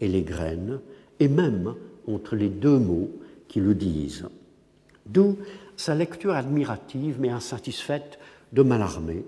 et 0.00 0.08
les 0.08 0.22
graines, 0.22 0.80
et 1.20 1.28
même 1.28 1.74
entre 2.06 2.36
les 2.36 2.48
deux 2.48 2.78
mots 2.78 3.10
qui 3.48 3.60
le 3.60 3.74
disent. 3.74 4.28
D'où 5.06 5.36
sa 5.76 5.94
lecture 5.94 6.34
admirative 6.34 7.16
mais 7.20 7.30
insatisfaite 7.30 8.18
de 8.52 8.62
Mallarmé, 8.62 9.24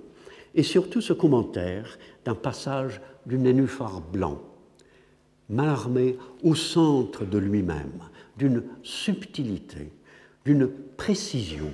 et 0.54 0.62
surtout 0.62 1.00
ce 1.00 1.12
commentaire 1.12 1.98
d'un 2.24 2.34
passage 2.34 3.00
du 3.26 3.38
nénuphar 3.38 4.00
blanc, 4.00 4.40
Mallarmé 5.50 6.16
au 6.42 6.54
centre 6.54 7.24
de 7.24 7.38
lui-même, 7.38 8.00
d'une 8.36 8.62
subtilité, 8.82 9.92
d'une 10.44 10.68
précision 10.96 11.70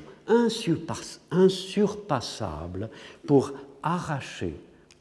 insurpassable 1.31 2.91
pour 3.27 3.53
arracher 3.83 4.55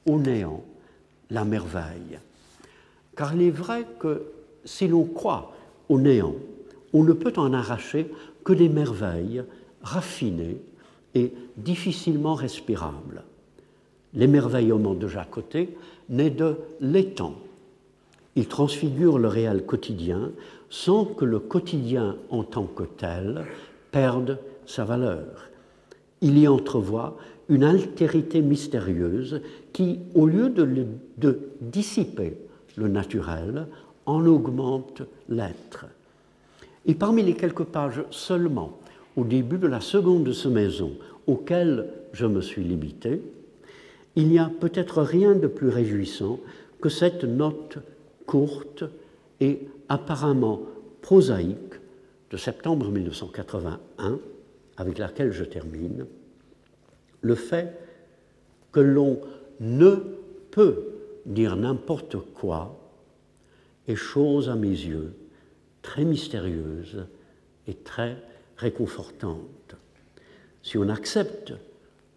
au 0.06 0.20
néant 0.20 0.64
la 1.30 1.46
merveille. 1.46 2.20
Car 3.16 3.34
il 3.36 3.44
est 3.44 3.52
vrai 3.52 3.86
que 4.00 4.32
si 4.66 4.88
l'on 4.88 5.06
croit 5.06 5.54
au 5.90 6.00
néant, 6.00 6.36
on 6.94 7.04
ne 7.04 7.14
peut 7.14 7.34
en 7.38 7.54
arracher 7.54 8.12
que 8.44 8.54
des 8.54 8.70
merveilles 8.70 9.44
raffinées 9.82 10.58
et 11.16 11.34
difficilement 11.58 12.36
respirables. 12.36 13.24
L'émerveillement 14.14 14.94
de 14.94 15.08
Jacoté 15.08 15.76
naît 16.10 16.30
de 16.30 16.56
l'étang. 16.80 17.36
Il 18.36 18.48
transfigure 18.48 19.20
le 19.20 19.28
réel 19.28 19.66
quotidien 19.66 20.32
sans 20.70 21.06
que 21.06 21.26
le 21.26 21.40
quotidien 21.40 22.16
en 22.30 22.44
tant 22.44 22.66
que 22.66 22.84
tel 22.84 23.46
perde 23.92 24.40
sa 24.66 24.86
valeur. 24.86 25.50
Il 26.22 26.38
y 26.38 26.48
entrevoit 26.48 27.18
une 27.50 27.64
altérité 27.64 28.42
mystérieuse 28.42 29.42
qui, 29.74 30.00
au 30.14 30.28
lieu 30.28 30.50
de 30.50 31.40
dissiper 31.62 32.38
le 32.78 32.88
naturel, 32.88 33.68
en 34.10 34.26
augmente 34.26 35.04
l'être. 35.30 35.86
Et 36.88 36.96
parmi 36.96 37.22
les 37.22 37.36
quelques 37.36 37.64
pages 37.64 38.04
seulement 38.10 38.80
au 39.16 39.24
début 39.24 39.60
de 39.60 39.68
la 39.68 39.82
seconde 39.82 40.32
semaison 40.34 40.94
auquel 41.28 41.90
je 42.14 42.26
me 42.26 42.42
suis 42.42 42.64
limité, 42.64 43.22
il 44.16 44.30
n'y 44.30 44.40
a 44.40 44.50
peut-être 44.60 45.04
rien 45.04 45.36
de 45.36 45.46
plus 45.46 45.70
réjouissant 45.70 46.40
que 46.82 46.90
cette 46.90 47.24
note 47.24 47.78
courte 48.26 48.84
et 49.40 49.68
apparemment 49.90 50.62
prosaïque 51.02 51.76
de 52.32 52.38
septembre 52.38 52.90
1981, 52.90 54.20
avec 54.78 54.98
laquelle 54.98 55.32
je 55.32 55.44
termine, 55.44 56.08
le 57.22 57.36
fait 57.36 57.78
que 58.72 58.80
l'on 58.80 59.20
ne 59.60 59.96
peut 60.50 60.84
dire 61.28 61.56
n'importe 61.56 62.18
quoi 62.34 62.79
est 63.90 63.96
chose 63.96 64.50
à 64.50 64.56
mes 64.56 64.68
yeux 64.68 65.14
très 65.82 66.06
mystérieuse 66.06 67.06
et 67.68 67.74
très 67.74 68.18
réconfortante. 68.58 69.76
Si 70.62 70.78
on 70.78 70.90
accepte 70.90 71.54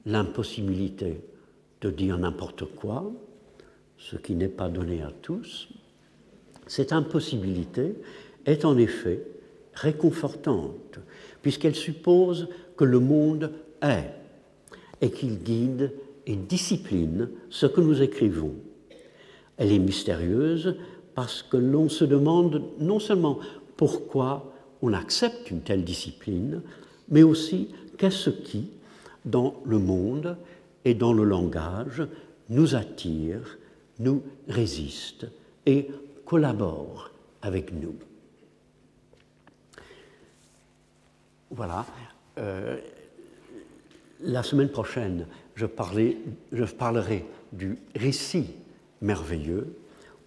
l'impossibilité 0.04 1.20
de 1.80 1.90
dire 1.90 2.18
n'importe 2.18 2.64
quoi, 2.74 3.10
ce 3.98 4.16
qui 4.16 4.34
n'est 4.34 4.48
pas 4.48 4.68
donné 4.68 5.02
à 5.02 5.12
tous, 5.22 5.68
cette 6.66 6.92
impossibilité 6.92 7.94
est 8.46 8.64
en 8.64 8.76
effet 8.76 9.22
réconfortante, 9.74 10.98
puisqu'elle 11.40 11.74
suppose 11.74 12.48
que 12.76 12.84
le 12.84 12.98
monde 12.98 13.52
est 13.80 14.10
et 15.00 15.10
qu'il 15.10 15.38
guide 15.42 15.92
et 16.26 16.36
discipline 16.36 17.30
ce 17.50 17.66
que 17.66 17.80
nous 17.80 18.02
écrivons. 18.02 18.54
Elle 19.56 19.72
est 19.72 19.78
mystérieuse 19.78 20.76
parce 21.14 21.42
que 21.42 21.56
l'on 21.56 21.88
se 21.88 22.04
demande 22.04 22.62
non 22.78 22.98
seulement 22.98 23.38
pourquoi 23.76 24.52
on 24.82 24.92
accepte 24.92 25.50
une 25.50 25.60
telle 25.60 25.84
discipline, 25.84 26.62
mais 27.08 27.22
aussi 27.22 27.68
qu'est-ce 27.98 28.30
qui, 28.30 28.70
dans 29.24 29.54
le 29.64 29.78
monde 29.78 30.36
et 30.84 30.94
dans 30.94 31.12
le 31.12 31.24
langage, 31.24 32.06
nous 32.48 32.74
attire, 32.74 33.58
nous 33.98 34.22
résiste 34.48 35.26
et 35.66 35.88
collabore 36.24 37.10
avec 37.42 37.72
nous. 37.72 37.94
Voilà. 41.50 41.86
Euh, 42.38 42.78
la 44.20 44.42
semaine 44.42 44.70
prochaine, 44.70 45.26
je, 45.54 45.66
je 46.52 46.64
parlerai 46.64 47.26
du 47.52 47.78
récit 47.94 48.46
merveilleux 49.00 49.76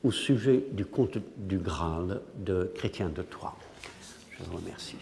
au 0.05 0.11
sujet 0.11 0.63
du 0.71 0.85
conte 0.85 1.17
du 1.35 1.57
Graal 1.57 2.21
de 2.37 2.71
Chrétien 2.75 3.09
de 3.09 3.23
Troyes. 3.23 3.57
Je 4.37 4.43
vous 4.43 4.57
remercie. 4.57 4.97